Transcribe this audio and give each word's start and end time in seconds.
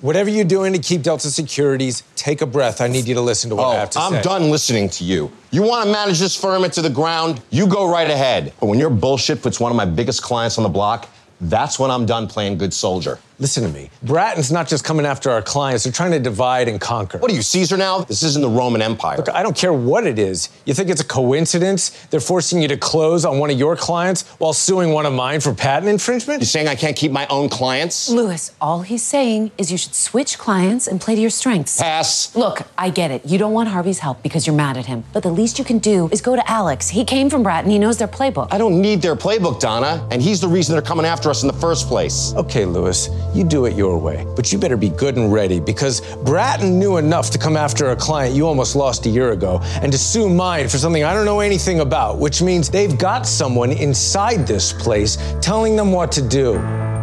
whatever 0.00 0.30
you're 0.30 0.44
doing 0.44 0.72
to 0.72 0.78
keep 0.78 1.02
Delta 1.02 1.30
Securities, 1.30 2.02
take 2.16 2.42
a 2.42 2.46
breath. 2.46 2.80
I 2.80 2.88
need 2.88 3.06
you 3.06 3.14
to 3.14 3.20
listen 3.20 3.50
to 3.50 3.56
what 3.56 3.64
I 3.64 3.74
oh, 3.74 3.78
have 3.78 3.90
to 3.90 3.98
Oh, 3.98 4.02
I'm 4.02 4.12
say. 4.14 4.22
done 4.22 4.50
listening 4.50 4.88
to 4.90 5.04
you. 5.04 5.30
You 5.50 5.62
want 5.62 5.84
to 5.86 5.92
manage 5.92 6.18
this 6.18 6.36
firm 6.36 6.64
into 6.64 6.82
the 6.82 6.90
ground? 6.90 7.40
You 7.50 7.66
go 7.66 7.90
right 7.90 8.10
ahead. 8.10 8.52
But 8.60 8.66
when 8.66 8.78
your 8.78 8.90
bullshit 8.90 9.42
puts 9.42 9.60
one 9.60 9.70
of 9.70 9.76
my 9.76 9.84
biggest 9.84 10.22
clients 10.22 10.58
on 10.58 10.62
the 10.64 10.68
block, 10.68 11.08
that's 11.40 11.78
when 11.78 11.90
I'm 11.90 12.06
done 12.06 12.26
playing 12.26 12.58
good 12.58 12.74
soldier. 12.74 13.18
Listen 13.40 13.62
to 13.62 13.70
me. 13.70 13.88
Bratton's 14.02 14.52
not 14.52 14.68
just 14.68 14.84
coming 14.84 15.06
after 15.06 15.30
our 15.30 15.40
clients, 15.40 15.84
they're 15.84 15.92
trying 15.94 16.10
to 16.10 16.18
divide 16.20 16.68
and 16.68 16.78
conquer. 16.78 17.16
What 17.16 17.30
are 17.30 17.34
you, 17.34 17.40
Caesar 17.40 17.78
now? 17.78 18.00
This 18.00 18.22
isn't 18.22 18.42
the 18.42 18.50
Roman 18.50 18.82
Empire. 18.82 19.16
Look, 19.16 19.30
I 19.30 19.42
don't 19.42 19.56
care 19.56 19.72
what 19.72 20.06
it 20.06 20.18
is. 20.18 20.50
You 20.66 20.74
think 20.74 20.90
it's 20.90 21.00
a 21.00 21.06
coincidence 21.06 21.88
they're 22.10 22.20
forcing 22.20 22.60
you 22.60 22.68
to 22.68 22.76
close 22.76 23.24
on 23.24 23.38
one 23.38 23.48
of 23.48 23.58
your 23.58 23.76
clients 23.76 24.28
while 24.32 24.52
suing 24.52 24.92
one 24.92 25.06
of 25.06 25.14
mine 25.14 25.40
for 25.40 25.54
patent 25.54 25.88
infringement? 25.88 26.42
You're 26.42 26.48
saying 26.48 26.68
I 26.68 26.74
can't 26.74 26.94
keep 26.94 27.12
my 27.12 27.26
own 27.28 27.48
clients? 27.48 28.10
Louis, 28.10 28.52
all 28.60 28.82
he's 28.82 29.02
saying 29.02 29.52
is 29.56 29.72
you 29.72 29.78
should 29.78 29.94
switch 29.94 30.36
clients 30.36 30.86
and 30.86 31.00
play 31.00 31.14
to 31.14 31.20
your 31.22 31.30
strengths. 31.30 31.80
Pass. 31.80 32.36
Look, 32.36 32.68
I 32.76 32.90
get 32.90 33.10
it. 33.10 33.24
You 33.24 33.38
don't 33.38 33.54
want 33.54 33.70
Harvey's 33.70 34.00
help 34.00 34.22
because 34.22 34.46
you're 34.46 34.56
mad 34.56 34.76
at 34.76 34.84
him. 34.84 35.02
But 35.14 35.22
the 35.22 35.30
least 35.30 35.58
you 35.58 35.64
can 35.64 35.78
do 35.78 36.10
is 36.12 36.20
go 36.20 36.36
to 36.36 36.50
Alex. 36.50 36.90
He 36.90 37.06
came 37.06 37.30
from 37.30 37.42
Bratton. 37.42 37.70
He 37.70 37.78
knows 37.78 37.96
their 37.96 38.06
playbook. 38.06 38.48
I 38.50 38.58
don't 38.58 38.82
need 38.82 39.00
their 39.00 39.16
playbook, 39.16 39.60
Donna, 39.60 40.06
and 40.10 40.20
he's 40.20 40.42
the 40.42 40.48
reason 40.48 40.74
they're 40.74 40.82
coming 40.82 41.06
after 41.06 41.30
us 41.30 41.40
in 41.40 41.46
the 41.46 41.54
first 41.54 41.88
place. 41.88 42.34
Okay, 42.36 42.66
Louis, 42.66 43.08
you 43.34 43.44
do 43.44 43.66
it 43.66 43.74
your 43.74 43.98
way, 43.98 44.26
but 44.36 44.52
you 44.52 44.58
better 44.58 44.76
be 44.76 44.88
good 44.90 45.16
and 45.16 45.32
ready 45.32 45.60
because 45.60 46.00
Bratton 46.16 46.78
knew 46.78 46.96
enough 46.96 47.30
to 47.30 47.38
come 47.38 47.56
after 47.56 47.90
a 47.90 47.96
client 47.96 48.34
you 48.34 48.46
almost 48.46 48.76
lost 48.76 49.06
a 49.06 49.08
year 49.08 49.32
ago 49.32 49.60
and 49.82 49.92
to 49.92 49.98
sue 49.98 50.28
mine 50.28 50.68
for 50.68 50.78
something 50.78 51.04
I 51.04 51.14
don't 51.14 51.24
know 51.24 51.40
anything 51.40 51.80
about, 51.80 52.18
which 52.18 52.42
means 52.42 52.68
they've 52.68 52.98
got 52.98 53.26
someone 53.26 53.72
inside 53.72 54.46
this 54.46 54.72
place 54.72 55.16
telling 55.40 55.76
them 55.76 55.92
what 55.92 56.12
to 56.12 56.22
do. 56.22 56.99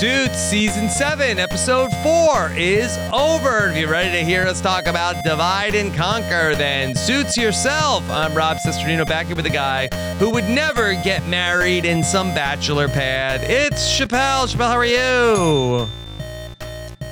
Suits 0.00 0.38
season 0.38 0.88
seven, 0.88 1.38
episode 1.38 1.90
four 2.02 2.50
is 2.56 2.96
over. 3.12 3.68
If 3.68 3.76
you're 3.76 3.90
ready 3.90 4.10
to 4.18 4.24
hear 4.24 4.44
us 4.46 4.58
talk 4.62 4.86
about 4.86 5.22
divide 5.24 5.74
and 5.74 5.94
conquer, 5.94 6.54
then 6.54 6.94
suits 6.94 7.36
yourself. 7.36 8.02
I'm 8.08 8.32
Rob 8.34 8.56
Cesternino 8.64 9.06
back 9.06 9.26
here 9.26 9.36
with 9.36 9.44
a 9.44 9.50
guy 9.50 9.88
who 10.18 10.30
would 10.30 10.44
never 10.48 10.94
get 11.02 11.26
married 11.28 11.84
in 11.84 12.02
some 12.02 12.28
bachelor 12.28 12.88
pad. 12.88 13.42
It's 13.42 13.94
Chappell. 13.98 14.46
Chappell, 14.46 14.68
how 14.68 14.78
are 14.78 14.86
you? 14.86 15.86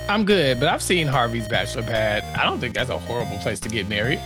I'm 0.09 0.25
good, 0.25 0.59
but 0.59 0.71
I've 0.71 0.81
seen 0.82 1.06
Harvey's 1.09 1.47
bachelor 1.47 1.82
pad. 1.82 2.25
I 2.41 2.44
don't 2.44 2.59
think 2.59 2.75
that's 2.75 2.88
a 2.88 2.98
horrible 2.98 3.37
place 3.38 3.60
to 3.60 3.69
get 3.69 3.87
married. 3.91 4.19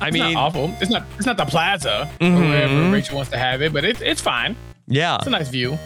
I 0.00 0.10
mean, 0.10 0.22
It's 0.22 0.24
mean, 0.24 0.34
not 0.34 0.46
awful. 0.46 0.74
It's 0.80 0.90
not. 0.90 1.04
It's 1.16 1.26
not 1.26 1.36
the 1.36 1.44
plaza 1.46 2.10
or 2.20 2.26
Mhm. 2.26 2.48
wherever 2.48 2.90
Rachel 2.90 3.14
wants 3.14 3.30
to 3.30 3.38
have 3.38 3.62
it, 3.62 3.72
but 3.72 3.84
it's 3.84 4.00
it's 4.00 4.20
fine. 4.20 4.56
yeah, 4.88 5.14
It's 5.16 5.28
a 5.28 5.30
nice 5.30 5.48
view. 5.48 5.78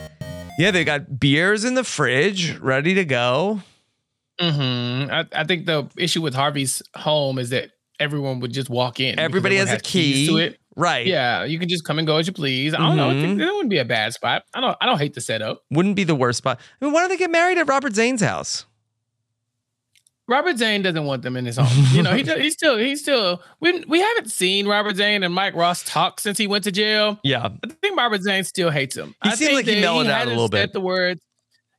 Yeah. 0.59 0.70
They 0.70 0.84
got 0.84 1.19
beers 1.19 1.65
in 1.65 1.75
the 1.75 1.84
fridge, 1.84 2.59
ready 2.59 2.94
to 2.94 3.04
go. 3.04 3.60
hmm 4.41 5.06
I, 5.10 5.26
I 5.32 5.44
think 5.44 5.66
the 5.66 5.88
issue 5.97 6.20
with 6.22 6.34
Harvey's 6.34 6.82
home 6.97 7.38
is 7.38 7.50
that 7.50 7.70
everyone 8.00 8.41
would 8.41 8.53
just 8.53 8.69
walk 8.70 8.98
in. 9.00 9.19
Everybody 9.19 9.56
has 9.56 9.69
everyone 9.69 9.81
a 9.81 9.82
key, 9.82 10.26
to 10.28 10.37
it. 10.38 10.59
right? 10.76 11.06
Yeah, 11.06 11.44
you 11.44 11.59
can 11.59 11.69
just 11.69 11.84
come 11.84 11.98
and 11.98 12.06
go 12.06 12.16
as 12.16 12.26
you 12.26 12.32
please. 12.32 12.75
I 12.75 12.78
don't 12.78 12.97
know. 12.97 13.10
I 13.10 13.15
Mhm. 13.15 13.20
think 13.22 13.38
that 13.38 13.47
wouldn't 13.53 13.70
be 13.70 13.78
a 13.78 13.84
bad 13.84 14.12
spot. 14.15 14.42
I 14.54 14.60
don't. 14.60 14.76
I 14.81 14.87
don't 14.87 14.98
hate 14.98 15.15
the 15.15 15.20
setup. 15.20 15.62
Wouldn't 15.70 15.94
be 15.97 16.04
the 16.04 16.15
worst 16.16 16.38
spot. 16.38 16.59
I 16.81 16.84
mean, 16.84 16.92
why 16.92 17.00
don't 17.00 17.10
they 17.10 17.16
get 17.16 17.31
married 17.31 17.59
at 17.59 17.69
Robert 17.69 17.94
Zane's 17.94 18.21
house? 18.22 18.66
Robert 20.27 20.57
Zane 20.57 20.81
doesn't 20.83 21.05
want 21.05 21.23
them 21.23 21.37
in 21.37 21.45
his 21.45 21.57
home. 21.59 21.87
You 21.93 22.03
know, 22.03 22.15
he 22.15 22.23
he's 22.41 22.55
still 22.55 22.79
he's 22.79 23.01
still 23.03 23.43
we 23.61 23.85
we 23.87 24.01
haven't 24.01 24.31
seen 24.31 24.67
Robert 24.67 24.97
Zane 24.97 25.23
and 25.23 25.35
Mike 25.35 25.55
Ross 25.55 25.83
talk 25.85 26.21
since 26.21 26.39
he 26.39 26.47
went 26.47 26.65
to 26.65 26.73
jail. 26.73 27.19
Yeah, 27.23 27.49
I 27.62 27.69
think 27.69 27.97
Robert 27.99 28.23
Zane 28.23 28.45
still 28.45 28.71
hates 28.71 28.97
him. 28.97 29.15
He 29.23 29.31
I 29.31 29.34
think 29.37 29.53
like 29.53 29.67
he 29.67 29.81
mellowed 29.81 30.07
out 30.07 30.27
a 30.27 30.31
little 30.31 30.49
bit. 30.49 30.73
The 30.73 30.81
words, 30.81 31.21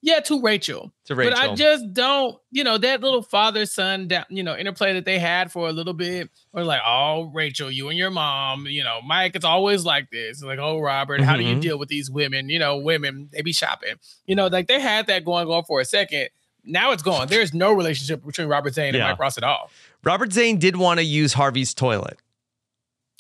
yeah, 0.02 0.20
to 0.20 0.40
Rachel. 0.40 0.92
to 1.06 1.16
Rachel. 1.16 1.34
But 1.34 1.40
I 1.50 1.56
just 1.56 1.92
don't, 1.92 2.38
you 2.52 2.64
know, 2.64 2.78
that 2.78 3.02
little 3.02 3.24
father 3.24 3.66
son, 3.66 4.08
you 4.30 4.44
know, 4.44 4.56
interplay 4.56 4.94
that 4.94 5.06
they 5.06 5.18
had 5.18 5.52
for 5.52 5.68
a 5.68 5.72
little 5.72 5.94
bit. 5.96 6.30
Or 6.54 6.64
like, 6.64 6.82
oh, 6.86 7.32
Rachel, 7.34 7.72
you 7.72 7.90
and 7.90 7.98
your 7.98 8.12
mom, 8.12 8.68
you 8.68 8.84
know, 8.84 9.00
Mike, 9.04 9.36
it's 9.36 9.44
always 9.46 9.84
like 9.84 10.12
this. 10.12 10.44
Like, 10.44 10.60
oh, 10.60 10.80
Robert, 10.80 11.22
how 11.22 11.36
do 11.36 11.44
you 11.44 11.56
Mhm. 11.56 11.62
deal 11.62 11.80
with 11.80 11.90
these 11.90 12.12
women? 12.12 12.50
You 12.50 12.60
know, 12.60 12.78
women, 12.78 13.30
they 13.34 13.42
be 13.42 13.52
shopping. 13.54 13.96
You 14.28 14.36
know, 14.36 14.46
like 14.46 14.68
they 14.68 14.80
had 14.80 15.08
that 15.08 15.26
going 15.26 15.48
on 15.48 15.64
for 15.64 15.80
a 15.82 15.86
second. 15.86 16.30
Now 16.66 16.92
it's 16.92 17.04
gone. 17.04 17.28
There's 17.28 17.54
no 17.54 17.72
relationship 17.74 18.26
between 18.26 18.48
Robert 18.48 18.74
Zane 18.74 18.94
Yeah. 18.94 19.02
and 19.02 19.10
Mike 19.12 19.20
Ross 19.20 19.38
at 19.38 19.44
all. 19.44 19.70
Robert 20.04 20.34
Zane 20.34 20.58
did 20.60 20.76
want 20.78 21.00
to 21.00 21.04
use 21.06 21.34
Harvey's 21.34 21.74
toilet. 21.74 22.18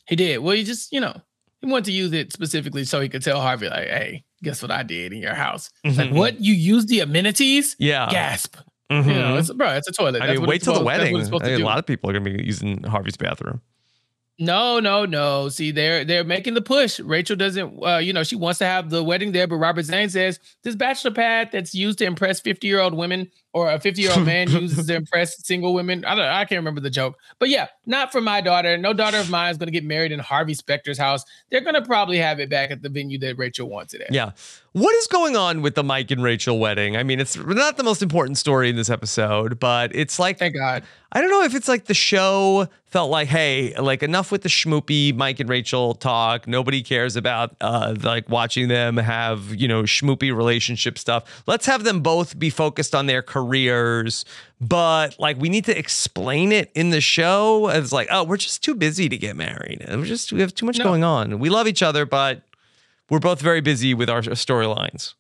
He 0.07 0.15
did. 0.15 0.39
Well, 0.39 0.55
he 0.55 0.63
just, 0.63 0.91
you 0.91 0.99
know, 0.99 1.19
he 1.61 1.67
wanted 1.67 1.85
to 1.85 1.91
use 1.91 2.13
it 2.13 2.31
specifically 2.31 2.83
so 2.85 3.01
he 3.01 3.09
could 3.09 3.23
tell 3.23 3.41
Harvey, 3.41 3.69
like, 3.69 3.87
hey, 3.87 4.23
guess 4.43 4.61
what 4.61 4.69
I 4.71 4.83
did 4.83 5.13
in 5.13 5.19
your 5.19 5.33
house? 5.33 5.71
It's 5.83 5.97
like, 5.97 6.11
what? 6.11 6.39
You 6.39 6.53
use 6.53 6.85
the 6.85 6.99
amenities? 6.99 7.75
Yeah. 7.79 8.07
Gasp. 8.11 8.55
Mhm. 8.91 9.07
You 9.07 9.13
know, 9.15 9.37
it's 9.37 9.51
bro, 9.51 9.71
it's 9.71 9.87
a 9.87 9.91
toilet. 9.91 10.21
I 10.21 10.33
mean, 10.33 10.45
wait 10.45 10.61
till 10.61 10.73
the 10.73 10.79
supposed- 10.79 10.85
wedding. 10.85 11.15
I 11.15 11.19
mean, 11.47 11.57
do. 11.57 11.63
a 11.63 11.65
lot 11.65 11.79
of 11.79 11.87
people 11.87 12.09
are 12.09 12.13
going 12.13 12.23
to 12.25 12.37
be 12.37 12.43
using 12.45 12.83
Harvey's 12.83 13.17
bathroom. 13.17 13.61
No, 14.37 14.79
no, 14.81 15.05
no. 15.05 15.47
See, 15.47 15.71
they're 15.71 16.03
they're 16.03 16.25
making 16.25 16.55
the 16.55 16.61
push. 16.61 16.99
Rachel 16.99 17.37
doesn't, 17.37 17.79
uh, 17.85 17.97
you 17.99 18.11
know, 18.11 18.23
she 18.23 18.35
wants 18.35 18.59
to 18.59 18.65
have 18.65 18.89
the 18.89 19.01
wedding 19.01 19.31
there, 19.31 19.47
but 19.47 19.55
Robert 19.55 19.83
Zane 19.83 20.09
says 20.09 20.39
this 20.63 20.75
bachelor 20.75 21.11
pad 21.11 21.49
that's 21.53 21.73
used 21.73 21.99
to 21.99 22.05
impress 22.05 22.41
fifty 22.41 22.67
year 22.67 22.81
old 22.81 22.93
women 22.93 23.31
or 23.55 23.71
a 23.71 23.79
fifty 23.79 24.01
year 24.01 24.11
old 24.11 24.25
man 24.25 24.51
uses 24.51 24.85
to 24.85 24.95
impress 24.95 25.43
single 25.47 25.73
women. 25.73 26.03
I 26.03 26.13
don't, 26.13 26.25
I 26.25 26.43
can't 26.43 26.59
remember 26.59 26.81
the 26.81 26.89
joke, 26.89 27.17
but 27.39 27.47
yeah, 27.47 27.67
not 27.85 28.11
for 28.11 28.19
my 28.19 28.41
daughter. 28.41 28.77
No 28.77 28.91
daughter 28.91 29.17
of 29.17 29.29
mine 29.29 29.49
is 29.49 29.57
going 29.57 29.67
to 29.67 29.71
get 29.71 29.85
married 29.85 30.11
in 30.11 30.19
Harvey 30.19 30.53
Specter's 30.53 30.97
house. 30.97 31.23
They're 31.49 31.61
going 31.61 31.75
to 31.75 31.81
probably 31.81 32.17
have 32.17 32.39
it 32.39 32.49
back 32.49 32.69
at 32.69 32.81
the 32.81 32.89
venue 32.89 33.17
that 33.19 33.37
Rachel 33.37 33.69
wants 33.69 33.93
it 33.93 34.01
at. 34.01 34.11
Yeah. 34.13 34.31
What 34.73 34.93
is 34.95 35.07
going 35.07 35.37
on 35.37 35.61
with 35.61 35.75
the 35.75 35.83
Mike 35.85 36.11
and 36.11 36.21
Rachel 36.21 36.59
wedding? 36.59 36.97
I 36.97 37.03
mean, 37.03 37.21
it's 37.21 37.37
not 37.37 37.77
the 37.77 37.83
most 37.83 38.01
important 38.01 38.37
story 38.37 38.69
in 38.69 38.75
this 38.75 38.89
episode, 38.89 39.57
but 39.57 39.95
it's 39.95 40.19
like, 40.19 40.37
Thank 40.37 40.55
God. 40.55 40.83
I 41.13 41.21
don't 41.21 41.29
know 41.29 41.43
if 41.43 41.55
it's 41.55 41.69
like 41.69 41.85
the 41.85 41.93
show 41.93 42.67
felt 42.87 43.09
like, 43.09 43.29
hey, 43.29 43.73
like 43.77 44.03
enough 44.03 44.33
with 44.33 44.41
the 44.41 44.49
schmoopy 44.49 45.15
Mike 45.15 45.39
and 45.39 45.49
Rachel 45.49 45.93
talk. 45.93 46.45
Nobody 46.45 46.83
cares 46.83 47.15
about 47.15 47.55
uh 47.61 47.95
like 48.03 48.27
watching 48.27 48.67
them 48.67 48.97
have, 48.97 49.55
you 49.55 49.69
know, 49.69 49.83
schmoopy 49.83 50.35
relationship 50.35 50.97
stuff. 50.97 51.43
Let's 51.47 51.65
have 51.67 51.85
them 51.85 52.01
both 52.01 52.37
be 52.37 52.49
focused 52.49 52.93
on 52.93 53.05
their 53.05 53.21
careers, 53.45 54.25
but 54.59 55.19
like 55.19 55.37
we 55.39 55.49
need 55.49 55.65
to 55.65 55.77
explain 55.77 56.51
it 56.51 56.71
in 56.75 56.89
the 56.89 57.01
show. 57.01 57.69
It's 57.69 57.91
like, 57.91 58.07
oh, 58.11 58.23
we're 58.23 58.37
just 58.37 58.63
too 58.63 58.75
busy 58.75 59.09
to 59.09 59.17
get 59.17 59.35
married. 59.35 59.85
We're 59.87 60.05
just 60.05 60.31
we 60.33 60.41
have 60.41 60.53
too 60.53 60.65
much 60.65 60.77
No. 60.79 60.85
going 60.85 61.03
on. 61.03 61.39
We 61.39 61.49
love 61.49 61.67
each 61.67 61.83
other, 61.83 62.05
but 62.05 62.43
we're 63.09 63.19
both 63.19 63.41
very 63.41 63.61
busy 63.61 63.93
with 63.93 64.09
our 64.09 64.21
storylines. 64.21 65.13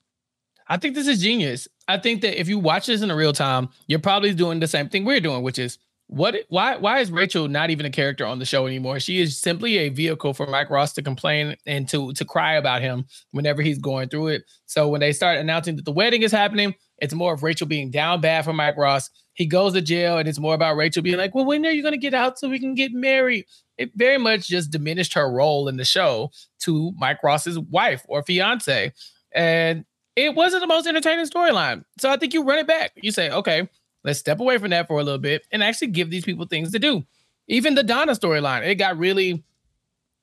I 0.67 0.77
think 0.77 0.95
this 0.95 1.07
is 1.07 1.21
genius. 1.21 1.67
I 1.87 1.97
think 1.99 2.21
that 2.21 2.39
if 2.39 2.47
you 2.49 2.57
watch 2.57 2.87
this 2.87 3.03
in 3.03 3.11
a 3.11 3.15
real 3.15 3.33
time, 3.33 3.69
you're 3.87 3.99
probably 3.99 4.33
doing 4.33 4.59
the 4.59 4.67
same 4.67 4.89
thing 4.89 5.05
we're 5.05 5.19
doing, 5.19 5.43
which 5.43 5.59
is 5.59 5.77
what 6.07 6.35
why 6.49 6.77
why 6.77 6.99
is 6.99 7.11
Rachel 7.11 7.47
not 7.47 7.69
even 7.71 7.85
a 7.85 7.89
character 7.91 8.25
on 8.25 8.39
the 8.39 8.45
show 8.45 8.65
anymore? 8.67 8.99
She 8.99 9.19
is 9.21 9.39
simply 9.39 9.77
a 9.77 9.89
vehicle 9.89 10.33
for 10.33 10.45
Mike 10.47 10.69
Ross 10.71 10.93
to 10.93 11.01
complain 11.03 11.55
and 11.67 11.87
to 11.89 12.13
to 12.13 12.25
cry 12.25 12.55
about 12.55 12.81
him 12.81 13.05
whenever 13.31 13.61
he's 13.61 13.77
going 13.79 14.09
through 14.09 14.27
it. 14.29 14.43
So 14.65 14.87
when 14.87 15.01
they 15.01 15.11
start 15.13 15.37
announcing 15.39 15.75
that 15.75 15.85
the 15.85 15.91
wedding 15.91 16.21
is 16.23 16.31
happening, 16.31 16.73
it's 16.99 17.13
more 17.13 17.33
of 17.33 17.43
Rachel 17.43 17.67
being 17.67 17.91
down 17.91 18.21
bad 18.21 18.45
for 18.45 18.53
Mike 18.53 18.77
Ross. 18.77 19.09
He 19.33 19.45
goes 19.45 19.73
to 19.73 19.81
jail 19.81 20.17
and 20.17 20.27
it's 20.27 20.39
more 20.39 20.55
about 20.55 20.77
Rachel 20.77 21.03
being 21.03 21.17
like, 21.17 21.35
"Well, 21.35 21.45
when 21.45 21.65
are 21.65 21.71
you 21.71 21.81
going 21.81 21.93
to 21.93 21.97
get 21.97 22.13
out 22.13 22.39
so 22.39 22.49
we 22.49 22.59
can 22.59 22.75
get 22.75 22.93
married?" 22.93 23.45
It 23.77 23.91
very 23.95 24.17
much 24.17 24.47
just 24.47 24.71
diminished 24.71 25.13
her 25.15 25.29
role 25.29 25.67
in 25.67 25.77
the 25.77 25.83
show 25.83 26.31
to 26.59 26.93
Mike 26.97 27.21
Ross's 27.23 27.59
wife 27.59 28.05
or 28.07 28.23
fiance. 28.23 28.93
And 29.33 29.85
it 30.15 30.33
wasn't 30.33 30.61
the 30.61 30.67
most 30.67 30.87
entertaining 30.87 31.25
storyline. 31.25 31.83
So 31.99 32.09
I 32.09 32.15
think 32.15 32.33
you 32.33 32.43
run 32.43 32.59
it 32.59 32.67
back. 32.67 32.93
You 32.95 33.11
say, 33.11 33.29
"Okay, 33.29 33.67
Let's 34.05 34.19
step 34.19 34.39
away 34.39 34.59
from 34.59 34.69
that 34.69 34.87
for 34.87 34.99
a 34.99 35.03
little 35.03 35.19
bit 35.19 35.47
and 35.51 35.63
actually 35.63 35.87
give 35.87 36.11
these 36.11 36.23
people 36.23 36.45
things 36.45 36.71
to 36.71 36.79
do. 36.79 37.03
Even 37.47 37.73
the 37.73 37.83
Donna 37.83 38.11
storyline, 38.11 38.63
it 38.63 38.75
got 38.75 38.99
really 38.99 39.43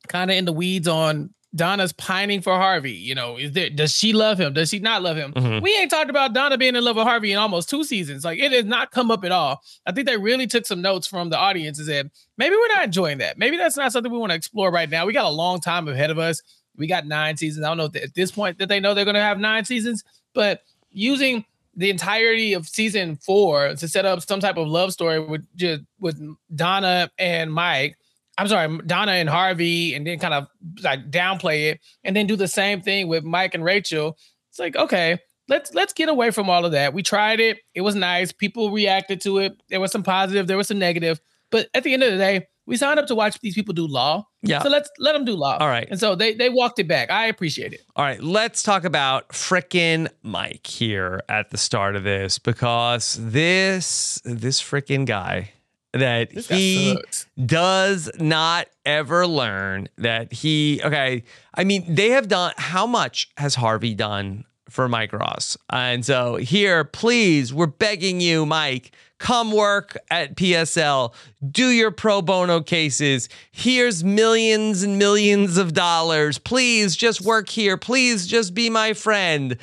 kind 0.06 0.30
of 0.30 0.36
in 0.36 0.44
the 0.44 0.52
weeds 0.52 0.86
on 0.86 1.34
Donna's 1.54 1.92
pining 1.92 2.40
for 2.40 2.54
Harvey. 2.54 2.92
You 2.92 3.14
know, 3.14 3.36
is 3.36 3.52
there 3.52 3.68
does 3.68 3.94
she 3.94 4.12
love 4.12 4.40
him? 4.40 4.54
Does 4.54 4.70
she 4.70 4.78
not 4.78 5.02
love 5.02 5.16
him? 5.16 5.32
Mm-hmm. 5.32 5.62
We 5.62 5.76
ain't 5.76 5.90
talked 5.90 6.08
about 6.08 6.32
Donna 6.32 6.56
being 6.56 6.76
in 6.76 6.82
love 6.82 6.96
with 6.96 7.04
Harvey 7.04 7.32
in 7.32 7.38
almost 7.38 7.68
two 7.68 7.84
seasons. 7.84 8.24
Like 8.24 8.38
it 8.38 8.52
has 8.52 8.64
not 8.64 8.90
come 8.90 9.10
up 9.10 9.24
at 9.24 9.32
all. 9.32 9.62
I 9.86 9.92
think 9.92 10.06
they 10.06 10.16
really 10.16 10.46
took 10.46 10.66
some 10.66 10.80
notes 10.80 11.06
from 11.06 11.28
the 11.28 11.38
audience 11.38 11.78
and 11.78 11.86
said, 11.86 12.10
maybe 12.38 12.56
we're 12.56 12.68
not 12.68 12.84
enjoying 12.84 13.18
that. 13.18 13.38
Maybe 13.38 13.56
that's 13.56 13.76
not 13.76 13.92
something 13.92 14.10
we 14.10 14.18
want 14.18 14.30
to 14.30 14.36
explore 14.36 14.70
right 14.70 14.88
now. 14.88 15.04
We 15.04 15.12
got 15.12 15.26
a 15.26 15.30
long 15.30 15.60
time 15.60 15.88
ahead 15.88 16.10
of 16.10 16.18
us. 16.18 16.42
We 16.76 16.86
got 16.86 17.06
nine 17.06 17.36
seasons. 17.36 17.66
I 17.66 17.68
don't 17.68 17.76
know 17.76 18.00
at 18.00 18.14
this 18.14 18.30
point 18.30 18.58
that 18.58 18.68
they 18.68 18.80
know 18.80 18.94
they're 18.94 19.04
going 19.04 19.14
to 19.14 19.20
have 19.20 19.38
nine 19.38 19.66
seasons, 19.66 20.04
but 20.32 20.62
using 20.90 21.44
the 21.74 21.90
entirety 21.90 22.54
of 22.54 22.66
season 22.66 23.16
four 23.16 23.74
to 23.74 23.88
set 23.88 24.04
up 24.04 24.22
some 24.22 24.40
type 24.40 24.56
of 24.56 24.68
love 24.68 24.92
story 24.92 25.20
with 25.20 25.46
just 25.56 25.82
with 26.00 26.20
Donna 26.54 27.10
and 27.18 27.52
Mike. 27.52 27.96
I'm 28.38 28.48
sorry, 28.48 28.78
Donna 28.86 29.12
and 29.12 29.28
Harvey, 29.28 29.94
and 29.94 30.06
then 30.06 30.18
kind 30.18 30.34
of 30.34 30.46
like 30.82 31.10
downplay 31.10 31.70
it, 31.70 31.80
and 32.02 32.16
then 32.16 32.26
do 32.26 32.36
the 32.36 32.48
same 32.48 32.80
thing 32.80 33.08
with 33.08 33.24
Mike 33.24 33.54
and 33.54 33.64
Rachel. 33.64 34.16
It's 34.50 34.58
like, 34.58 34.74
okay, 34.76 35.18
let's 35.48 35.74
let's 35.74 35.92
get 35.92 36.08
away 36.08 36.30
from 36.30 36.48
all 36.48 36.64
of 36.64 36.72
that. 36.72 36.94
We 36.94 37.02
tried 37.02 37.40
it; 37.40 37.58
it 37.74 37.82
was 37.82 37.94
nice. 37.94 38.32
People 38.32 38.70
reacted 38.70 39.20
to 39.22 39.38
it. 39.38 39.62
There 39.68 39.80
was 39.80 39.92
some 39.92 40.02
positive, 40.02 40.46
there 40.46 40.56
was 40.56 40.68
some 40.68 40.78
negative, 40.78 41.20
but 41.50 41.68
at 41.74 41.84
the 41.84 41.92
end 41.92 42.02
of 42.02 42.12
the 42.12 42.18
day, 42.18 42.46
we 42.66 42.76
signed 42.76 42.98
up 42.98 43.06
to 43.08 43.14
watch 43.14 43.38
these 43.40 43.54
people 43.54 43.74
do 43.74 43.86
law. 43.86 44.26
Yeah. 44.42 44.62
So 44.62 44.68
let's 44.68 44.90
let 44.98 45.12
them 45.12 45.24
do 45.24 45.34
law. 45.34 45.58
All 45.58 45.68
right. 45.68 45.86
And 45.90 45.98
so 45.98 46.14
they 46.14 46.34
they 46.34 46.48
walked 46.48 46.78
it 46.78 46.88
back. 46.88 47.10
I 47.10 47.26
appreciate 47.26 47.72
it. 47.72 47.82
All 47.96 48.04
right. 48.04 48.22
Let's 48.22 48.62
talk 48.62 48.84
about 48.84 49.30
frickin' 49.30 50.08
Mike 50.22 50.66
here 50.66 51.22
at 51.28 51.50
the 51.50 51.58
start 51.58 51.96
of 51.96 52.04
this 52.04 52.38
because 52.38 53.18
this 53.20 54.20
this 54.24 54.62
frickin' 54.62 55.06
guy 55.06 55.52
that 55.92 56.30
This 56.30 56.48
he 56.48 56.98
does 57.44 58.10
not 58.18 58.68
ever 58.84 59.26
learn 59.26 59.88
that 59.98 60.32
he 60.32 60.80
okay. 60.84 61.24
I 61.54 61.64
mean, 61.64 61.94
they 61.94 62.10
have 62.10 62.28
done 62.28 62.52
how 62.56 62.86
much 62.86 63.30
has 63.36 63.54
Harvey 63.54 63.94
done 63.94 64.44
for 64.72 64.88
Mike 64.88 65.12
Ross? 65.12 65.56
And 65.70 66.04
so 66.04 66.36
here, 66.36 66.84
please, 66.84 67.52
we're 67.52 67.66
begging 67.66 68.20
you, 68.20 68.46
Mike, 68.46 68.92
come 69.18 69.52
work 69.52 69.96
at 70.10 70.34
PSL, 70.34 71.14
do 71.48 71.68
your 71.68 71.90
pro 71.90 72.22
bono 72.22 72.60
cases. 72.60 73.28
Here's 73.52 74.02
millions 74.02 74.82
and 74.82 74.98
millions 74.98 75.58
of 75.58 75.74
dollars. 75.74 76.38
Please 76.38 76.96
just 76.96 77.20
work 77.20 77.48
here. 77.48 77.76
Please 77.76 78.26
just 78.26 78.54
be 78.54 78.70
my 78.70 78.94
friend. 78.94 79.58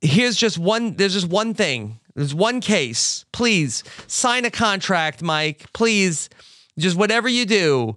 Here's 0.00 0.36
just 0.36 0.58
one, 0.58 0.94
there's 0.94 1.12
just 1.14 1.28
one 1.28 1.54
thing. 1.54 2.00
There's 2.14 2.34
one 2.34 2.60
case. 2.60 3.24
Please 3.32 3.82
sign 4.06 4.44
a 4.44 4.50
contract, 4.50 5.22
Mike. 5.22 5.72
Please, 5.72 6.28
just 6.78 6.96
whatever 6.96 7.28
you 7.28 7.46
do. 7.46 7.96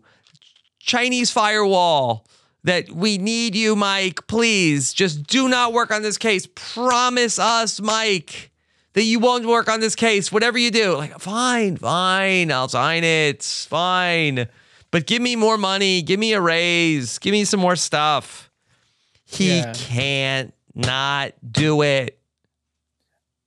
Chinese 0.80 1.32
firewall 1.32 2.28
that 2.64 2.90
we 2.92 3.18
need 3.18 3.56
you, 3.56 3.76
Mike. 3.76 4.26
Please 4.28 4.94
just 4.94 5.24
do 5.28 5.48
not 5.50 5.74
work 5.74 5.92
on 5.92 6.02
this 6.02 6.18
case. 6.18 6.48
Promise 6.56 7.40
us, 7.40 7.80
Mike, 7.82 8.52
that 8.94 9.04
you 9.04 9.20
won't 9.20 9.46
work 9.46 9.68
on 9.70 9.80
this 9.82 9.96
case. 9.96 10.32
Whatever 10.32 10.58
you 10.58 10.72
do, 10.72 10.96
like, 10.96 11.20
fine, 11.20 11.78
fine, 11.78 12.52
I'll 12.52 12.70
sign 12.70 13.04
it. 13.04 13.44
Fine. 13.44 14.48
But 14.92 15.08
give 15.08 15.22
me 15.22 15.36
more 15.36 15.58
money. 15.58 16.02
Give 16.02 16.20
me 16.20 16.34
a 16.34 16.40
raise. 16.42 17.20
Give 17.20 17.34
me 17.34 17.44
some 17.44 17.60
more 17.60 17.76
stuff. 17.76 18.50
He 19.26 19.58
Yeah. 19.58 19.74
can't 19.76 20.54
not 20.74 21.34
do 21.52 21.82
it. 21.82 22.18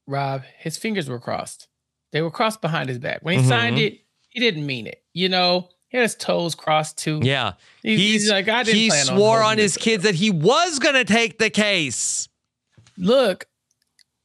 Rob, 0.09 0.43
his 0.59 0.77
fingers 0.77 1.09
were 1.09 1.21
crossed. 1.21 1.69
They 2.13 2.23
were 2.23 2.31
crossed 2.31 2.61
behind 2.61 2.89
his 2.89 2.99
back. 2.99 3.21
When 3.23 3.39
he 3.39 3.45
signed 3.45 3.77
Mhm. 3.77 3.87
it, 3.87 4.01
he 4.31 4.41
didn't 4.41 4.65
mean 4.67 4.87
it. 4.87 5.03
You 5.13 5.29
know, 5.29 5.69
he 5.89 5.99
had 5.99 6.03
his 6.03 6.15
toes 6.15 6.55
crossed 6.55 6.97
too. 6.99 7.21
Yeah. 7.23 7.53
He's, 7.83 7.99
he's 7.99 8.31
like, 8.31 8.49
I 8.49 8.63
didn't 8.63 8.79
he 8.79 8.89
plan 8.89 9.01
on 9.11 9.17
swore 9.17 9.37
holding 9.43 9.51
on 9.53 9.59
his 9.59 9.77
kids 9.77 10.05
that 10.05 10.15
he 10.15 10.31
was 10.31 10.79
going 10.79 10.95
to 10.95 11.05
take 11.05 11.39
the 11.39 11.51
case. 11.51 12.29
Look, 12.97 13.47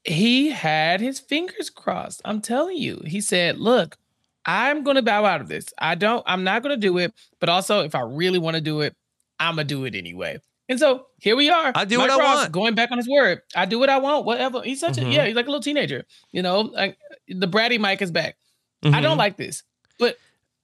he 0.05 0.49
had 0.49 1.01
his 1.01 1.19
fingers 1.19 1.69
crossed. 1.69 2.21
I'm 2.25 2.41
telling 2.41 2.77
you. 2.77 3.01
He 3.05 3.21
said, 3.21 3.59
Look, 3.59 3.97
I'm 4.45 4.83
going 4.83 4.95
to 4.95 5.01
bow 5.01 5.25
out 5.25 5.41
of 5.41 5.47
this. 5.47 5.73
I 5.77 5.95
don't, 5.95 6.23
I'm 6.25 6.43
not 6.43 6.63
going 6.63 6.75
to 6.75 6.87
do 6.87 6.97
it. 6.97 7.13
But 7.39 7.49
also, 7.49 7.81
if 7.81 7.95
I 7.95 8.01
really 8.01 8.39
want 8.39 8.55
to 8.55 8.61
do 8.61 8.81
it, 8.81 8.95
I'm 9.39 9.55
going 9.55 9.67
to 9.67 9.73
do 9.75 9.85
it 9.85 9.95
anyway. 9.95 10.39
And 10.69 10.79
so 10.79 11.07
here 11.19 11.35
we 11.35 11.49
are. 11.49 11.71
I 11.75 11.85
do 11.85 11.97
Mike 11.97 12.09
what 12.09 12.21
I 12.21 12.35
want. 12.35 12.51
Going 12.51 12.73
back 12.75 12.91
on 12.91 12.97
his 12.97 13.07
word. 13.09 13.41
I 13.55 13.65
do 13.65 13.79
what 13.79 13.89
I 13.89 13.97
want, 13.97 14.25
whatever. 14.25 14.61
He's 14.61 14.79
such 14.79 14.95
Mhm. 14.95 15.07
a, 15.07 15.11
yeah, 15.11 15.25
he's 15.25 15.35
like 15.35 15.45
a 15.47 15.49
little 15.49 15.61
teenager. 15.63 16.05
You 16.31 16.41
know, 16.41 16.61
like 16.61 16.97
the 17.27 17.47
bratty 17.47 17.79
Mike 17.79 18.01
is 18.01 18.11
back. 18.11 18.37
I 18.83 18.87
Mhm. 18.89 19.01
don't 19.01 19.17
like 19.17 19.35
this. 19.37 19.63
But 19.99 20.17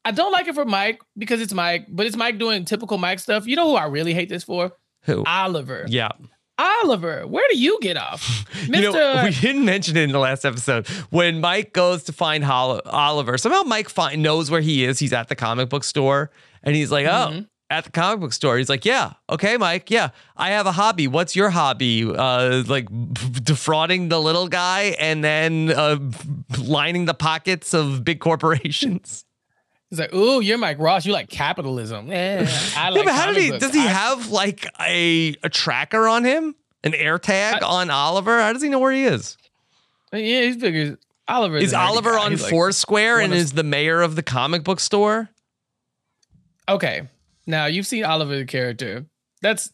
I 0.05 0.11
don't 0.11 0.31
like 0.31 0.47
it 0.47 0.55
for 0.55 0.65
Mike 0.65 0.99
because 1.17 1.41
it's 1.41 1.53
Mike, 1.53 1.85
but 1.89 2.05
it's 2.05 2.15
Mike 2.15 2.37
doing 2.39 2.63
typical 2.65 2.97
Mike 2.97 3.19
stuff. 3.19 3.45
You 3.45 3.55
know 3.57 3.69
who 3.69 3.75
I 3.75 3.85
really 3.85 4.13
hate 4.13 4.29
this 4.29 4.43
for? 4.43 4.71
Who? 5.03 5.23
Oliver. 5.25 5.85
Yeah. 5.89 6.09
Oliver, 6.57 7.25
where 7.25 7.45
do 7.49 7.57
you 7.57 7.77
get 7.81 7.95
off? 7.97 8.45
You 8.67 8.81
know, 8.91 9.21
we 9.23 9.31
didn't 9.31 9.63
mention 9.63 9.95
it 9.95 10.03
in 10.03 10.11
the 10.11 10.19
last 10.19 10.43
episode. 10.45 10.85
When 11.09 11.39
Mike 11.39 11.71
goes 11.73 12.03
to 12.03 12.13
find 12.13 12.43
Hol- 12.43 12.81
Oliver, 12.85 13.37
somehow 13.37 13.63
Mike 13.63 13.87
find, 13.89 14.21
knows 14.21 14.51
where 14.51 14.59
he 14.61 14.83
is. 14.83 14.99
He's 14.99 15.13
at 15.13 15.29
the 15.29 15.35
comic 15.35 15.69
book 15.69 15.83
store, 15.85 16.29
and 16.61 16.75
he's 16.75 16.91
like, 16.91 17.05
"Oh, 17.05 17.29
Mhm. 17.31 17.47
At 17.69 17.83
the 17.85 17.91
comic 17.91 18.19
book 18.19 18.33
store." 18.33 18.57
He's 18.57 18.69
like, 18.69 18.85
"Yeah, 18.85 19.13
okay, 19.29 19.57
Mike. 19.57 19.89
Yeah, 19.91 20.09
I 20.37 20.49
have 20.51 20.65
a 20.65 20.71
hobby. 20.71 21.07
What's 21.07 21.35
your 21.35 21.49
hobby? 21.49 22.03
Uh, 22.03 22.63
like 22.67 22.87
defrauding 23.43 24.09
the 24.09 24.19
little 24.19 24.47
guy 24.47 24.95
and 24.99 25.23
then 25.23 25.71
uh, 25.71 25.97
lining 26.57 27.05
the 27.05 27.13
pockets 27.13 27.73
of 27.73 28.03
big 28.03 28.19
corporations." 28.19 29.25
He's 29.89 29.99
like, 29.99 30.13
"Ooh, 30.13 30.39
you're 30.41 30.57
Mike 30.59 30.77
Ross. 30.79 31.05
You 31.05 31.13
like 31.13 31.29
capitalism." 31.29 32.11
Eh, 32.11 32.45
I 32.77 32.89
like 32.89 32.97
yeah, 32.99 33.03
but 33.05 33.13
how 33.13 33.27
did 33.33 33.37
he? 33.41 33.49
books. 33.51 33.65
Does 33.65 33.73
he 33.73 33.81
I- 33.81 33.91
have 33.91 34.29
like 34.29 34.67
a 34.79 35.35
a 35.43 35.49
tracker 35.49 36.07
on 36.07 36.23
him? 36.23 36.55
An 36.83 36.93
air 36.93 37.19
tag 37.19 37.61
on 37.61 37.89
Oliver? 37.89 38.39
How 38.39 38.53
does 38.53 38.61
he 38.61 38.69
know 38.69 38.79
where 38.79 38.93
he 38.93 39.03
is? 39.03 39.35
Yeah, 40.13 40.43
he 40.43 40.53
figures 40.53 40.97
Oliver 41.27 41.57
Is 41.57 41.73
Oliver 41.73 42.17
on 42.17 42.31
He's 42.31 42.41
like, 42.41 42.49
Foursquare 42.51 43.19
and 43.19 43.33
is 43.33 43.51
the 43.51 43.63
mayor 43.63 44.01
of 44.01 44.15
the 44.15 44.23
comic 44.23 44.63
book 44.63 44.79
store? 44.79 45.29
okay. 46.67 47.09
Now 47.49 47.65
you've 47.65 47.87
seen 47.87 48.05
Oliver 48.05 48.37
the 48.37 48.45
character. 48.45 49.05
That's 49.41 49.71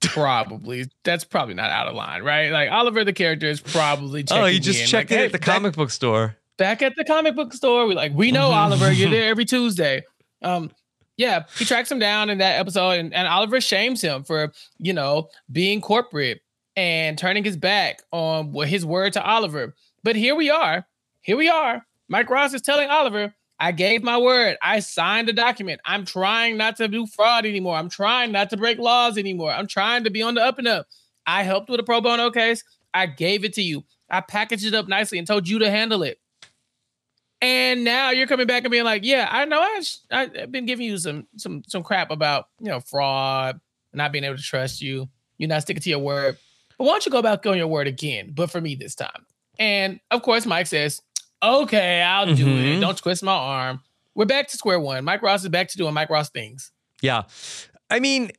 probably 0.00 0.86
that's 1.04 1.24
probably 1.24 1.54
not 1.54 1.70
out 1.70 1.86
of 1.88 1.94
line, 1.94 2.22
right? 2.22 2.50
Like 2.50 2.70
Oliver 2.70 3.04
the 3.04 3.12
character 3.12 3.46
is 3.46 3.60
probably. 3.60 4.24
Oh, 4.30 4.46
he 4.46 4.54
checking 4.58 4.62
just 4.62 4.80
in, 4.80 4.86
checked 4.86 5.10
like, 5.10 5.12
in 5.12 5.18
hey, 5.18 5.24
at 5.26 5.32
the 5.32 5.38
back- 5.38 5.46
comic 5.46 5.74
book 5.76 5.90
store. 5.90 6.36
back 6.58 6.82
at 6.82 6.94
the 6.96 7.04
comic 7.04 7.36
book 7.36 7.52
store. 7.52 7.86
We 7.86 7.94
like, 7.94 8.12
we 8.14 8.30
know 8.32 8.50
Mhm. 8.50 8.54
Oliver, 8.56 8.92
you're 8.92 9.10
there 9.10 9.28
every 9.30 9.44
Tuesday. 9.44 10.02
Um, 10.42 10.70
yeah, 11.16 11.44
he 11.58 11.64
tracks 11.64 11.90
him 11.90 11.98
down 11.98 12.30
in 12.30 12.38
that 12.38 12.58
episode, 12.58 12.92
and, 12.92 13.12
and 13.14 13.28
Oliver 13.28 13.60
shames 13.60 14.00
him 14.00 14.24
for, 14.24 14.50
you 14.78 14.92
know, 14.94 15.28
being 15.52 15.80
corporate 15.80 16.40
and 16.74 17.18
turning 17.18 17.44
his 17.44 17.56
back 17.56 18.00
on 18.12 18.50
what 18.52 18.68
his 18.68 18.84
word 18.86 19.12
to 19.12 19.22
Oliver. 19.24 19.74
But 20.02 20.16
here 20.16 20.34
we 20.34 20.48
are. 20.50 20.86
Here 21.20 21.36
we 21.36 21.48
are. 21.50 21.84
Mike 22.08 22.30
Ross 22.30 22.54
is 22.54 22.62
telling 22.62 22.88
Oliver, 22.88 23.34
I 23.62 23.70
gave 23.70 24.02
my 24.02 24.18
word. 24.18 24.56
I 24.60 24.80
signed 24.80 25.28
a 25.28 25.32
document. 25.32 25.80
I'm 25.84 26.04
trying 26.04 26.56
not 26.56 26.74
to 26.78 26.88
do 26.88 27.06
fraud 27.06 27.46
anymore. 27.46 27.76
I'm 27.76 27.88
trying 27.88 28.32
not 28.32 28.50
to 28.50 28.56
break 28.56 28.76
laws 28.76 29.16
anymore. 29.16 29.52
I'm 29.52 29.68
trying 29.68 30.02
to 30.02 30.10
be 30.10 30.20
on 30.20 30.34
the 30.34 30.42
up 30.42 30.58
and 30.58 30.66
up. 30.66 30.88
I 31.28 31.44
helped 31.44 31.70
with 31.70 31.78
a 31.78 31.84
pro 31.84 32.00
bono 32.00 32.32
case. 32.32 32.64
I 32.92 33.06
gave 33.06 33.44
it 33.44 33.52
to 33.52 33.62
you. 33.62 33.84
I 34.10 34.20
packaged 34.20 34.64
it 34.64 34.74
up 34.74 34.88
nicely 34.88 35.18
and 35.18 35.28
told 35.28 35.46
you 35.46 35.60
to 35.60 35.70
handle 35.70 36.02
it. 36.02 36.18
And 37.40 37.84
now 37.84 38.10
you're 38.10 38.26
coming 38.26 38.48
back 38.48 38.64
and 38.64 38.72
being 38.72 38.82
like, 38.82 39.04
"Yeah, 39.04 39.28
I 39.30 39.44
know. 39.44 39.60
I 39.60 39.80
sh- 39.80 39.98
I've 40.10 40.50
been 40.50 40.66
giving 40.66 40.86
you 40.86 40.98
some 40.98 41.28
some 41.36 41.62
some 41.68 41.84
crap 41.84 42.10
about 42.10 42.48
you 42.58 42.66
know 42.66 42.80
fraud, 42.80 43.60
not 43.92 44.10
being 44.10 44.24
able 44.24 44.38
to 44.38 44.42
trust 44.42 44.82
you. 44.82 45.08
You're 45.38 45.48
not 45.48 45.62
sticking 45.62 45.82
to 45.82 45.90
your 45.90 46.00
word. 46.00 46.36
But 46.78 46.84
why 46.84 46.94
don't 46.94 47.06
you 47.06 47.12
go 47.12 47.22
back 47.22 47.46
on 47.46 47.58
your 47.58 47.68
word 47.68 47.86
again? 47.86 48.32
But 48.34 48.50
for 48.50 48.60
me 48.60 48.74
this 48.74 48.96
time." 48.96 49.24
And 49.60 50.00
of 50.10 50.22
course, 50.22 50.46
Mike 50.46 50.66
says, 50.66 51.00
"Okay, 51.42 52.00
I'll 52.02 52.34
do 52.34 52.46
Mhm. 52.46 52.76
it. 52.76 52.80
Don't 52.80 52.96
twist 52.96 53.22
my 53.22 53.32
arm." 53.32 53.80
We're 54.14 54.26
back 54.26 54.48
to 54.48 54.56
square 54.56 54.78
one. 54.78 55.04
Mike 55.04 55.22
Ross 55.22 55.42
is 55.42 55.48
back 55.48 55.68
to 55.68 55.76
doing 55.78 55.94
Mike 55.94 56.10
Ross 56.10 56.28
things. 56.30 56.70
Yeah. 57.00 57.22
I 57.90 57.98
mean, 57.98 58.30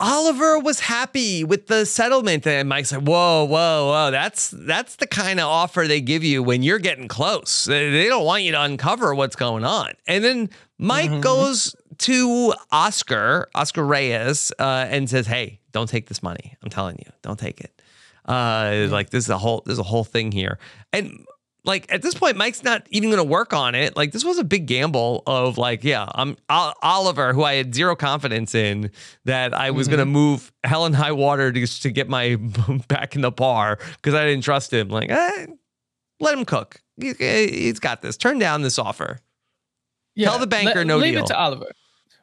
Oliver 0.00 0.58
was 0.58 0.80
happy 0.80 1.44
with 1.44 1.68
the 1.68 1.86
settlement, 1.86 2.46
and 2.46 2.68
Mike's 2.68 2.92
like, 2.92 3.02
"Whoa, 3.02 3.44
whoa, 3.44 3.86
whoa! 3.86 4.10
That's 4.10 4.50
that's 4.52 4.96
the 4.96 5.06
kind 5.06 5.38
of 5.40 5.46
offer 5.46 5.86
they 5.86 6.00
give 6.00 6.24
you 6.24 6.42
when 6.42 6.62
you're 6.62 6.80
getting 6.80 7.08
close. 7.08 7.64
They 7.64 7.90
they 7.90 8.08
don't 8.08 8.24
want 8.24 8.42
you 8.42 8.52
to 8.52 8.60
uncover 8.60 9.14
what's 9.14 9.36
going 9.36 9.64
on." 9.64 9.92
And 10.06 10.22
then 10.24 10.50
Mike 10.78 11.20
goes 11.22 11.74
to 11.98 12.52
Oscar, 12.72 13.48
Oscar 13.54 13.84
Reyes, 13.86 14.52
uh, 14.58 14.86
and 14.90 15.08
says, 15.08 15.26
"Hey, 15.28 15.60
don't 15.72 15.88
take 15.88 16.08
this 16.08 16.22
money. 16.22 16.56
I'm 16.62 16.70
telling 16.70 16.96
you, 16.98 17.10
don't 17.22 17.38
take 17.38 17.60
it. 17.60 17.80
Uh, 18.26 18.88
like 18.90 19.10
this 19.10 19.24
is 19.24 19.30
a 19.30 19.38
whole 19.38 19.62
there's 19.64 19.78
a 19.78 19.82
whole 19.84 20.04
thing 20.04 20.32
here." 20.32 20.58
And 20.92 21.24
like 21.64 21.90
at 21.92 22.02
this 22.02 22.14
point, 22.14 22.36
Mike's 22.36 22.62
not 22.62 22.86
even 22.90 23.08
going 23.10 23.22
to 23.22 23.28
work 23.28 23.52
on 23.52 23.74
it. 23.74 23.96
Like 23.96 24.12
this 24.12 24.24
was 24.24 24.38
a 24.38 24.44
big 24.44 24.66
gamble 24.66 25.22
of 25.26 25.56
like, 25.58 25.82
yeah, 25.82 26.06
I'm 26.14 26.36
Ol- 26.50 26.74
Oliver, 26.82 27.32
who 27.32 27.42
I 27.42 27.54
had 27.54 27.74
zero 27.74 27.96
confidence 27.96 28.54
in 28.54 28.90
that 29.24 29.54
I 29.54 29.70
was 29.70 29.88
going 29.88 29.98
to 30.00 30.04
move 30.06 30.52
hell 30.62 30.84
and 30.84 30.94
high 30.94 31.12
water 31.12 31.50
to, 31.52 31.66
to 31.66 31.90
get 31.90 32.08
my 32.08 32.36
back 32.88 33.14
in 33.16 33.22
the 33.22 33.30
bar 33.30 33.78
because 33.96 34.14
I 34.14 34.24
didn't 34.26 34.44
trust 34.44 34.72
him. 34.72 34.88
Like, 34.88 35.10
eh, 35.10 35.46
let 36.20 36.36
him 36.36 36.44
cook. 36.44 36.82
He, 37.00 37.12
he's 37.18 37.80
got 37.80 38.02
this. 38.02 38.16
Turn 38.16 38.38
down 38.38 38.62
this 38.62 38.78
offer. 38.78 39.18
yeah, 40.14 40.28
Tell 40.28 40.38
the 40.38 40.46
banker 40.46 40.84
no 40.84 40.98
leave 40.98 41.14
deal. 41.14 41.24
it 41.24 41.28
to 41.28 41.36
Oliver. 41.38 41.66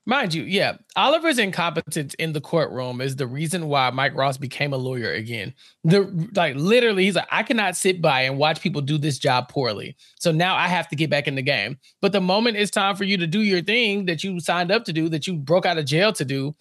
Mind 0.08 0.34
you, 0.34 0.43
yeah, 0.43 0.77
Oliver's 0.96 1.38
incompetence 1.38 2.15
in 2.15 2.34
the 2.34 2.41
courtroom 2.41 3.01
is 3.01 3.17
the 3.17 3.27
reason 3.27 3.67
why 3.67 3.91
Mike 3.91 4.15
Ross 4.15 4.36
became 4.36 4.74
a 4.74 4.77
lawyer 4.77 5.13
again. 5.13 5.53
The 5.84 6.01
like 6.36 6.55
literally, 6.55 7.03
he's 7.05 7.15
like, 7.15 7.27
I 7.31 7.43
cannot 7.43 7.75
sit 7.75 8.01
by 8.01 8.22
and 8.22 8.39
watch 8.39 8.62
people 8.62 8.81
do 8.81 8.98
this 8.98 9.20
job 9.20 9.48
poorly. 9.48 9.96
So 10.20 10.31
now 10.31 10.55
I 10.55 10.67
have 10.67 10.88
to 10.89 10.96
get 10.96 11.12
back 11.12 11.27
in 11.27 11.36
the 11.36 11.43
game. 11.43 11.77
But 12.01 12.13
the 12.13 12.22
moment 12.22 12.58
it's 12.58 12.72
time 12.72 12.96
for 12.96 13.03
you 13.03 13.15
to 13.17 13.27
do 13.27 13.41
your 13.41 13.62
thing 13.62 14.05
that 14.08 14.24
you 14.24 14.39
signed 14.39 14.72
up 14.72 14.86
to 14.86 14.93
do, 14.93 15.08
that 15.10 15.27
you 15.27 15.36
broke 15.38 15.67
out 15.67 15.77
of 15.77 15.86
jail 15.86 16.12
to 16.13 16.25
do, 16.25 16.55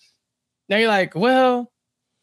now 0.69 0.77
you're 0.77 0.89
like, 0.89 1.15
well, 1.15 1.73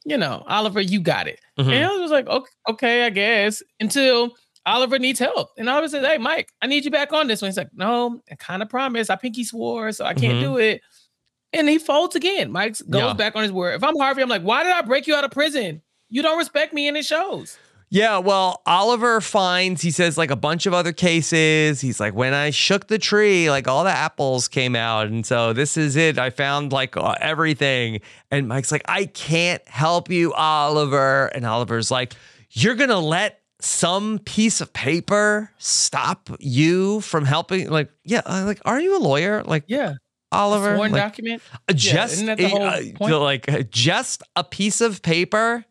you 0.05 0.17
know, 0.17 0.43
Oliver, 0.47 0.79
you 0.81 1.01
got 1.01 1.27
it. 1.27 1.41
Mhm. 1.59 1.73
And 1.73 1.85
I 1.85 1.97
was 1.97 2.11
like, 2.11 2.27
okay, 2.27 2.51
okay, 2.69 3.05
I 3.05 3.09
guess. 3.09 3.63
Until 3.79 4.35
Oliver 4.67 4.99
needs 4.99 5.17
help. 5.19 5.49
And 5.57 5.67
Oliver 5.67 5.87
says, 5.87 6.05
Hey, 6.05 6.17
Mike, 6.17 6.49
I 6.61 6.67
need 6.67 6.85
you 6.85 6.91
back 6.91 7.11
on 7.13 7.27
this 7.27 7.41
one. 7.41 7.47
He's 7.49 7.57
like, 7.57 7.69
No, 7.73 8.21
I 8.31 8.35
kind 8.35 8.61
of 8.61 8.69
promised. 8.69 9.09
I 9.09 9.15
pinky 9.15 9.43
swore, 9.45 9.91
so 9.93 10.05
I 10.05 10.13
can't 10.13 10.35
Mhm. 10.35 10.41
do 10.41 10.57
it. 10.57 10.81
And 11.53 11.69
he 11.69 11.77
folds 11.77 12.15
again. 12.15 12.51
Mike 12.51 12.75
goes 12.89 13.01
Yeah. 13.01 13.13
back 13.13 13.35
on 13.35 13.43
his 13.43 13.51
word. 13.51 13.75
If 13.75 13.83
I'm 13.83 13.95
Harvey, 13.97 14.21
I'm 14.21 14.29
like, 14.29 14.41
why 14.43 14.63
did 14.63 14.73
I 14.73 14.81
break 14.81 15.07
you 15.07 15.15
out 15.15 15.23
of 15.23 15.31
prison? 15.31 15.81
You 16.09 16.21
don't 16.21 16.37
respect 16.37 16.73
me 16.73 16.87
and 16.87 16.97
it 16.97 17.05
shows. 17.05 17.57
Yeah, 17.89 18.17
well, 18.17 18.61
Oliver 18.65 19.21
finds, 19.21 19.81
he 19.81 19.91
says, 19.91 20.17
like 20.17 20.29
a 20.29 20.35
bunch 20.35 20.65
of 20.65 20.73
other 20.73 20.91
cases. 20.91 21.79
He's 21.79 22.01
like, 22.01 22.13
when 22.13 22.33
I 22.33 22.49
shook 22.49 22.87
the 22.87 22.99
tree, 22.99 23.49
like 23.49 23.65
all 23.69 23.85
the 23.85 23.89
apples 23.91 24.49
came 24.49 24.75
out. 24.75 25.07
And 25.07 25.25
so 25.25 25.53
this 25.53 25.77
is 25.77 25.95
it. 25.95 26.19
I 26.19 26.29
found 26.29 26.73
like 26.73 26.97
uh, 26.97 27.15
everything. 27.21 28.01
And 28.29 28.49
Mike's 28.49 28.73
like, 28.73 28.81
I 28.89 29.05
can't 29.05 29.65
help 29.69 30.09
you, 30.11 30.33
Oliver. 30.33 31.27
And 31.27 31.45
Oliver's 31.45 31.89
like, 31.89 32.13
you're 32.51 32.75
going 32.75 32.89
to 32.89 32.99
let 32.99 33.39
some 33.61 34.19
piece 34.19 34.59
of 34.59 34.73
paper 34.73 35.49
stop 35.57 36.29
you 36.39 36.99
from 37.01 37.23
helping? 37.23 37.69
Like, 37.69 37.89
yeah, 38.03 38.21
uh, 38.25 38.43
like, 38.45 38.59
are 38.65 38.81
you 38.81 38.97
a 38.97 38.99
lawyer? 38.99 39.43
Like, 39.43 39.63
Yeah. 39.67 39.93
Oliver? 40.31 40.75
Sworn 40.75 40.91
Like, 40.91 41.01
document. 41.01 41.41
uh, 41.69 41.73
just, 41.73 42.13
isn't 42.13 42.25
that 42.27 42.37
the 42.37 42.45
a- 42.45 42.49
whole 42.49 42.61
uh, 42.63 42.81
point? 42.95 43.13
like, 43.15 43.51
uh, 43.51 43.63
just 43.69 44.23
a 44.35 44.43
piece 44.43 44.81
of 44.81 45.01
paper? 45.01 45.63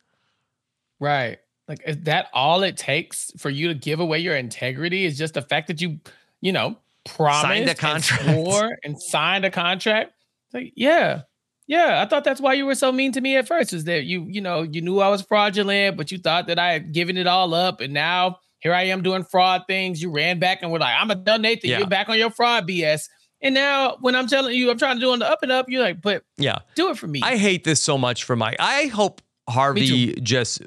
Right. 1.00 1.38
Like, 1.68 1.80
is 1.86 1.98
that 2.04 2.28
all 2.32 2.62
it 2.62 2.76
takes 2.76 3.30
for 3.38 3.50
you 3.50 3.68
to 3.68 3.75
give 3.75 4.00
away 4.00 4.18
your 4.20 4.36
integrity? 4.36 5.04
Is 5.04 5.18
just 5.18 5.34
the 5.34 5.42
fact 5.42 5.66
that 5.68 5.80
you, 5.80 5.98
you 6.40 6.52
know, 6.52 6.78
promised 7.04 7.42
Signed 7.42 7.66
a 7.66 7.70
and 7.70 7.78
contract. 7.78 8.22
swore 8.25 8.78
and 8.84 9.00
signed 9.00 9.44
a 9.44 9.50
contract? 9.50 10.12
It's 10.46 10.54
Like, 10.54 10.72
yeah. 10.76 11.22
Yeah, 11.68 12.00
I 12.00 12.08
thought 12.08 12.22
that's 12.22 12.40
why 12.40 12.52
you 12.54 12.64
were 12.64 12.76
so 12.76 12.92
mean 12.92 13.10
to 13.12 13.20
me 13.20 13.36
at 13.36 13.48
first. 13.48 13.72
Is 13.72 13.84
that 13.84 14.04
you, 14.04 14.26
you 14.30 14.40
know, 14.40 14.62
you 14.62 14.80
knew 14.80 15.00
I 15.00 15.08
was 15.08 15.22
fraudulent, 15.22 15.96
but 15.96 16.12
you 16.12 16.18
thought 16.18 16.46
that 16.46 16.60
I 16.60 16.70
had 16.72 16.92
given 16.92 17.16
it 17.16 17.26
all 17.26 17.52
up, 17.54 17.80
and 17.80 17.92
now 17.92 18.38
here 18.60 18.72
I 18.72 18.82
am 18.84 19.02
doing 19.02 19.25
fraud 19.25 19.62
things. 19.66 20.00
You 20.00 20.12
ran 20.12 20.38
back 20.38 20.60
and 20.62 20.70
were 20.70 20.78
like, 20.78 20.94
"I'm 20.96 21.10
a 21.10 21.16
done 21.16 21.42
Nathan. 21.42 21.68
Yeah. 21.70 21.78
You're 21.78 21.88
back 21.88 22.08
on 22.08 22.16
your 22.18 22.30
fraud 22.30 22.68
BS." 22.68 23.08
And 23.43 23.55
now 23.55 23.97
when 24.00 24.14
I'm 24.14 24.26
telling 24.26 24.55
you, 24.57 24.71
I'm 24.71 24.78
trying 24.78 24.97
to 24.97 25.00
do 25.00 25.12
on 25.12 25.19
the 25.19 25.28
up 25.31 25.40
and 25.43 25.52
up, 25.52 25.66
you're 25.69 25.83
like, 25.83 26.00
"But 26.00 26.25
Yeah. 26.38 26.59
do 26.75 26.90
it 26.90 26.99
for 26.99 27.07
me." 27.07 27.21
I 27.23 27.37
hate 27.37 27.64
this 27.64 27.83
so 27.83 27.99
much 27.99 28.25
for 28.25 28.35
Mike. 28.37 28.57
I 28.59 28.87
hope 28.87 29.21
Harvey 29.49 30.14
just 30.23 30.62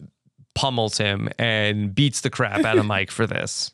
pummels 0.55 0.97
him 0.97 1.29
and 1.39 1.93
beats 1.95 2.21
the 2.21 2.29
crap 2.29 2.63
out 2.65 2.77
of 2.77 2.85
Mike 2.87 3.11
for 3.11 3.25
this. 3.25 3.71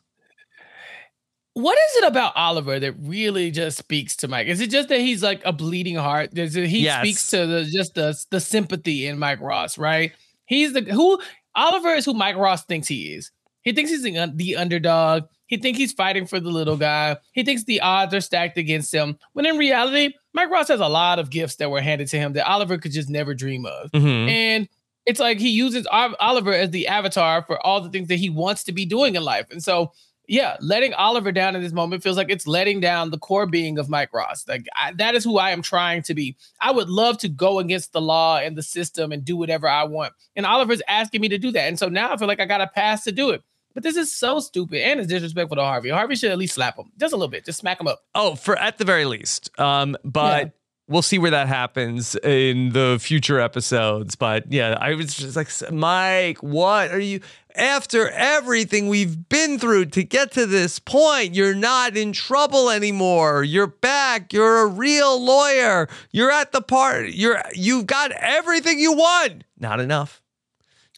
what 1.53 1.77
is 1.77 1.97
it 2.03 2.07
about 2.07 2.35
Oliver 2.35 2.79
that 2.79 2.93
really 2.99 3.49
just 3.51 3.77
speaks 3.77 4.15
to 4.17 4.27
Mike? 4.27 4.47
Is 4.47 4.59
it 4.59 4.69
just 4.69 4.89
that 4.89 4.99
he's 4.99 5.23
like 5.23 5.41
a 5.45 5.53
bleeding 5.53 5.95
heart? 5.95 6.33
Does 6.33 6.55
it, 6.55 6.67
he 6.67 6.79
Yes. 6.79 6.99
speaks 6.99 7.29
to 7.31 7.45
the 7.47 7.63
just 7.65 7.93
the 7.95 8.15
the 8.31 8.39
sympathy 8.41 9.07
in 9.07 9.17
Mike 9.19 9.39
Ross, 9.41 9.77
right? 9.77 10.11
He's 10.45 10.73
the 10.73 10.81
who 10.81 11.19
Oliver 11.55 11.89
is 11.95 12.05
who 12.05 12.13
Mike 12.13 12.35
Ross 12.35 12.65
thinks 12.65 12.87
he 12.87 13.13
is. 13.13 13.31
He 13.63 13.71
thinks 13.71 13.89
he's 13.89 14.03
the, 14.03 14.31
the 14.35 14.57
underdog. 14.57 15.23
He 15.47 15.57
thinks 15.57 15.77
he's 15.77 15.93
fighting 15.93 16.25
for 16.25 16.39
the 16.39 16.49
little 16.49 16.77
guy. 16.77 17.17
He 17.33 17.43
thinks 17.43 17.63
the 17.63 17.81
odds 17.81 18.13
are 18.13 18.21
stacked 18.21 18.57
against 18.57 18.93
him. 18.93 19.17
When 19.33 19.45
in 19.45 19.57
reality, 19.57 20.13
Mike 20.33 20.49
Ross 20.49 20.67
has 20.69 20.79
a 20.79 20.87
lot 20.87 21.19
of 21.19 21.29
gifts 21.29 21.55
that 21.57 21.69
were 21.69 21.81
handed 21.81 22.07
to 22.09 22.17
him 22.17 22.33
that 22.33 22.47
Oliver 22.47 22.77
could 22.77 22.91
just 22.91 23.09
never 23.09 23.33
dream 23.33 23.65
of. 23.65 23.91
Mhm. 23.91 24.29
And 24.29 24.69
it's 25.05 25.19
like 25.19 25.39
he 25.39 25.49
uses 25.49 25.87
Oliver 25.91 26.51
as 26.53 26.71
the 26.71 26.87
avatar 26.87 27.43
for 27.43 27.63
all 27.65 27.79
the 27.79 27.89
things 27.89 28.07
that 28.07 28.15
he 28.17 28.29
wants 28.29 28.63
to 28.63 28.71
be 28.71 28.85
doing 28.85 29.15
in 29.15 29.23
life. 29.23 29.45
And 29.51 29.63
so, 29.63 29.91
yeah, 30.27 30.57
letting 30.59 30.95
Oliver 30.95 31.31
down 31.31 31.55
in 31.55 31.61
this 31.61 31.73
moment 31.73 32.01
feels 32.01 32.17
like 32.17 32.31
it's 32.31 32.47
letting 32.47 32.79
down 32.79 33.11
the 33.11 33.19
core 33.19 33.45
being 33.45 33.77
of 33.77 33.87
Mike 33.87 34.11
Ross. 34.11 34.43
Like 34.47 34.65
I, 34.75 34.93
that 34.93 35.13
is 35.13 35.23
who 35.23 35.37
I 35.37 35.51
am 35.51 35.61
trying 35.61 36.01
to 36.03 36.15
be. 36.15 36.35
I 36.59 36.71
would 36.71 36.89
love 36.89 37.19
to 37.19 37.29
go 37.29 37.59
against 37.59 37.93
the 37.93 38.01
law 38.01 38.39
and 38.39 38.57
the 38.57 38.63
system 38.63 39.11
and 39.11 39.23
do 39.23 39.37
whatever 39.37 39.67
I 39.69 39.83
want. 39.83 40.13
And 40.35 40.47
Oliver's 40.47 40.81
asking 40.87 41.21
me 41.21 41.29
to 41.29 41.37
do 41.37 41.51
that. 41.51 41.67
And 41.67 41.77
so 41.77 41.87
now 41.87 42.11
I 42.11 42.17
feel 42.17 42.27
like 42.27 42.39
I 42.39 42.45
got 42.45 42.61
a 42.61 42.67
pass 42.67 43.03
to 43.03 43.11
do 43.11 43.29
it. 43.29 43.43
But 43.75 43.83
this 43.83 43.97
is 43.97 44.15
so 44.15 44.39
stupid 44.39 44.81
and 44.81 44.99
it's 44.99 45.09
disrespectful 45.09 45.57
to 45.57 45.61
Harvey. 45.61 45.89
Harvey 45.89 46.15
should 46.15 46.31
at 46.31 46.37
least 46.39 46.55
slap 46.55 46.77
him 46.77 46.91
just 46.97 47.13
a 47.13 47.17
little 47.17 47.29
bit, 47.29 47.45
just 47.45 47.59
smack 47.59 47.79
him 47.79 47.87
up. 47.87 48.01
Oh, 48.15 48.33
for 48.35 48.57
at 48.57 48.77
the 48.79 48.85
very 48.85 49.05
least. 49.05 49.51
Um, 49.59 49.95
but 50.03 50.43
Yeah. 50.45 50.49
we'll 50.87 51.01
see 51.01 51.19
where 51.19 51.31
that 51.31 51.47
happens 51.49 52.15
in 52.23 52.69
the 52.71 52.97
future 53.01 53.39
episodes. 53.39 54.15
But 54.15 54.51
yeah, 54.51 54.77
I 54.79 54.95
was 54.95 55.13
just 55.13 55.35
like, 55.35 55.49
Mike, 55.73 56.37
what 56.41 56.89
are 56.91 56.99
you? 56.99 57.19
After 57.53 58.09
everything 58.09 58.87
we've 58.89 59.27
been 59.29 59.59
through 59.59 59.85
to 59.87 60.03
get 60.03 60.31
to 60.33 60.45
this 60.45 60.77
point, 60.79 61.35
you're 61.35 61.53
not 61.55 61.95
in 61.97 62.11
trouble 62.13 62.69
anymore. 62.69 63.43
You're 63.43 63.67
back. 63.67 64.31
You're 64.33 64.61
a 64.63 64.67
real 64.67 65.21
lawyer. 65.23 65.87
You're 66.11 66.31
at 66.31 66.51
the 66.53 66.61
part. 66.61 67.09
You're 67.11 67.41
you've 67.53 67.87
got 67.87 68.11
everything 68.11 68.79
you 68.79 68.93
want. 68.93 69.43
Not 69.59 69.79
enough. 69.79 70.21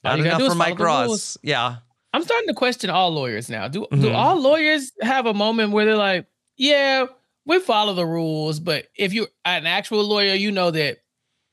Not 0.03 0.19
enough 0.19 0.41
for 0.43 0.55
Mike 0.55 0.79
Ross. 0.79 1.37
Yeah. 1.43 1.77
I'm 2.17 2.23
starting 2.23 2.47
to 2.47 2.53
question 2.55 2.89
all 2.89 3.11
lawyers 3.11 3.47
now. 3.49 3.67
Do 3.67 3.85
do 3.91 3.97
Mhm. 4.09 4.15
all 4.15 4.41
lawyers 4.41 4.91
have 5.01 5.27
a 5.27 5.33
moment 5.35 5.71
where 5.71 5.85
they're 5.85 5.95
like, 5.95 6.25
yeah, 6.57 7.05
we 7.45 7.59
follow 7.59 7.93
the 7.93 8.05
rules, 8.07 8.59
but 8.59 8.87
if 8.97 9.13
you're 9.13 9.27
an 9.45 9.67
actual 9.67 10.03
lawyer, 10.03 10.33
you 10.33 10.51
know 10.51 10.71
that 10.71 10.97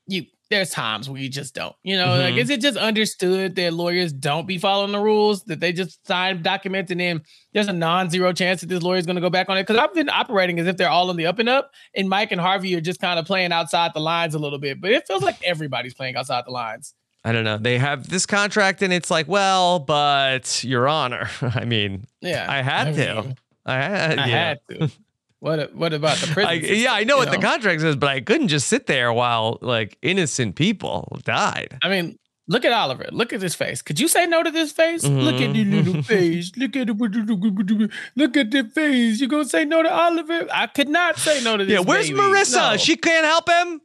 you 0.07 0.25
there's 0.51 0.69
times 0.69 1.09
where 1.09 1.19
you 1.19 1.27
just 1.29 1.55
don't. 1.55 1.75
You 1.83 1.97
know, 1.97 2.17
like 2.17 2.35
Mhm. 2.35 2.37
is 2.37 2.49
it 2.51 2.61
just 2.61 2.77
understood 2.77 3.55
that 3.55 3.73
lawyers 3.73 4.13
don't 4.13 4.45
be 4.47 4.59
following 4.59 4.91
the 4.91 4.99
rules, 4.99 5.43
that 5.45 5.59
they 5.59 5.73
just 5.73 6.05
sign 6.05 6.43
documents 6.43 6.91
and 6.91 6.99
then 6.99 7.21
there's 7.53 7.67
a 7.67 7.73
non-zero 7.73 8.31
chance 8.31 8.61
that 8.61 8.67
this 8.69 8.83
lawyer 8.83 8.97
is 8.97 9.07
going 9.07 9.15
to 9.15 9.21
go 9.23 9.29
back 9.31 9.49
on 9.49 9.57
it? 9.57 9.63
Because 9.65 9.77
I've 9.77 9.93
been 9.95 10.09
operating 10.09 10.59
as 10.59 10.67
if 10.67 10.77
they're 10.77 10.89
all 10.89 11.09
on 11.09 11.15
the 11.15 11.25
up 11.25 11.39
and 11.39 11.49
up, 11.49 11.71
and 11.95 12.07
Mike 12.09 12.31
and 12.31 12.39
Harvey 12.39 12.75
are 12.75 12.81
just 12.81 12.99
kind 13.01 13.17
of 13.19 13.25
playing 13.25 13.51
outside 13.51 13.91
the 13.95 13.99
lines 14.01 14.35
a 14.35 14.39
little 14.39 14.59
bit. 14.59 14.79
But 14.81 14.91
it 14.91 15.07
feels 15.07 15.23
like 15.23 15.37
everybody's 15.43 15.93
playing 15.95 16.15
outside 16.15 16.43
the 16.45 16.51
lines. 16.51 16.93
I 17.25 17.31
don't 17.31 17.43
know. 17.43 17.57
They 17.57 17.77
have 17.79 18.07
this 18.07 18.25
contract, 18.27 18.81
and 18.83 18.93
it's 18.93 19.09
like, 19.09 19.27
well, 19.27 19.79
but 19.79 20.63
Your 20.63 20.87
Honor, 20.87 21.27
I 21.41 21.65
mean, 21.65 22.05
Yeah, 22.21 22.45
I 22.47 22.61
had 22.61 22.93
to. 22.95 23.21
mean, 23.23 23.35
I 23.65 23.75
had, 23.81 24.19
I 24.19 24.25
yeah. 24.27 24.47
had 24.47 24.59
to. 24.69 24.91
What 25.39 25.75
what 25.75 25.93
about 25.93 26.17
the 26.17 26.27
prison? 26.33 26.49
I, 26.49 26.53
yeah, 26.53 26.93
I 26.93 27.03
know 27.03 27.17
what 27.17 27.29
the 27.29 27.37
contract 27.37 27.81
says, 27.81 27.95
but 27.97 28.09
I 28.09 28.19
couldn't 28.21 28.47
just 28.47 28.67
sit 28.67 28.87
there 28.87 29.13
while 29.13 29.59
like 29.61 29.95
innocent 30.01 30.55
people 30.55 31.19
died. 31.23 31.77
I 31.83 31.89
mean, 31.89 32.17
look 32.47 32.65
at 32.65 32.71
Oliver. 32.71 33.05
Look 33.11 33.31
at 33.31 33.41
his 33.43 33.53
face. 33.53 33.83
Could 33.83 33.99
you 33.99 34.07
say 34.07 34.25
no 34.25 34.41
to 34.41 34.49
this 34.49 34.71
face? 34.71 35.03
Look 35.03 35.35
at 35.41 35.53
the 35.53 35.63
Mhm. 35.65 35.85
little 35.85 36.01
face. 36.15 36.51
Look 36.57 36.75
at 36.75 36.87
the 36.87 37.89
look 38.15 38.37
at 38.37 38.49
the 38.49 38.63
face. 38.63 39.19
You 39.21 39.27
gonna 39.27 39.45
say 39.45 39.65
no 39.65 39.83
to 39.83 39.93
Oliver? 39.93 40.47
I 40.51 40.65
could 40.65 40.89
not 40.89 41.17
say 41.19 41.43
no 41.43 41.57
to 41.57 41.65
this. 41.65 41.73
Yeah, 41.73 41.79
where's 41.81 42.07
baby. 42.09 42.19
Marissa? 42.21 42.71
No. 42.71 42.77
She 42.77 42.95
can't 42.95 43.25
help 43.25 43.47
him. 43.47 43.81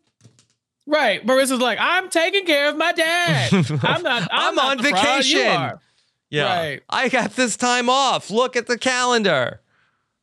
Right. 0.91 1.25
Marissa's 1.27 1.61
like, 1.61 1.79
I'm 1.81 2.11
taking 2.11 2.45
care 2.45 2.69
of 2.69 2.77
my 2.77 2.93
dad. 2.93 3.53
I'm 3.83 4.03
not. 4.03 4.23
I'm, 4.23 4.29
I'm 4.33 4.55
not 4.55 4.71
on 4.73 4.77
the 4.79 4.91
fraud, 4.91 5.25
you 5.25 5.39
vacation. 5.39 5.47
are." 5.57 5.81
Yeah, 6.31 6.45
Right. 6.59 6.83
I 6.89 7.09
got 7.09 7.35
this 7.35 7.57
time 7.57 7.89
off. 7.89 8.31
Look 8.31 8.55
at 8.57 8.67
the 8.69 8.79
calendar. 8.79 9.61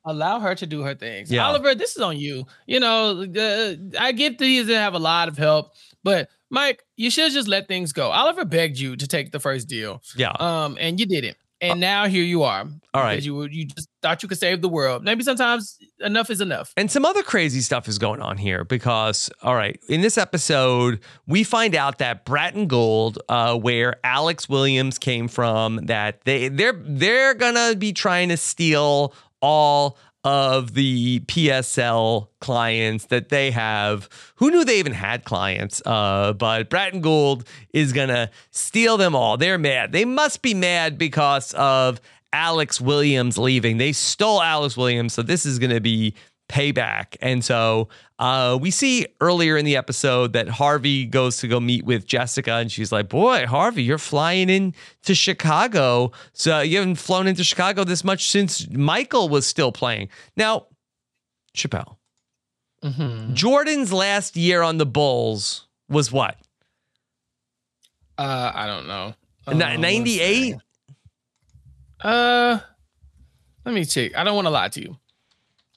Allow 0.06 0.40
her 0.40 0.56
to 0.56 0.66
do 0.66 0.84
her 0.84 0.96
things. 0.96 1.30
Yeah. 1.30 1.46
Oliver, 1.46 1.76
this 1.76 1.98
is 1.98 2.02
on 2.02 2.18
you. 2.18 2.46
You 2.66 2.80
know, 2.80 3.24
uh, 3.24 3.74
I 4.00 4.14
get 4.14 4.38
that 4.38 4.46
he 4.46 4.60
doesn't 4.60 4.74
have 4.74 4.94
a 4.94 5.00
lot 5.00 5.28
of 5.28 5.38
help, 5.38 5.74
but 6.04 6.30
Mike, 6.50 6.82
you 6.96 7.10
should 7.12 7.34
just 7.34 7.50
let 7.50 7.68
things 7.68 7.92
go. 7.92 8.10
Oliver 8.10 8.46
begged 8.46 8.78
you 8.80 8.96
to 8.96 9.06
take 9.06 9.34
the 9.34 9.40
first 9.42 9.68
deal. 9.68 10.02
Yeah, 10.16 10.32
Um, 10.40 10.78
and 10.80 10.98
you 10.98 11.06
didn't. 11.06 11.36
And 11.62 11.80
now 11.80 12.08
here 12.08 12.24
you 12.24 12.44
are. 12.44 12.68
All 12.94 13.02
right. 13.02 13.22
You 13.22 13.44
you 13.44 13.66
just 13.66 13.90
thought 14.02 14.22
you 14.22 14.30
could 14.30 14.38
save 14.38 14.62
the 14.62 14.70
world. 14.70 15.04
Maybe 15.04 15.24
sometimes 15.24 15.78
enough 16.00 16.30
is 16.30 16.42
enough. 16.42 16.74
And 16.78 16.90
some 16.92 17.06
other 17.06 17.24
crazy 17.24 17.62
stuff 17.62 17.88
is 17.88 17.98
going 17.98 18.22
on 18.22 18.38
here 18.38 18.64
because, 18.64 19.30
all 19.42 19.56
right, 19.56 19.80
in 19.90 20.02
this 20.02 20.18
episode, 20.18 21.00
we 21.26 21.44
find 21.44 21.76
out 21.76 21.98
that 21.98 22.26
Bratton 22.26 22.68
Gould, 22.68 23.20
uh, 23.30 23.58
where 23.58 23.96
Alex 24.04 24.48
Williams 24.48 24.98
came 24.98 25.28
from, 25.28 25.86
that 25.88 26.22
they 26.26 26.50
they're 26.50 26.80
they're 26.86 27.34
gonna 27.34 27.76
be 27.76 27.94
trying 27.94 28.30
to 28.30 28.38
steal 28.38 29.14
all 29.42 29.98
of 30.28 30.74
the 30.74 31.22
PSL 31.22 32.28
clients 32.42 33.06
that 33.06 33.30
they 33.30 33.50
have. 33.52 34.10
Who 34.36 34.52
knew 34.52 34.66
they 34.66 34.78
even 34.78 34.92
had 34.92 35.24
clients? 35.24 35.82
Uh, 35.86 36.34
but 36.34 36.70
Bratton 36.70 37.00
Gould 37.00 37.48
is 37.72 37.94
gonna 37.94 38.30
steal 38.52 38.98
them 38.98 39.16
all. 39.16 39.38
They're 39.38 39.58
mad. 39.58 39.94
They 39.94 40.04
must 40.04 40.42
be 40.42 40.54
mad 40.54 40.98
because 40.98 41.54
of 41.54 42.02
Alex 42.34 42.82
Williams 42.82 43.38
leaving. 43.38 43.78
They 43.78 43.94
stole 43.94 44.42
Alex 44.42 44.76
Williams, 44.76 45.14
so 45.14 45.22
this 45.22 45.46
is 45.46 45.60
gonna 45.60 45.80
be 45.80 46.14
payback. 46.50 47.16
And 47.22 47.42
so 47.42 47.88
uh, 48.20 48.58
we 48.60 48.72
see 48.72 49.06
earlier 49.22 49.58
in 49.58 49.66
the 49.66 49.76
episode 49.78 50.34
that 50.34 50.48
Harvey 50.48 51.06
goes 51.06 51.38
to 51.38 51.48
go 51.48 51.60
meet 51.60 51.86
with 51.86 52.06
Jessica, 52.08 52.54
and 52.56 52.72
she's 52.72 52.92
like, 52.92 53.10
"Boy, 53.10 53.46
Harvey, 53.46 53.84
you're 53.84 53.98
flying 53.98 54.50
in 54.50 54.74
to 55.04 55.14
Chicago. 55.14 56.12
So 56.34 56.62
you 56.62 56.78
haven't 56.80 56.96
flown 56.96 57.28
into 57.28 57.44
Chicago 57.44 57.84
this 57.84 58.04
much 58.04 58.30
since 58.30 58.68
Michael 58.70 59.30
was 59.30 59.46
still 59.46 59.72
playing." 59.72 60.10
Now, 60.36 60.68
Chappell, 61.54 62.00
Mm-hmm. 62.84 63.34
Jordan's 63.34 63.92
last 63.92 64.36
year 64.38 64.62
on 64.62 64.78
the 64.78 64.86
Bulls 64.86 65.68
was 65.90 66.12
what? 66.12 66.38
Uh, 68.18 68.52
I 68.54 68.68
don't 68.68 68.88
know. 68.88 69.14
Uh, 69.48 69.54
let's 69.54 69.80
98? 69.80 70.56
Uh, 72.02 72.60
let 73.66 73.74
me 73.76 73.84
check. 73.86 74.16
I 74.16 74.24
don't 74.24 74.36
want 74.36 74.46
to 74.46 74.52
lie 74.52 74.70
to 74.70 74.82
you. 74.82 74.98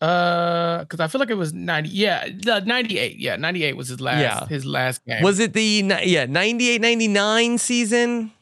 Uh, 0.00 0.78
because 0.78 0.99
I 1.00 1.09
feel 1.09 1.19
like 1.19 1.30
it 1.30 1.35
was 1.35 1.52
ninety. 1.52 1.90
Yeah, 1.90 2.26
the 2.26 2.61
ninety-eight. 2.61 3.19
Yeah, 3.19 3.37
ninety-eight 3.37 3.76
was 3.76 3.88
his 3.88 4.00
last. 4.00 4.21
Yeah. 4.21 4.47
his 4.47 4.64
last 4.64 5.04
game. 5.04 5.23
Was 5.23 5.38
it 5.38 5.52
the 5.52 5.85
yeah 6.04 6.25
98 6.26 6.80
99 6.80 7.59
season? 7.59 8.33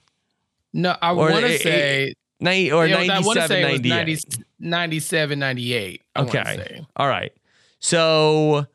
no? 0.72 0.96
I 1.02 1.12
want 1.12 1.34
to 1.34 1.58
say. 1.58 2.14
Ni- 2.40 2.70
or 2.70 2.86
yeah, 2.86 2.98
I 2.98 3.20
wanna 3.20 3.40
97 3.40 3.56
it 3.56 3.72
was 3.72 3.80
98? 3.80 3.88
90, 3.88 4.44
97, 4.60 5.38
98. 5.40 6.02
I 6.14 6.20
Okay. 6.20 6.86
All 6.94 7.08
right. 7.08 7.32
So 7.80 8.66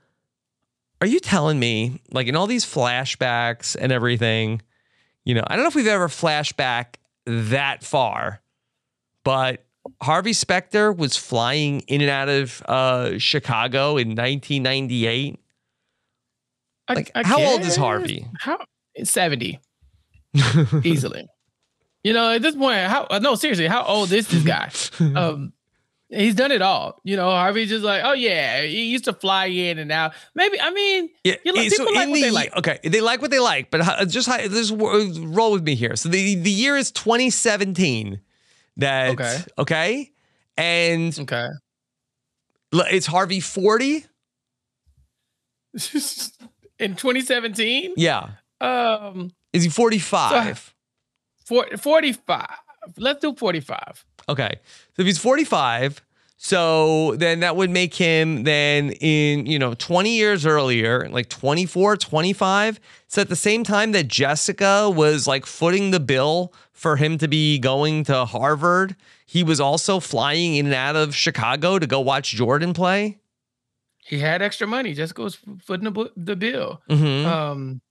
are 1.00 1.08
you 1.08 1.20
telling 1.20 1.60
me, 1.60 2.02
like 2.12 2.28
in 2.28 2.36
all 2.36 2.48
these 2.48 2.66
flashbacks 2.66 3.76
and 3.80 3.92
everything, 3.92 4.62
you 5.24 5.34
know, 5.34 5.44
I 5.48 5.56
don't 5.56 5.64
know 5.64 5.70
if 5.70 5.76
we've 5.76 5.88
ever 5.88 6.08
flashback 6.08 6.96
that 7.26 7.84
far, 7.84 8.42
but 9.24 9.66
Harvey 10.02 10.34
Specter 10.34 10.92
was 10.92 11.18
flying 11.18 11.82
in 11.82 12.02
and 12.02 12.10
out 12.10 12.30
of 12.30 12.62
uh, 12.68 13.18
Chicago 13.20 13.98
in 13.98 14.10
1998. 14.10 15.40
Like, 16.90 17.12
I 17.16 17.26
how 17.26 17.42
old 17.42 17.62
is. 17.62 17.76
Harvey? 17.76 18.28
How 18.40 18.60
seventy 19.04 19.60
easily. 20.84 21.28
You 22.04 22.14
know, 22.14 22.32
at 22.34 22.42
this 22.42 22.56
point, 22.56 22.80
how 22.88 23.04
uh, 23.10 23.20
no 23.20 23.36
seriously, 23.36 23.68
how 23.68 23.84
old 23.84 24.12
is 24.12 24.28
this 24.28 24.44
guy? 24.44 24.70
um, 25.20 25.54
he's 26.10 26.36
done 26.36 26.52
it 26.52 26.62
all. 26.62 27.00
You 27.06 27.16
know, 27.16 27.30
Harvey 27.30 27.66
just 27.66 27.84
like, 27.86 28.02
oh 28.04 28.12
yeah, 28.12 28.62
he 28.64 28.86
used 28.88 29.06
to 29.06 29.14
fly 29.14 29.46
in 29.46 29.80
and 29.80 29.92
out. 29.92 30.14
Maybe 30.36 30.60
I 30.60 30.72
mean, 30.72 31.10
Yeah, 31.24 31.36
you 31.46 31.54
like, 31.54 31.72
so 31.72 31.86
people 31.86 31.96
like 31.96 32.04
in 32.04 32.10
what 32.12 32.16
the 32.18 32.22
they 32.24 32.32
like. 32.32 32.58
okay, 32.58 32.80
they 32.84 33.00
like 33.02 33.22
what 33.22 33.32
they 33.32 33.40
like, 33.40 33.72
but 33.72 33.82
just 34.10 34.28
how- 34.28 34.40
just 34.40 34.74
roll 34.76 35.54
with 35.54 35.64
me 35.64 35.76
here. 35.76 35.96
So 35.96 36.10
the 36.10 36.36
the 36.36 36.52
year 36.52 36.76
is 36.76 36.92
2017. 36.92 38.20
That 38.78 39.10
Okay. 39.10 39.38
okay, 39.60 40.12
and 40.58 41.18
Okay. 41.20 41.48
it's 42.92 43.06
Harvey 43.06 43.40
40. 43.40 44.06
In 46.80 46.96
2017, 46.96 47.94
Yeah, 47.98 48.30
um, 48.60 49.32
is 49.54 49.64
he 49.64 49.70
45? 49.70 50.74
four, 51.46 51.66
45. 51.78 52.48
Let's 52.98 53.20
do 53.22 53.34
45. 53.36 54.06
Okay, 54.28 54.60
so 54.96 55.02
if 55.02 55.06
he's 55.06 55.18
45. 55.20 56.02
So 56.46 57.16
then 57.16 57.40
that 57.40 57.56
would 57.56 57.70
make 57.70 57.96
him 57.96 58.44
then 58.44 58.92
in, 59.00 59.46
you 59.46 59.58
know, 59.58 59.76
20 59.76 60.14
years 60.14 60.46
earlier, 60.46 61.08
like 61.08 61.30
24, 61.30 61.96
25. 61.96 62.82
So 63.08 63.22
at 63.22 63.30
the 63.30 63.36
same 63.38 63.64
time 63.64 63.94
that 63.94 64.10
Jessica 64.10 64.90
was 64.90 65.26
like 65.26 65.46
footing 65.46 65.92
the 65.92 66.02
bill 66.02 66.54
for 66.74 66.98
him 66.98 67.18
to 67.20 67.30
be 67.30 67.60
going 67.60 68.04
to 68.04 68.26
Harvard, 68.26 68.98
he 69.26 69.42
was 69.42 69.62
also 69.62 70.02
flying 70.02 70.56
in 70.56 70.66
and 70.66 70.76
out 70.76 70.98
of 70.98 71.16
Chicago 71.16 71.80
to 71.80 71.88
go 71.88 72.02
watch 72.02 72.32
Jordan 72.34 72.74
play. 72.74 73.20
He 74.06 74.20
had 74.20 74.42
extra 74.42 74.68
money. 74.68 74.94
Jessica 74.94 75.22
was 75.22 75.40
footing 75.64 75.94
the, 75.94 76.12
the 76.18 76.36
bill. 76.36 76.82
Mhm. 76.90 77.26
Um, 77.26 77.82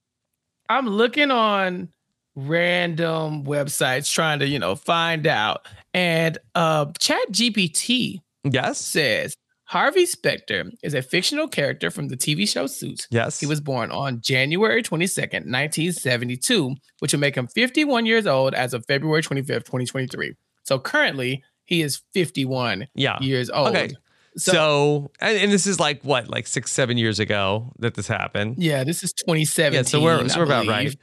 I'm 0.69 0.85
looking 0.87 1.31
on 1.31 1.89
random 2.35 3.45
websites 3.45 4.13
trying 4.13 4.37
to, 4.39 4.47
you 4.47 4.59
know, 4.59 4.75
find 4.75 5.25
out. 5.25 5.67
And 5.91 6.37
uh 6.53 6.85
Chat 6.99 7.31
GPT 7.31 8.21
yes. 8.43 8.79
says 8.79 9.35
Harvey 9.65 10.05
Specter 10.05 10.65
is 10.83 10.93
a 10.93 11.01
fictional 11.01 11.47
character 11.47 11.89
from 11.89 12.09
the 12.09 12.17
TV 12.17 12.47
show 12.47 12.67
Suits. 12.67 13.07
Yes. 13.09 13.39
He 13.39 13.45
was 13.45 13.61
born 13.61 13.91
on 13.91 14.21
January 14.21 14.83
22nd, 14.83 15.45
1972, 15.49 16.75
which 16.99 17.13
would 17.13 17.19
make 17.19 17.35
him 17.35 17.47
51 17.47 18.05
years 18.05 18.27
old 18.27 18.53
as 18.53 18.73
of 18.73 18.85
February 18.85 19.21
25th, 19.21 19.65
2023. 19.65 20.35
So 20.63 20.79
currently, 20.79 21.43
he 21.65 21.81
is 21.81 22.01
51 22.13 22.87
Yeah. 22.95 23.17
years 23.21 23.49
old. 23.49 23.69
Okay. 23.69 23.89
So, 24.35 25.11
and, 25.21 25.37
and 25.37 25.51
this 25.51 25.67
is 25.67 25.79
like 25.79 26.01
what, 26.03 26.27
like 26.27 26.47
six, 26.47 26.71
seven 26.71 26.97
years 26.97 27.19
ago 27.19 27.71
that 27.79 27.93
this 27.93 28.07
happened. 28.07 28.55
yeah, 28.57 28.83
this 28.83 29.03
is 29.03 29.13
2017. 29.13 29.73
Yeah, 29.77 29.83
so 29.83 30.01
we're, 30.01 30.27
so 30.27 30.39
we're 30.39 30.45
about 30.45 30.67
right. 30.67 30.95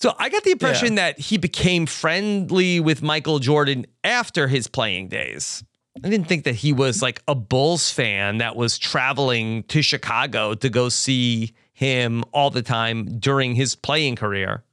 So 0.00 0.14
I 0.18 0.28
got 0.28 0.44
the 0.44 0.50
impression 0.50 0.96
that 0.96 1.18
he 1.18 1.38
became 1.38 1.86
friendly 1.86 2.80
with 2.80 3.02
Michael 3.02 3.38
Jordan 3.38 3.86
after 4.02 4.48
his 4.48 4.66
playing 4.66 5.08
days. 5.08 5.62
I 6.02 6.08
didn't 6.08 6.26
think 6.26 6.44
that 6.44 6.56
he 6.56 6.72
was 6.72 7.02
like 7.02 7.22
a 7.28 7.34
Bulls 7.34 7.90
fan 7.90 8.38
that 8.38 8.56
was 8.56 8.78
traveling 8.78 9.62
to 9.64 9.80
Chicago 9.80 10.54
to 10.54 10.68
go 10.68 10.88
see 10.88 11.54
him 11.72 12.24
all 12.32 12.50
the 12.50 12.62
time 12.62 13.18
during 13.18 13.54
his 13.54 13.74
playing 13.74 14.16
career. 14.16 14.64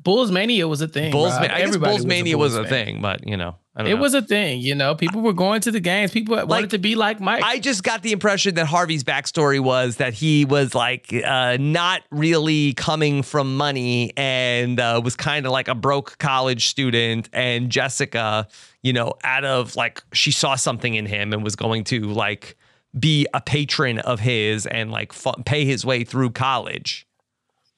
Bulls 0.00 0.32
Mania 0.32 0.66
was 0.66 0.80
a 0.80 0.88
thing. 0.88 1.12
Bulls, 1.12 1.32
I 1.32 1.46
guess 1.46 1.76
Bulls 1.76 2.04
a 2.04 2.08
Mania 2.08 2.36
was 2.36 2.54
Bulls 2.54 2.66
a 2.66 2.68
fan. 2.68 2.86
thing, 2.86 3.02
but 3.02 3.26
you 3.26 3.36
know, 3.36 3.56
It 3.74 3.84
know. 3.84 3.96
was 3.96 4.12
a 4.12 4.20
thing, 4.20 4.60
you 4.60 4.74
know. 4.74 4.94
People 4.94 5.22
were 5.22 5.32
going 5.32 5.62
to 5.62 5.70
the 5.70 5.80
games. 5.80 6.10
People 6.10 6.46
wanted 6.46 6.70
to 6.70 6.78
be 6.78 6.94
like 6.94 7.20
Mike. 7.20 7.42
I 7.42 7.58
just 7.58 7.82
got 7.82 8.02
the 8.02 8.12
impression 8.12 8.54
that 8.56 8.66
Harvey's 8.66 9.02
backstory 9.02 9.60
was 9.60 9.96
that 9.96 10.12
he 10.12 10.44
was 10.44 10.74
like 10.74 11.10
uh, 11.12 11.56
not 11.58 12.02
really 12.10 12.74
coming 12.74 13.22
from 13.22 13.56
money 13.56 14.12
and 14.14 14.78
uh, 14.78 15.00
was 15.02 15.16
kind 15.16 15.46
of 15.46 15.52
like 15.52 15.68
a 15.68 15.74
broke 15.74 16.18
college 16.18 16.66
student. 16.66 17.30
And 17.32 17.70
Jessica, 17.70 18.46
you 18.82 18.92
know, 18.92 19.14
out 19.24 19.46
of 19.46 19.74
like 19.74 20.02
she 20.12 20.32
saw 20.32 20.54
something 20.54 20.94
in 20.94 21.06
him 21.06 21.32
and 21.32 21.42
was 21.42 21.56
going 21.56 21.84
to 21.84 22.00
like 22.12 22.58
be 22.98 23.26
a 23.32 23.40
patron 23.40 24.00
of 24.00 24.20
his 24.20 24.66
and 24.66 24.90
like 24.90 25.14
fu- 25.14 25.42
pay 25.46 25.64
his 25.64 25.82
way 25.82 26.04
through 26.04 26.30
college. 26.30 27.06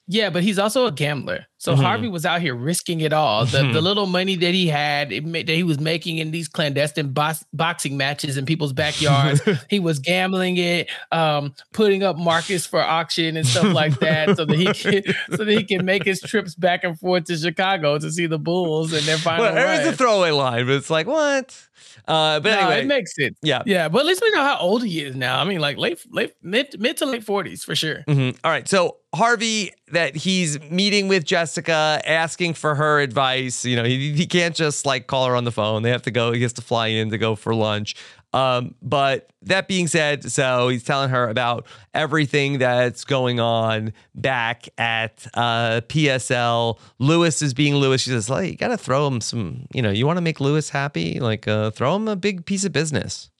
yeah, 0.07 0.29
but 0.29 0.43
he's 0.43 0.59
also 0.59 0.87
a 0.87 0.91
gambler. 0.91 1.45
So 1.65 1.75
Mhm. 1.75 1.81
Harvey 1.83 2.07
was 2.07 2.25
out 2.25 2.41
here 2.41 2.55
risking 2.55 3.01
it 3.01 3.11
all. 3.11 3.45
The, 3.45 3.63
the 3.73 3.81
little 3.81 4.05
money 4.05 4.35
that 4.37 4.53
he 4.53 4.67
had, 4.67 5.11
it 5.11 5.25
ma- 5.25 5.39
that 5.39 5.49
he 5.49 5.63
was 5.63 5.79
making 5.79 6.19
in 6.19 6.31
these 6.31 6.47
clandestine 6.47 7.09
box, 7.11 7.43
boxing 7.53 7.97
matches 7.97 8.37
in 8.37 8.45
people's 8.45 8.71
backyards, 8.73 9.41
he 9.69 9.79
was 9.79 9.99
gambling 9.99 10.57
it, 10.57 10.87
um, 11.11 11.53
putting 11.73 12.03
up 12.03 12.17
markets 12.17 12.65
for 12.65 12.81
auction 12.81 13.35
and 13.35 13.45
stuff 13.47 13.73
like 13.73 13.99
that, 13.99 14.37
so 14.37 14.45
that 14.45 14.57
he 14.57 14.65
can 14.73 15.03
so 15.31 15.37
that 15.43 15.49
he 15.49 15.63
can 15.63 15.83
make 15.85 16.03
his 16.05 16.21
trips 16.21 16.55
back 16.55 16.83
and 16.83 16.99
forth 16.99 17.25
to 17.25 17.35
Chicago 17.37 17.97
to 17.97 18.11
see 18.11 18.27
the 18.27 18.39
Bulls 18.39 18.93
and 18.93 19.01
their 19.03 19.17
final 19.17 19.45
Well, 19.45 19.53
there's 19.55 19.87
a 19.87 19.93
throwaway 19.93 20.31
line, 20.31 20.65
but 20.67 20.75
it's 20.75 20.89
like 20.89 21.07
what? 21.07 21.59
Uh, 22.07 22.39
but 22.39 22.49
No, 22.51 22.59
anyway, 22.59 22.81
it 22.81 22.87
makes 22.87 23.15
sense. 23.15 23.35
yeah. 23.41 23.63
Yeah, 23.65 23.89
but 23.89 23.99
at 24.01 24.05
least 24.05 24.21
we 24.21 24.29
know 24.31 24.43
how 24.43 24.57
old 24.59 24.83
he 24.83 25.01
is 25.01 25.15
now. 25.15 25.39
I 25.41 25.43
mean, 25.43 25.59
like 25.59 25.77
late, 25.77 25.99
late, 26.11 26.33
mid, 26.43 26.79
mid 26.79 26.97
to 26.97 27.05
late 27.05 27.23
forties 27.23 27.63
for 27.63 27.75
sure. 27.75 28.03
Mhm. 28.07 28.37
All 28.43 28.51
right. 28.51 28.67
So 28.67 28.97
Harvey, 29.13 29.71
that 29.91 30.15
he's 30.15 30.59
meeting 30.69 31.07
with 31.07 31.23
Jessica, 31.55 32.01
asking 32.05 32.53
for 32.53 32.75
her 32.75 32.99
advice. 32.99 33.63
You 33.63 33.77
know, 33.77 33.85
he, 33.85 34.11
he 34.11 34.25
can't 34.25 34.53
just 34.53 34.85
like 34.85 35.07
call 35.07 35.25
her 35.27 35.35
on 35.35 35.45
the 35.45 35.51
phone. 35.51 35.83
They 35.83 35.89
have 35.89 36.01
to 36.01 36.11
go. 36.11 36.33
He 36.33 36.41
has 36.41 36.51
to 36.53 36.61
fly 36.61 36.87
in 36.87 37.11
to 37.11 37.17
go 37.17 37.35
for 37.35 37.55
lunch. 37.55 37.95
Um, 38.33 38.75
but 38.81 39.31
that 39.43 39.69
being 39.69 39.87
said, 39.87 40.29
so 40.29 40.67
he's 40.67 40.83
telling 40.83 41.11
her 41.11 41.29
about 41.29 41.65
everything 41.93 42.57
that's 42.57 43.05
going 43.05 43.39
on 43.39 43.93
back 44.13 44.67
at 44.77 45.25
uh, 45.33 45.79
PSL. 45.87 46.77
Louis 46.99 47.41
is 47.41 47.53
being 47.53 47.75
Louis. 47.75 48.01
She 48.01 48.09
says, 48.09 48.29
"Like, 48.29 48.51
you 48.51 48.57
got 48.57 48.67
to 48.69 48.77
throw 48.77 49.07
him 49.07 49.21
some. 49.21 49.67
You 49.73 49.81
know, 49.81 49.91
you 49.91 50.05
want 50.05 50.17
to 50.17 50.21
make 50.21 50.41
Louis 50.41 50.69
happy. 50.69 51.21
Like, 51.21 51.47
uh, 51.47 51.71
throw 51.71 51.95
him 51.95 52.09
a 52.09 52.17
big 52.17 52.45
piece 52.45 52.65
of 52.65 52.73
business." 52.73 53.31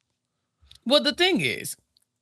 Well, 0.85 1.03
the 1.03 1.13
thing 1.13 1.41
is, 1.41 1.75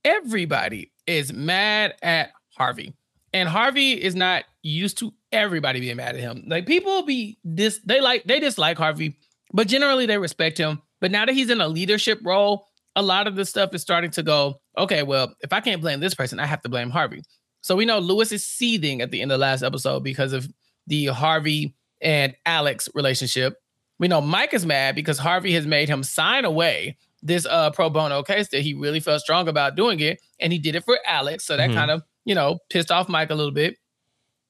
everybody 0.04 0.92
is 1.06 1.32
mad 1.32 1.94
at 2.02 2.32
Harvey, 2.58 2.96
and 3.32 3.48
Harvey 3.48 3.92
is 3.92 4.16
not 4.16 4.46
used 4.64 4.98
to 5.00 5.14
everybody 5.32 5.80
being 5.80 5.98
mad 5.98 6.16
at 6.16 6.22
him. 6.22 6.46
Like 6.48 6.66
people 6.66 7.04
be 7.04 7.38
dis, 7.54 7.80
they 7.86 8.02
like 8.02 8.24
they 8.24 8.40
dislike 8.40 8.78
Harvey 8.78 9.18
but 9.54 9.68
generally 9.68 10.06
they 10.06 10.18
respect 10.18 10.58
him. 10.58 10.82
But 11.00 11.12
now 11.12 11.26
that 11.26 11.34
he's 11.36 11.50
in 11.50 11.62
a 11.62 11.68
leadership 11.68 12.20
role, 12.24 12.68
a 12.96 13.02
lot 13.02 13.28
of 13.28 13.36
the 13.36 13.46
stuff 13.46 13.74
is 13.74 13.82
starting 13.82 14.12
to 14.12 14.24
go, 14.24 14.60
okay, 14.78 15.04
well, 15.04 15.34
if 15.42 15.54
I 15.54 15.62
can't 15.62 15.82
blame 15.82 16.00
this 16.00 16.16
person, 16.16 16.40
I 16.40 16.46
have 16.46 16.62
to 16.64 16.70
blame 16.70 16.90
Harvey. 16.90 17.22
So 17.62 17.76
we 17.76 17.86
know 17.86 18.00
Louis 18.00 18.32
is 18.32 18.46
seething 18.46 19.02
at 19.02 19.12
the 19.12 19.22
end 19.22 19.32
of 19.32 19.40
the 19.40 19.42
last 19.42 19.64
episode 19.64 20.04
because 20.04 20.34
of 20.34 20.48
the 20.88 21.06
Harvey 21.08 21.76
and 22.02 22.36
Alex 22.46 22.90
relationship. 22.94 23.56
We 24.00 24.08
know 24.08 24.22
Mike 24.22 24.54
is 24.54 24.66
mad 24.66 24.96
because 24.96 25.18
Harvey 25.18 25.54
has 25.54 25.66
made 25.66 25.88
him 25.88 26.04
sign 26.04 26.46
away 26.46 26.98
this 27.26 27.46
uh 27.46 27.72
pro 27.72 27.90
bono 27.90 28.22
case 28.22 28.50
that 28.50 28.64
he 28.64 28.74
really 28.74 29.00
felt 29.00 29.22
strong 29.22 29.48
about 29.48 29.78
doing 29.78 30.02
it, 30.02 30.20
and 30.42 30.52
he 30.52 30.60
did 30.60 30.76
it 30.76 30.84
for 30.84 31.00
Alex. 31.06 31.46
So 31.46 31.56
that 31.56 31.70
mm-hmm. 31.70 31.78
kind 31.78 31.92
of 31.92 32.04
you 32.26 32.36
know 32.36 32.60
pissed 32.70 32.92
off 32.92 33.08
Mike 33.08 33.30
a 33.30 33.36
little 33.36 33.54
bit. 33.54 33.78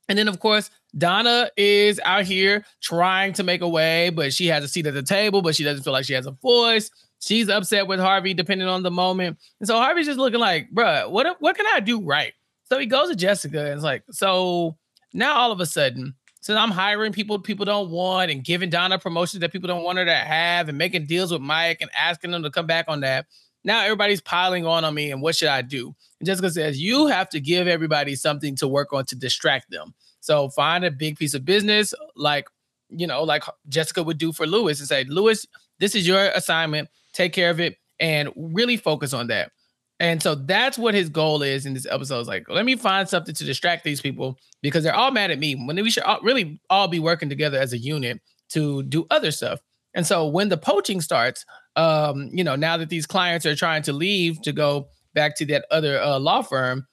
And 0.10 0.18
then 0.18 0.28
of 0.28 0.40
course 0.40 0.70
Donna 0.98 1.50
is 1.58 2.00
out 2.06 2.26
here 2.26 2.66
trying 2.82 3.34
to 3.34 3.44
make 3.44 3.62
a 3.62 3.68
way, 3.68 4.10
but 4.10 4.34
she 4.34 4.48
has 4.48 4.64
a 4.64 4.68
seat 4.68 4.86
at 4.86 4.94
the 4.94 5.04
table, 5.04 5.42
but 5.42 5.56
she 5.56 5.64
doesn't 5.64 5.84
feel 5.84 5.94
like 5.94 6.06
she 6.06 6.14
has 6.14 6.26
a 6.26 6.32
voice. 6.32 6.92
She's 7.20 7.50
upset 7.50 7.88
with 7.88 8.00
Harvey, 8.00 8.34
depending 8.34 8.68
on 8.68 8.84
the 8.84 8.92
moment. 8.92 9.40
And 9.60 9.68
so 9.68 9.76
Harvey's 9.78 10.06
just 10.06 10.20
looking 10.20 10.40
like, 10.40 10.70
bruh, 10.72 11.10
what 11.10 11.38
what 11.40 11.56
can 11.56 11.66
I 11.74 11.80
do 11.80 12.02
right? 12.02 12.34
So 12.66 12.78
he 12.80 12.86
goes 12.86 13.10
to 13.10 13.16
Jessica 13.16 13.60
and 13.60 13.74
it's 13.74 13.84
like, 13.84 14.04
so 14.12 14.78
now 15.14 15.36
all 15.36 15.52
of 15.52 15.60
a 15.60 15.66
sudden, 15.66 16.16
since 16.42 16.58
I'm 16.58 16.72
hiring 16.72 17.14
people 17.14 17.40
people 17.40 17.66
don't 17.66 17.90
want 17.90 18.30
and 18.30 18.44
giving 18.44 18.70
Donna 18.70 19.00
promotions 19.00 19.40
that 19.42 19.52
people 19.54 19.68
don't 19.68 19.84
want 19.84 19.98
her 19.98 20.06
to 20.06 20.14
have 20.14 20.68
and 20.70 20.78
making 20.78 21.06
deals 21.06 21.32
with 21.32 21.42
Mike 21.42 21.78
and 21.80 21.90
asking 21.98 22.32
them 22.32 22.44
to 22.44 22.52
come 22.52 22.68
back 22.68 22.86
on 22.90 23.00
that. 23.00 23.26
Now 23.64 23.84
everybody's 23.84 24.22
piling 24.22 24.66
on 24.66 24.84
on 24.84 24.94
me 24.94 25.12
and 25.12 25.22
what 25.22 25.36
should 25.36 25.48
I 25.48 25.62
do? 25.62 25.96
And 26.20 26.28
Jessica 26.28 26.50
says, 26.50 26.80
you 26.80 27.08
have 27.08 27.30
to 27.30 27.40
give 27.40 27.68
everybody 27.68 28.16
something 28.16 28.56
to 28.58 28.68
work 28.68 28.94
on 28.94 29.06
to 29.06 29.16
distract 29.16 29.72
them. 29.72 29.94
So 30.20 30.50
find 30.50 30.86
a 30.86 30.92
big 30.92 31.18
piece 31.18 31.34
of 31.34 31.46
business 31.46 31.94
like, 32.16 32.48
you 32.90 33.08
know, 33.08 33.24
like 33.24 33.44
Jessica 33.70 34.04
would 34.04 34.18
do 34.18 34.32
for 34.32 34.46
Louis 34.46 34.80
and 34.80 34.88
say, 34.88 35.04
Louis, 35.06 35.46
this 35.80 35.96
is 35.96 36.08
your 36.08 36.28
assignment. 36.30 36.90
Take 37.14 37.34
care 37.34 37.50
of 37.50 37.60
it 37.60 37.78
and 38.00 38.30
really 38.36 38.78
focus 38.78 39.14
on 39.14 39.28
that. 39.28 39.52
And 40.00 40.22
so 40.22 40.36
that's 40.36 40.78
what 40.78 40.94
his 40.94 41.10
goal 41.10 41.42
is 41.44 41.66
in 41.66 41.74
this 41.74 41.86
episode. 41.90 42.20
Is 42.20 42.28
like, 42.28 42.50
let 42.50 42.66
me 42.66 42.76
find 42.76 43.08
something 43.08 43.34
to 43.36 43.44
distract 43.44 43.84
these 43.84 44.02
people 44.02 44.38
because 44.62 44.84
they're 44.84 44.96
all 44.96 45.12
mad 45.12 45.32
at 45.32 45.40
me 45.40 45.56
when 45.56 45.76
we 45.76 45.90
should 45.90 46.04
all, 46.04 46.20
really 46.22 46.60
all 46.70 46.88
be 46.88 47.00
working 47.00 47.30
together 47.30 47.58
as 47.58 47.74
a 47.74 47.78
unit 47.78 48.20
to 48.50 48.84
do 48.84 49.06
other 49.12 49.32
stuff. 49.32 49.60
And 49.94 50.06
so 50.06 50.28
when 50.28 50.50
the 50.50 50.58
poaching 50.58 51.02
starts, 51.02 51.46
um, 51.76 52.30
you 52.32 52.44
know, 52.44 52.56
now 52.56 52.78
that 52.78 52.90
these 52.90 53.06
clients 53.06 53.46
are 53.46 53.56
trying 53.56 53.82
to 53.84 53.94
leave 53.94 54.42
to 54.44 54.52
go 54.52 54.88
back 55.14 55.36
to 55.38 55.46
that 55.48 55.66
other 55.72 56.02
uh, 56.02 56.20
law 56.20 56.42
firm, 56.42 56.86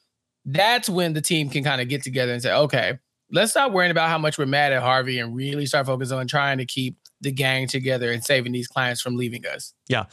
that's 0.45 0.88
when 0.88 1.12
the 1.12 1.21
team 1.21 1.51
can 1.51 1.64
kind 1.64 1.81
of 1.81 1.88
get 1.88 2.03
together 2.03 2.33
and 2.33 2.43
say, 2.43 2.53
okay, 2.53 2.99
let's 3.31 3.53
stop 3.53 3.73
worrying 3.73 3.90
about 3.90 4.09
how 4.09 4.19
much 4.19 4.38
we're 4.38 4.47
mad 4.47 4.73
at 4.73 4.83
Harvey 4.83 5.19
and 5.19 5.37
really 5.37 5.66
start 5.66 5.87
focusing 5.87 6.19
on 6.19 6.27
trying 6.27 6.59
to 6.59 6.66
keep 6.66 6.97
the 7.21 7.31
gang 7.31 7.66
together 7.66 8.11
and 8.11 8.25
saving 8.25 8.53
these 8.53 8.66
clients 8.66 9.01
from 9.01 9.16
leaving 9.16 9.47
us. 9.47 9.75
Yeah. 9.88 10.07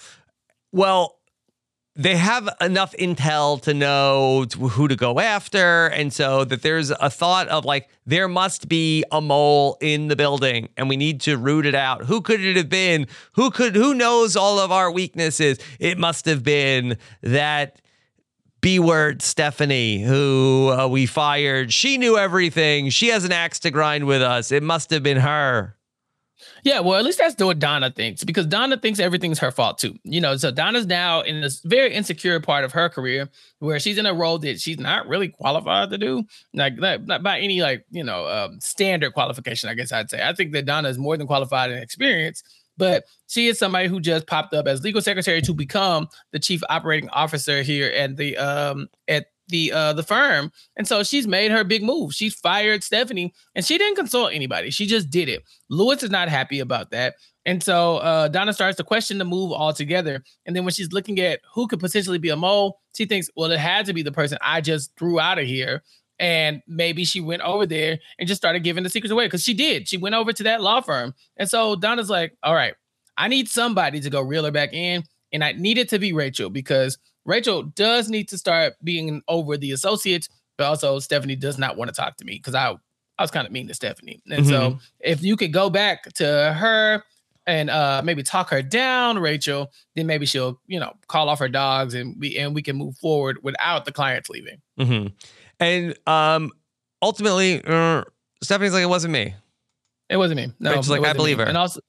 Well, 0.71 1.16
they 1.97 2.15
have 2.15 2.47
enough 2.61 2.93
intel 2.99 3.59
to 3.63 3.73
know 3.73 4.45
who 4.45 4.87
to 4.87 4.95
go 4.95 5.19
after 5.19 5.87
and 5.87 6.13
so 6.13 6.45
that 6.45 6.61
there's 6.61 6.91
a 6.91 7.09
thought 7.09 7.47
of 7.47 7.65
like 7.65 7.89
there 8.05 8.27
must 8.27 8.69
be 8.69 9.03
a 9.11 9.19
mole 9.19 9.77
in 9.81 10.07
the 10.07 10.15
building 10.15 10.69
and 10.77 10.87
we 10.87 10.95
need 10.95 11.19
to 11.19 11.37
root 11.37 11.65
it 11.65 11.75
out 11.75 12.05
who 12.05 12.21
could 12.21 12.39
it 12.39 12.55
have 12.55 12.69
been 12.69 13.07
who 13.33 13.49
could 13.49 13.75
who 13.75 13.93
knows 13.93 14.35
all 14.35 14.59
of 14.59 14.71
our 14.71 14.91
weaknesses 14.91 15.57
it 15.79 15.97
must 15.97 16.25
have 16.25 16.43
been 16.43 16.97
that 17.21 17.81
B 18.59 18.79
word 18.79 19.21
Stephanie, 19.21 20.01
who 20.01 20.73
uh, 20.75 20.87
we 20.87 21.05
fired. 21.05 21.71
She 21.71 21.97
knew 21.97 22.17
everything. 22.17 22.89
She 22.89 23.09
has 23.09 23.23
an 23.23 23.31
axe 23.31 23.59
to 23.59 23.71
grind 23.71 24.07
with 24.07 24.21
us. 24.21 24.51
It 24.51 24.63
must 24.63 24.89
have 24.89 25.03
been 25.03 25.17
her. 25.17 25.76
Yeah, 26.63 26.79
well, 26.79 26.99
at 26.99 27.05
least 27.05 27.19
that's 27.19 27.41
what 27.41 27.59
Donna 27.59 27.91
thinks 27.91 28.23
because 28.23 28.45
Donna 28.45 28.77
thinks 28.77 28.99
everything's 28.99 29.39
her 29.39 29.51
fault 29.51 29.77
too. 29.77 29.95
You 30.03 30.21
know, 30.21 30.35
so 30.37 30.51
Donna's 30.51 30.85
now 30.85 31.21
in 31.21 31.41
this 31.41 31.61
very 31.61 31.93
insecure 31.93 32.39
part 32.39 32.63
of 32.63 32.71
her 32.73 32.89
career 32.89 33.29
where 33.59 33.79
she's 33.79 33.97
in 33.97 34.05
a 34.05 34.13
role 34.13 34.39
that 34.39 34.59
she's 34.59 34.79
not 34.79 35.07
really 35.07 35.29
qualified 35.29 35.89
to 35.91 35.97
do, 35.97 36.23
like 36.53 36.77
not, 36.77 37.23
by 37.23 37.39
any 37.39 37.61
like 37.61 37.85
you 37.89 38.03
know 38.03 38.27
um, 38.27 38.59
standard 38.59 39.13
qualification. 39.13 39.69
I 39.69 39.73
guess 39.73 39.91
I'd 39.91 40.09
say. 40.09 40.21
I 40.27 40.33
think 40.33 40.53
that 40.53 40.65
Donna 40.65 40.89
is 40.89 40.97
more 40.97 41.17
than 41.17 41.27
qualified 41.27 41.71
and 41.71 41.81
experienced, 41.81 42.43
but 42.77 43.05
she 43.27 43.47
is 43.47 43.59
somebody 43.59 43.87
who 43.87 43.99
just 43.99 44.27
popped 44.27 44.53
up 44.53 44.67
as 44.67 44.83
legal 44.83 45.01
secretary 45.01 45.41
to 45.41 45.53
become 45.53 46.07
the 46.31 46.39
chief 46.39 46.61
operating 46.69 47.09
officer 47.09 47.61
here 47.61 47.91
at 47.91 48.17
the 48.17 48.37
um 48.37 48.87
at 49.07 49.27
the 49.49 49.71
uh 49.71 49.93
the 49.93 50.03
firm. 50.03 50.51
And 50.75 50.87
so 50.87 51.03
she's 51.03 51.27
made 51.27 51.51
her 51.51 51.63
big 51.63 51.83
move. 51.83 52.13
She's 52.13 52.35
fired 52.35 52.83
Stephanie 52.83 53.33
and 53.55 53.65
she 53.65 53.77
didn't 53.77 53.95
consult 53.95 54.33
anybody. 54.33 54.69
She 54.71 54.85
just 54.85 55.09
did 55.09 55.29
it. 55.29 55.43
Louis 55.69 56.01
is 56.03 56.09
not 56.09 56.29
happy 56.29 56.59
about 56.59 56.91
that. 56.91 57.15
And 57.45 57.63
so 57.63 57.97
uh, 57.97 58.27
Donna 58.27 58.51
starts 58.51 58.75
to 58.75 58.83
question 58.83 59.19
the 59.19 59.25
move 59.25 59.53
altogether. 59.53 60.21
And 60.45 60.53
then 60.53 60.65
when 60.65 60.73
she's 60.73 60.91
looking 60.91 61.17
at 61.21 61.39
who 61.53 61.67
could 61.67 61.79
potentially 61.79 62.17
be 62.17 62.27
a 62.27 62.35
mole, 62.35 62.81
she 62.93 63.05
thinks, 63.05 63.29
well, 63.37 63.51
it 63.51 63.59
had 63.59 63.85
to 63.85 63.93
be 63.93 64.03
the 64.03 64.11
person 64.11 64.37
I 64.41 64.59
just 64.59 64.91
threw 64.99 65.17
out 65.17 65.39
of 65.39 65.45
here. 65.45 65.81
And 66.19 66.61
maybe 66.67 67.05
she 67.05 67.21
went 67.21 67.43
over 67.43 67.65
there 67.65 67.99
and 68.19 68.27
just 68.27 68.41
started 68.41 68.63
giving 68.63 68.83
the 68.83 68.89
secrets 68.89 69.11
away 69.11 69.27
because 69.27 69.43
she 69.43 69.53
did. 69.53 69.87
She 69.87 69.95
went 69.95 70.15
over 70.15 70.33
to 70.33 70.43
that 70.43 70.61
law 70.61 70.81
firm. 70.81 71.13
And 71.37 71.49
so 71.49 71.77
Donna's 71.77 72.09
like, 72.09 72.35
all 72.43 72.53
right, 72.53 72.73
I 73.17 73.29
need 73.29 73.47
somebody 73.47 74.01
to 74.01 74.09
go 74.09 74.21
reel 74.21 74.43
her 74.43 74.51
back 74.51 74.73
in. 74.73 75.03
And 75.31 75.41
I 75.43 75.53
need 75.53 75.77
it 75.77 75.89
to 75.89 75.99
be 75.99 76.11
Rachel 76.11 76.49
because 76.49 76.97
Rachel 77.27 77.63
does 77.63 78.09
need 78.09 78.29
to 78.29 78.37
start 78.37 78.73
being 78.83 79.21
over 79.27 79.57
the 79.57 79.71
associates, 79.71 80.29
but 80.57 80.65
also 80.65 80.97
Stephanie 80.97 81.35
does 81.35 81.59
not 81.59 81.77
want 81.77 81.89
to 81.89 81.95
talk 81.95 82.17
to 82.17 82.25
me 82.25 82.33
because 82.33 82.55
I 82.55 82.75
I 83.19 83.23
was 83.23 83.31
kind 83.31 83.45
of 83.45 83.53
mean 83.53 83.67
to 83.67 83.73
Stephanie. 83.73 84.21
And 84.29 84.45
mm-hmm. 84.45 84.49
so 84.49 84.79
if 84.99 85.21
you 85.23 85.35
could 85.35 85.51
go 85.51 85.69
back 85.69 86.11
to 86.13 86.53
her 86.57 87.03
and 87.45 87.69
uh 87.69 88.01
maybe 88.03 88.23
talk 88.23 88.49
her 88.49 88.61
down, 88.63 89.19
Rachel, 89.19 89.71
then 89.95 90.07
maybe 90.07 90.25
she'll, 90.25 90.59
you 90.67 90.79
know, 90.79 90.93
call 91.07 91.29
off 91.29 91.39
her 91.39 91.49
dogs 91.49 91.93
and 91.93 92.15
we 92.17 92.37
and 92.37 92.55
we 92.55 92.63
can 92.63 92.75
move 92.75 92.97
forward 92.97 93.39
without 93.43 93.85
the 93.85 93.91
clients 93.91 94.29
leaving. 94.29 94.61
Mm-hmm. 94.79 95.07
And 95.59 95.97
um 96.07 96.51
ultimately, 97.01 97.61
uh, 97.63 98.03
Stephanie's 98.41 98.73
like, 98.73 98.83
it 98.83 98.87
wasn't 98.89 99.13
me. 99.13 99.35
It 100.09 100.17
wasn't 100.17 100.37
me. 100.37 100.53
No, 100.59 100.69
Rachel's 100.69 100.89
like, 100.89 101.03
I 101.03 101.13
believe 101.13 101.37
me. 101.37 101.43
her. 101.43 101.49
And 101.49 101.57
also 101.57 101.81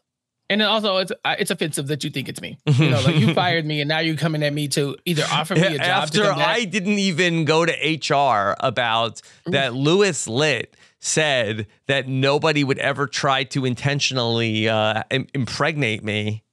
and 0.51 0.61
then 0.61 0.69
also, 0.69 0.97
it's 0.97 1.13
it's 1.25 1.51
offensive 1.51 1.89
that 1.89 2.05
you 2.05 2.11
think 2.11 2.29
it's 2.29 2.41
me. 2.41 2.59
You 2.79 2.91
know, 2.91 3.01
like 3.01 3.17
you 3.17 3.35
fired 3.35 3.67
me, 3.67 3.81
and 3.81 3.89
now 3.89 3.99
you're 3.99 4.17
coming 4.17 4.43
at 4.43 4.53
me 4.53 4.69
to 4.69 4.97
either 5.05 5.25
offer 5.31 5.55
me 5.55 5.63
a 5.63 5.79
job. 5.79 5.81
After 5.81 6.25
I 6.25 6.65
didn't 6.65 6.99
even 6.99 7.45
go 7.45 7.67
to 7.67 7.73
HR 7.73 8.57
about 8.61 9.21
that, 9.47 9.75
Louis 9.75 10.27
Litt 10.27 10.75
said 11.01 11.67
that 11.87 12.09
nobody 12.09 12.65
would 12.65 12.79
ever 12.79 13.07
try 13.07 13.45
to 13.45 13.65
intentionally 13.65 14.69
uh, 14.69 15.03
impregnate 15.11 16.03
me, 16.03 16.45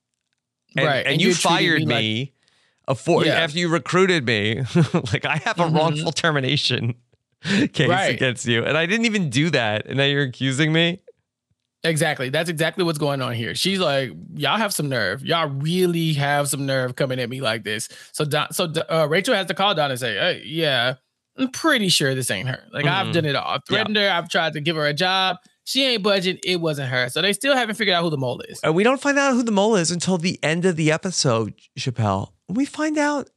and, 0.75 0.85
right? 0.85 0.97
And, 0.97 1.07
and 1.13 1.21
you, 1.21 1.33
fired 1.33 1.85
me, 1.85 2.33
like, 2.87 3.25
yeah. 3.25 3.33
after 3.33 3.59
you 3.59 3.69
recruited 3.69 4.25
me. 4.25 4.63
like 4.93 5.25
I 5.25 5.37
have 5.37 5.59
a 5.59 5.63
mm-hmm. 5.63 5.75
wrongful 5.75 6.11
termination 6.11 6.95
case 7.43 7.87
right. 7.87 8.13
against 8.13 8.45
you, 8.45 8.63
and 8.63 8.77
I 8.77 8.85
didn't 8.87 9.05
even 9.05 9.29
do 9.29 9.49
that, 9.51 9.85
and 9.85 9.97
now 9.97 10.05
you're 10.05 10.23
accusing 10.23 10.73
me. 10.73 11.01
Exactly. 11.85 12.29
That's 12.29 12.49
exactly 12.49 12.83
what's 12.83 12.97
going 12.97 13.21
on 13.21 13.33
here. 13.33 13.55
She's 13.55 13.79
like, 13.79 14.11
y'all 14.35 14.57
have 14.57 14.73
some 14.73 14.89
nerve. 14.89 15.23
Y'all 15.23 15.49
really 15.49 16.13
have 16.13 16.49
some 16.49 16.65
nerve 16.65 16.95
coming 16.95 17.19
at 17.19 17.29
me 17.29 17.41
like 17.41 17.63
this. 17.63 17.89
So, 18.11 18.25
Don, 18.25 18.51
so 18.51 18.71
uh, 18.89 19.07
Rachel 19.09 19.35
has 19.35 19.47
to 19.47 19.53
call 19.53 19.75
Don 19.75 19.91
and 19.91 19.99
say, 19.99 20.15
hey, 20.15 20.43
yeah, 20.45 20.95
I'm 21.37 21.49
pretty 21.51 21.89
sure 21.89 22.15
this 22.15 22.31
ain't 22.31 22.49
her. 22.49 22.63
Like 22.71 22.85
mm-hmm. 22.85 23.07
I've 23.07 23.13
done 23.13 23.25
it 23.25 23.35
all. 23.35 23.47
I've 23.47 23.65
threatened 23.67 23.95
yeah. 23.95 24.09
her. 24.09 24.17
I've 24.17 24.29
tried 24.29 24.53
to 24.53 24.61
give 24.61 24.75
her 24.75 24.85
a 24.85 24.93
job. 24.93 25.37
She 25.63 25.83
ain't 25.83 26.03
budging. 26.03 26.39
It 26.43 26.61
wasn't 26.61 26.89
her. 26.89 27.09
So 27.09 27.21
they 27.21 27.33
still 27.33 27.55
haven't 27.55 27.75
figured 27.75 27.95
out 27.95 28.03
who 28.03 28.09
the 28.09 28.17
mole 28.17 28.41
is. 28.41 28.59
And 28.63 28.75
we 28.75 28.83
don't 28.83 29.01
find 29.01 29.17
out 29.17 29.33
who 29.33 29.43
the 29.43 29.51
mole 29.51 29.75
is 29.75 29.91
until 29.91 30.17
the 30.17 30.39
end 30.43 30.65
of 30.65 30.75
the 30.75 30.91
episode, 30.91 31.55
Chappell. 31.77 32.33
We 32.47 32.65
find 32.65 32.97
out 32.97 33.29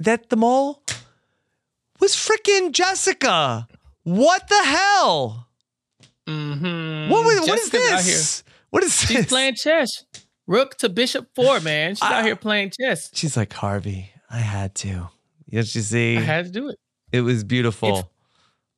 that 0.00 0.30
the 0.30 0.36
mole 0.36 0.82
was 2.00 2.14
freaking 2.14 2.72
Jessica. 2.72 3.68
What 4.02 4.48
the 4.48 4.62
hell? 4.64 5.43
Mm-hmm. 6.28 7.10
What, 7.10 7.24
was, 7.24 7.46
what 7.46 7.58
is 7.58 7.70
this? 7.70 8.44
What 8.70 8.82
is 8.82 8.98
She's 8.98 9.08
this? 9.08 9.16
She's 9.18 9.26
playing 9.26 9.54
chess. 9.54 10.04
Rook 10.46 10.76
to 10.78 10.88
bishop 10.88 11.28
four, 11.34 11.60
man. 11.60 11.94
She's 11.94 12.02
I, 12.02 12.18
out 12.18 12.24
here 12.24 12.36
playing 12.36 12.72
chess. 12.78 13.10
She's 13.14 13.36
like, 13.36 13.52
Harvey, 13.52 14.10
I 14.30 14.38
had 14.38 14.74
to. 14.76 15.08
Yes, 15.46 15.74
you 15.74 15.82
see? 15.82 16.16
I 16.16 16.20
had 16.20 16.46
to 16.46 16.50
do 16.50 16.68
it. 16.68 16.78
It 17.12 17.20
was 17.20 17.44
beautiful. 17.44 17.98
It's, 17.98 18.08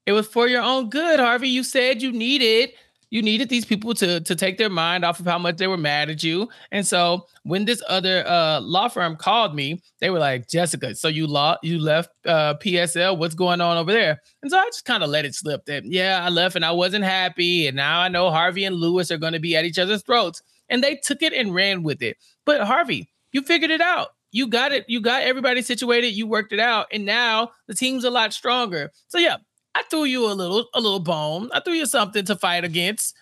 it 0.06 0.12
was 0.12 0.26
for 0.26 0.46
your 0.46 0.62
own 0.62 0.90
good, 0.90 1.18
Harvey. 1.18 1.48
You 1.48 1.64
said 1.64 2.02
you 2.02 2.12
needed 2.12 2.70
you 3.10 3.22
needed 3.22 3.48
these 3.48 3.64
people 3.64 3.94
to 3.94 4.20
to 4.20 4.34
take 4.34 4.58
their 4.58 4.70
mind 4.70 5.04
off 5.04 5.20
of 5.20 5.26
how 5.26 5.38
much 5.38 5.56
they 5.56 5.66
were 5.66 5.76
mad 5.76 6.10
at 6.10 6.22
you. 6.22 6.48
And 6.72 6.86
so 6.86 7.26
when 7.44 7.64
this 7.64 7.82
other 7.88 8.26
uh, 8.26 8.60
law 8.60 8.88
firm 8.88 9.16
called 9.16 9.54
me, 9.54 9.82
they 10.00 10.10
were 10.10 10.18
like, 10.18 10.48
Jessica, 10.48 10.94
so 10.94 11.08
you 11.08 11.26
law 11.26 11.56
you 11.62 11.78
left 11.78 12.10
uh, 12.26 12.54
PSL. 12.54 13.16
What's 13.18 13.34
going 13.34 13.60
on 13.60 13.76
over 13.76 13.92
there? 13.92 14.20
And 14.42 14.50
so 14.50 14.58
I 14.58 14.64
just 14.66 14.84
kind 14.84 15.02
of 15.02 15.10
let 15.10 15.24
it 15.24 15.34
slip 15.34 15.64
that 15.66 15.84
yeah, 15.84 16.24
I 16.24 16.30
left 16.30 16.56
and 16.56 16.64
I 16.64 16.72
wasn't 16.72 17.04
happy. 17.04 17.66
And 17.66 17.76
now 17.76 18.00
I 18.00 18.08
know 18.08 18.30
Harvey 18.30 18.64
and 18.64 18.76
Louis 18.76 19.10
are 19.10 19.18
going 19.18 19.34
to 19.34 19.40
be 19.40 19.56
at 19.56 19.64
each 19.64 19.78
other's 19.78 20.02
throats. 20.02 20.42
And 20.68 20.82
they 20.82 20.96
took 20.96 21.22
it 21.22 21.32
and 21.32 21.54
ran 21.54 21.84
with 21.84 22.02
it. 22.02 22.16
But 22.44 22.62
Harvey, 22.62 23.08
you 23.30 23.42
figured 23.42 23.70
it 23.70 23.80
out. 23.80 24.08
You 24.32 24.48
got 24.48 24.72
it. 24.72 24.84
You 24.88 25.00
got 25.00 25.22
everybody 25.22 25.62
situated. 25.62 26.08
You 26.08 26.26
worked 26.26 26.52
it 26.52 26.58
out. 26.58 26.86
And 26.92 27.06
now 27.06 27.52
the 27.68 27.74
team's 27.74 28.04
a 28.04 28.10
lot 28.10 28.32
stronger. 28.32 28.90
So 29.08 29.18
yeah, 29.18 29.36
I 29.76 29.82
threw 29.90 30.04
you 30.04 30.26
a 30.30 30.32
little 30.34 30.66
a 30.74 30.80
little 30.80 31.00
bone. 31.00 31.50
I 31.52 31.60
threw 31.60 31.74
you 31.74 31.86
something 31.86 32.24
to 32.24 32.36
fight 32.36 32.64
against. 32.64 33.14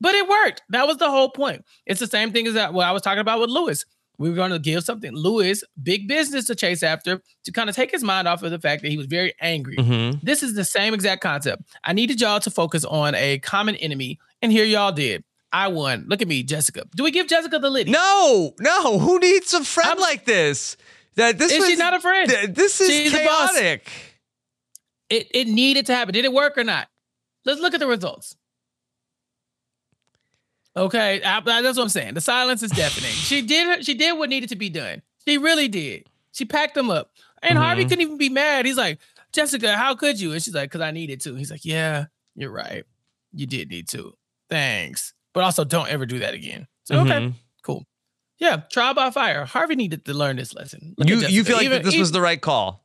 But 0.00 0.14
it 0.14 0.28
worked. 0.28 0.62
That 0.70 0.86
was 0.86 0.96
the 0.96 1.08
whole 1.10 1.30
point. 1.30 1.64
It's 1.86 2.00
the 2.00 2.06
same 2.08 2.32
thing 2.32 2.46
as 2.48 2.54
that 2.54 2.74
what 2.74 2.86
I 2.86 2.92
was 2.92 3.02
talking 3.02 3.20
about 3.20 3.40
with 3.40 3.50
Louis. 3.50 3.84
We 4.18 4.28
were 4.28 4.36
going 4.36 4.50
to 4.50 4.58
give 4.58 4.84
something 4.84 5.12
Louis 5.12 5.64
big 5.82 6.06
business 6.08 6.46
to 6.46 6.54
chase 6.54 6.82
after 6.82 7.22
to 7.44 7.52
kind 7.52 7.70
of 7.70 7.74
take 7.76 7.90
his 7.90 8.02
mind 8.04 8.28
off 8.28 8.42
of 8.42 8.50
the 8.50 8.58
fact 8.58 8.82
that 8.82 8.90
he 8.90 8.96
was 8.96 9.06
very 9.06 9.32
angry. 9.40 9.76
Mhm. 9.76 10.20
This 10.22 10.42
is 10.42 10.54
the 10.54 10.64
same 10.64 10.92
exact 10.92 11.22
concept. 11.22 11.62
I 11.84 11.92
needed 11.92 12.20
y'all 12.20 12.40
to 12.40 12.50
focus 12.50 12.84
on 12.84 13.14
a 13.14 13.38
common 13.38 13.74
enemy, 13.76 14.18
and 14.42 14.52
here 14.52 14.64
y'all 14.64 14.92
did. 14.92 15.24
I 15.52 15.68
won. 15.68 16.04
Look 16.08 16.20
at 16.22 16.28
me, 16.28 16.42
Jessica. 16.42 16.84
Do 16.96 17.04
we 17.04 17.10
give 17.10 17.26
Jessica 17.28 17.58
the 17.58 17.70
Liddy? 17.70 17.90
No, 17.90 18.54
no. 18.60 18.98
Who 18.98 19.18
needs 19.18 19.52
a 19.54 19.64
friend 19.64 19.88
I'm- 19.88 19.98
like 20.00 20.24
this? 20.24 20.76
That 21.16 21.38
this 21.38 21.52
Is 21.52 21.66
she 21.66 21.76
not 21.76 21.94
a 21.94 22.00
friend? 22.00 22.28
th- 22.30 22.50
This 22.54 22.80
is 22.80 22.88
She's 22.90 23.12
chaotic. 23.12 23.86
It 25.12 25.28
it 25.34 25.46
needed 25.48 25.86
to 25.86 25.94
happen. 25.94 26.14
Did 26.14 26.24
it 26.24 26.32
work 26.32 26.56
or 26.56 26.64
not? 26.64 26.88
Let's 27.44 27.60
look 27.60 27.74
at 27.74 27.80
the 27.80 27.86
results. 27.86 28.36
Okay, 30.76 31.22
I- 31.22 31.40
that's 31.40 31.76
what 31.76 31.82
I'm 31.82 31.88
saying. 31.90 32.14
The 32.14 32.20
silence 32.20 32.62
is 32.62 32.70
deafening. 32.70 33.10
she 33.12 33.42
did 33.42 33.84
she 33.84 33.94
did 33.94 34.16
what 34.18 34.28
needed 34.30 34.48
to 34.50 34.56
be 34.56 34.70
done. 34.70 35.02
She 35.26 35.36
really 35.38 35.68
did. 35.68 36.08
She 36.32 36.44
packed 36.44 36.74
them 36.74 36.88
up. 36.90 37.10
And 37.42 37.58
Harvey 37.58 37.84
Mhm. 37.84 37.88
couldn't 37.88 38.02
even 38.02 38.18
be 38.18 38.28
mad. 38.28 38.64
He's 38.66 38.76
like, 38.76 39.00
Jessica, 39.32 39.76
how 39.76 39.94
could 39.94 40.18
you? 40.20 40.32
And 40.32 40.42
she's 40.42 40.54
like, 40.54 40.70
because 40.70 40.80
I 40.80 40.92
needed 40.92 41.20
to. 41.22 41.34
He's 41.34 41.50
like, 41.50 41.64
Yeah, 41.64 42.06
you're 42.34 42.52
right. 42.52 42.84
You 43.34 43.46
did 43.46 43.68
need 43.70 43.88
to. 43.88 44.14
Thanks. 44.48 45.12
But 45.34 45.44
also 45.44 45.64
don't 45.64 45.88
ever 45.90 46.06
do 46.06 46.20
that 46.20 46.34
again. 46.34 46.66
So 46.84 47.00
okay, 47.00 47.10
Mhm. 47.20 47.34
cool. 47.62 47.86
Yeah, 48.38 48.56
trial 48.70 48.94
by 48.94 49.10
fire. 49.10 49.44
Harvey 49.44 49.76
needed 49.76 50.04
to 50.06 50.14
learn 50.14 50.36
this 50.36 50.54
lesson. 50.54 50.94
Look 50.96 51.08
You 51.08 51.16
you 51.28 51.44
feel 51.44 51.56
like 51.56 51.66
Even- 51.66 51.82
this 51.82 51.94
even- 51.94 52.00
was 52.00 52.12
the 52.12 52.20
right 52.20 52.40
call? 52.40 52.84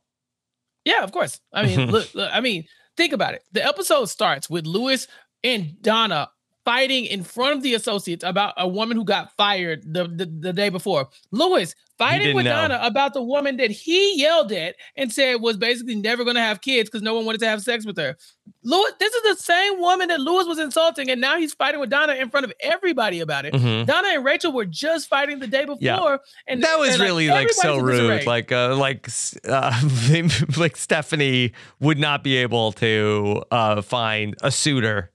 Yeah, 0.88 1.04
of 1.04 1.12
course. 1.12 1.38
I 1.52 1.66
mean, 1.66 1.90
look, 1.90 2.14
look, 2.14 2.30
I 2.32 2.40
mean, 2.40 2.64
think 2.96 3.12
about 3.12 3.34
it. 3.34 3.42
The 3.52 3.64
episode 3.64 4.06
starts 4.06 4.48
with 4.48 4.66
Louis 4.66 5.06
and 5.44 5.80
Donna 5.82 6.30
fighting 6.68 7.06
in 7.06 7.22
front 7.22 7.56
of 7.56 7.62
the 7.62 7.72
associates 7.72 8.22
about 8.22 8.52
a 8.58 8.68
woman 8.68 8.94
who 8.94 9.02
got 9.02 9.34
fired 9.38 9.82
the, 9.90 10.04
the, 10.06 10.26
the 10.26 10.52
day 10.52 10.68
before. 10.68 11.08
Louis 11.30 11.74
fighting 11.96 12.36
with 12.36 12.44
know. 12.44 12.50
Donna 12.52 12.78
about 12.82 13.14
the 13.14 13.22
woman 13.22 13.56
that 13.56 13.70
he 13.70 14.20
yelled 14.20 14.52
at 14.52 14.76
and 14.94 15.10
said 15.10 15.40
was 15.40 15.56
basically 15.56 15.94
never 15.94 16.24
going 16.24 16.36
to 16.36 16.42
have 16.42 16.60
kids 16.60 16.90
because 16.90 17.00
no 17.00 17.14
one 17.14 17.24
wanted 17.24 17.40
to 17.40 17.48
have 17.48 17.62
sex 17.62 17.86
with 17.86 17.96
her. 17.96 18.18
Louis, 18.64 18.90
this 19.00 19.14
is 19.14 19.22
the 19.38 19.42
same 19.42 19.80
woman 19.80 20.08
that 20.08 20.20
Louis 20.20 20.44
was 20.46 20.58
insulting, 20.58 21.08
and 21.08 21.22
now 21.22 21.38
he's 21.38 21.54
fighting 21.54 21.80
with 21.80 21.88
Donna 21.88 22.12
in 22.12 22.28
front 22.28 22.44
of 22.44 22.52
everybody 22.60 23.20
about 23.20 23.46
it. 23.46 23.54
Mhm. 23.54 23.86
Donna 23.86 24.08
and 24.12 24.24
Rachel 24.24 24.52
were 24.52 24.66
just 24.66 25.08
fighting 25.08 25.38
the 25.38 25.46
day 25.46 25.64
before, 25.64 25.78
Yeah. 25.80 26.16
and 26.46 26.62
That 26.62 26.78
was 26.78 27.00
really 27.00 27.28
like 27.28 27.50
so 27.50 27.78
rude. 27.78 28.26
Like 28.26 28.52
uh, 28.52 28.76
like 28.76 29.08
uh, 29.48 29.72
like 30.58 30.76
Stephanie 30.76 31.52
would 31.80 31.98
not 31.98 32.22
be 32.22 32.36
able 32.36 32.72
to 32.72 33.42
uh, 33.50 33.80
find 33.80 34.36
a 34.42 34.50
suitor. 34.50 35.12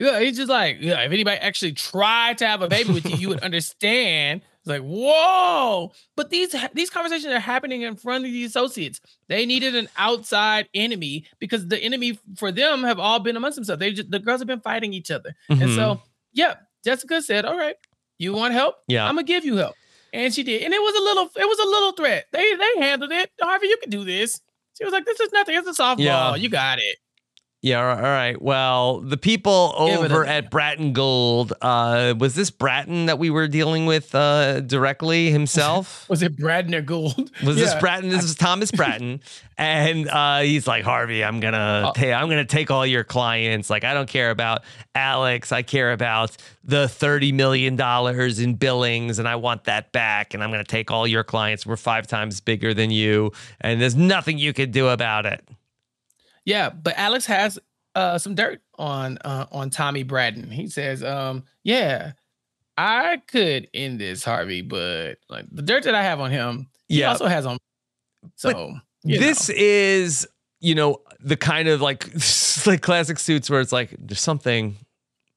Yeah, 0.00 0.18
he's 0.20 0.36
just 0.38 0.48
like, 0.48 0.78
yeah, 0.80 1.00
if 1.02 1.12
anybody 1.12 1.36
actually 1.36 1.72
tried 1.72 2.38
to 2.38 2.46
have 2.46 2.62
a 2.62 2.68
baby 2.68 2.92
with 2.92 3.04
you, 3.08 3.16
you 3.16 3.28
would 3.28 3.40
understand. 3.44 4.40
It's 4.60 4.66
like, 4.66 4.82
whoa. 4.82 5.92
But 6.16 6.30
these 6.30 6.54
these 6.74 6.90
conversations 6.90 7.32
are 7.32 7.38
happening 7.38 7.82
in 7.82 7.96
front 7.96 8.24
of 8.24 8.30
the 8.32 8.44
associates. 8.44 9.00
They 9.28 9.46
needed 9.46 9.74
an 9.76 9.88
outside 9.96 10.68
enemy 10.74 11.24
because 11.38 11.68
the 11.68 11.78
enemy 11.78 12.18
for 12.36 12.50
them 12.50 12.82
have 12.84 12.98
all 12.98 13.18
been 13.20 13.36
amongst 13.36 13.56
themselves. 13.56 13.78
They 13.80 13.92
just 13.92 14.10
the 14.10 14.18
girls 14.18 14.40
have 14.40 14.48
been 14.48 14.60
fighting 14.60 14.92
each 14.92 15.10
other. 15.10 15.34
And 15.48 15.60
Mhm. 15.60 15.76
so, 15.76 16.02
yeah, 16.32 16.54
Jessica 16.84 17.22
said, 17.22 17.44
All 17.44 17.56
right, 17.56 17.76
you 18.18 18.32
want 18.32 18.52
help? 18.54 18.76
Yeah. 18.88 19.06
I'm 19.06 19.14
gonna 19.14 19.24
give 19.26 19.44
you 19.44 19.56
help. 19.56 19.76
And 20.12 20.34
she 20.34 20.42
did. 20.42 20.62
And 20.62 20.74
it 20.74 20.80
was 20.82 20.94
a 20.94 21.02
little, 21.04 21.30
it 21.36 21.46
was 21.48 21.58
a 21.58 21.68
little 21.68 21.92
threat. 21.92 22.26
They 22.32 22.54
they 22.54 22.80
handled 22.80 23.12
it. 23.12 23.30
Harvey, 23.40 23.68
you 23.68 23.76
can 23.78 23.90
do 23.90 24.04
this. 24.04 24.40
She 24.76 24.84
was 24.84 24.92
like, 24.92 25.04
This 25.06 25.20
is 25.20 25.30
nothing. 25.32 25.56
It's 25.56 25.68
a 25.78 25.82
softball. 25.82 26.00
Yeah. 26.00 26.34
You 26.36 26.48
got 26.48 26.78
it. 26.78 26.96
Yeah, 27.62 27.86
all 27.94 28.00
right. 28.00 28.40
Well, 28.40 29.00
the 29.00 29.18
people 29.18 29.74
over 29.76 30.22
a- 30.22 30.28
at 30.28 30.50
Bratton 30.50 30.94
Gould, 30.94 31.52
uh, 31.60 32.14
was 32.18 32.34
this 32.34 32.50
Bratton 32.50 33.04
that 33.04 33.18
we 33.18 33.28
were 33.28 33.48
dealing 33.48 33.84
with 33.84 34.14
uh, 34.14 34.60
directly 34.60 35.30
himself? 35.30 36.06
Was 36.08 36.22
it 36.22 36.36
Bradner 36.36 36.82
Gould? 36.82 37.30
Was 37.44 37.56
this 37.56 37.74
Bratton? 37.74 38.08
This 38.08 38.24
is 38.24 38.34
Thomas 38.34 38.70
Bratton, 38.70 39.20
and 39.58 40.08
uh, 40.08 40.38
he's 40.38 40.66
like 40.66 40.84
Harvey. 40.84 41.22
I'm 41.22 41.38
gonna 41.40 41.84
Oh. 41.88 41.92
ta- 41.92 42.12
I'm 42.18 42.30
gonna 42.30 42.46
take 42.46 42.70
all 42.70 42.86
your 42.86 43.04
clients. 43.04 43.68
Like 43.68 43.84
I 43.84 43.92
don't 43.92 44.08
care 44.08 44.30
about 44.30 44.62
Alex. 44.94 45.52
I 45.52 45.60
care 45.60 45.92
about 45.92 46.34
the 46.64 46.88
thirty 46.88 47.30
million 47.30 47.76
dollars 47.76 48.38
in 48.40 48.54
billings, 48.54 49.18
and 49.18 49.28
I 49.28 49.36
want 49.36 49.64
that 49.64 49.92
back. 49.92 50.32
And 50.32 50.42
I'm 50.42 50.50
gonna 50.50 50.64
take 50.64 50.90
all 50.90 51.06
your 51.06 51.24
clients. 51.24 51.66
We're 51.66 51.76
five 51.76 52.06
times 52.06 52.40
bigger 52.40 52.72
than 52.72 52.90
you, 52.90 53.32
and 53.60 53.82
there's 53.82 53.96
nothing 53.96 54.38
you 54.38 54.54
can 54.54 54.70
do 54.70 54.88
about 54.88 55.26
it. 55.26 55.44
Yeah, 56.44 56.70
but 56.70 56.94
Alex 56.96 57.26
has 57.26 57.58
uh 57.94 58.18
some 58.18 58.34
dirt 58.34 58.60
on 58.78 59.18
uh 59.24 59.46
on 59.50 59.70
Tommy 59.70 60.02
Bratton. 60.02 60.50
He 60.50 60.68
says, 60.68 61.02
um, 61.02 61.44
yeah, 61.62 62.12
I 62.76 63.22
could 63.26 63.68
end 63.74 64.00
this, 64.00 64.24
Harvey, 64.24 64.62
but 64.62 65.18
like 65.28 65.46
the 65.50 65.62
dirt 65.62 65.84
that 65.84 65.94
I 65.94 66.02
have 66.02 66.20
on 66.20 66.30
him, 66.30 66.68
he 66.88 67.04
also 67.04 67.26
has 67.26 67.46
on. 67.46 67.58
So 68.36 68.74
this 69.04 69.48
know. 69.48 69.54
is 69.58 70.26
you 70.60 70.74
know 70.74 71.00
the 71.20 71.36
kind 71.36 71.68
of 71.68 71.80
like 71.80 72.06
like 72.66 72.82
classic 72.82 73.18
suits 73.18 73.50
where 73.50 73.60
it's 73.60 73.72
like 73.72 73.94
there's 73.98 74.20
something 74.20 74.76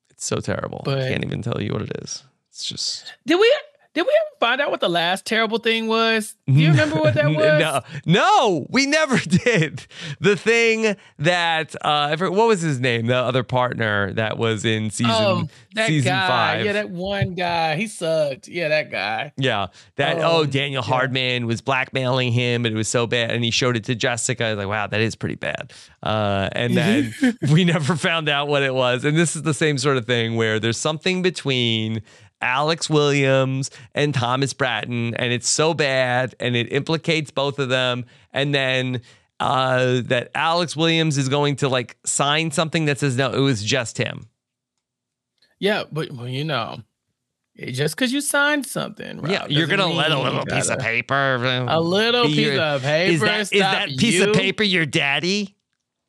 it's 0.09 0.25
so 0.25 0.37
terrible 0.37 0.83
i 0.87 1.09
can't 1.09 1.25
even 1.25 1.41
tell 1.41 1.61
you 1.61 1.71
what 1.71 1.81
it 1.81 1.91
is 2.01 2.23
it's 2.49 2.65
just 2.65 3.11
did 3.25 3.39
we 3.39 3.57
did 3.93 4.01
we 4.05 4.09
ever 4.11 4.35
find 4.39 4.59
out 4.61 4.71
what 4.71 4.79
the 4.81 4.89
last 4.89 5.25
terrible 5.25 5.57
thing 5.59 5.87
was? 5.87 6.35
Do 6.47 6.53
you 6.53 6.69
remember 6.71 6.95
what 6.97 7.13
that 7.13 7.27
was? 7.29 7.35
no 7.35 7.81
no 8.05 8.67
we 8.69 8.85
never 8.85 9.17
did 9.45 9.85
the 10.19 10.35
thing 10.35 10.95
that 11.19 11.75
uh 11.85 12.15
forget- 12.17 12.33
what 12.35 12.47
was 12.47 12.61
his 12.61 12.79
name 12.79 13.05
the 13.07 13.15
other 13.15 13.43
partner 13.43 14.11
that 14.13 14.37
was 14.37 14.65
in 14.65 14.89
season 14.89 15.11
Um, 15.13 15.49
that 15.75 15.87
season 15.87 16.11
guy, 16.11 16.27
five 16.27 16.65
yeah, 16.65 16.73
that 16.73 16.89
one 16.91 17.33
guy, 17.35 17.75
he 17.75 17.87
sucked. 17.87 18.47
Yeah, 18.47 18.67
that 18.69 18.91
guy. 18.91 19.31
Yeah, 19.37 19.67
that 19.95 20.17
oh 20.19 20.41
Um, 20.43 20.49
Daniel 20.49 20.83
yeah. 20.83 20.89
Hardman 20.89 21.47
was 21.47 21.61
blackmailing 21.61 22.31
him, 22.31 22.65
and 22.65 22.75
it 22.75 22.77
was 22.77 22.87
so 22.87 23.07
bad. 23.07 23.31
And 23.31 23.43
he 23.43 23.49
showed 23.49 23.75
it 23.75 23.83
to 23.85 23.95
Jessica. 23.95 24.45
I 24.45 24.49
was 24.49 24.57
like, 24.59 24.67
wow, 24.67 24.85
that 24.85 25.01
is 25.01 25.15
pretty 25.15 25.33
bad. 25.35 25.73
Uh, 26.03 26.49
and 26.51 26.77
then 26.77 27.13
we 27.51 27.63
never 27.65 27.95
found 27.95 28.29
out 28.29 28.47
what 28.49 28.61
it 28.61 28.75
was. 28.75 29.03
And 29.03 29.17
this 29.17 29.35
is 29.35 29.41
the 29.41 29.53
same 29.55 29.79
sort 29.79 29.97
of 29.97 30.05
thing 30.05 30.35
where 30.35 30.59
there's 30.59 30.77
something 30.77 31.23
between 31.23 32.03
Alex 32.43 32.89
Williams 32.89 33.71
and 33.95 34.13
Thomas 34.13 34.53
Bratton, 34.53 35.15
and 35.15 35.31
it's 35.31 35.47
so 35.49 35.73
bad, 35.73 36.35
and 36.39 36.55
it 36.55 36.71
implicates 36.71 37.31
both 37.31 37.57
of 37.57 37.69
them. 37.69 38.05
And 38.31 38.53
then 38.53 39.01
uh, 39.39 40.01
that 40.05 40.29
Alex 40.35 40.75
Williams 40.75 41.17
is 41.17 41.29
going 41.29 41.55
to 41.57 41.69
like 41.69 41.97
sign 42.05 42.51
something 42.51 42.85
that 42.85 42.99
says 42.99 43.17
no, 43.17 43.31
it 43.31 43.39
was 43.39 43.63
just 43.63 43.97
him. 43.97 44.27
Yeah, 45.59 45.83
but 45.91 46.11
well, 46.11 46.27
you 46.27 46.43
know, 46.43 46.81
just 47.57 47.95
because 47.95 48.11
you 48.11 48.19
signed 48.19 48.65
something, 48.65 49.21
Rob, 49.21 49.31
yeah, 49.31 49.45
you're 49.47 49.67
gonna 49.67 49.87
let 49.87 50.11
a 50.11 50.15
mean 50.15 50.25
little 50.25 50.39
you 50.39 50.45
piece 50.45 50.69
of 50.69 50.79
paper, 50.79 51.65
a 51.67 51.79
little 51.79 52.25
piece 52.25 52.37
your- 52.37 52.59
of 52.59 52.81
paper. 52.81 53.13
Is 53.13 53.21
that, 53.21 53.39
is 53.39 53.47
stop 53.47 53.71
that 53.73 53.97
piece 53.97 54.21
of 54.21 54.33
paper 54.33 54.63
your 54.63 54.85
daddy? 54.85 55.55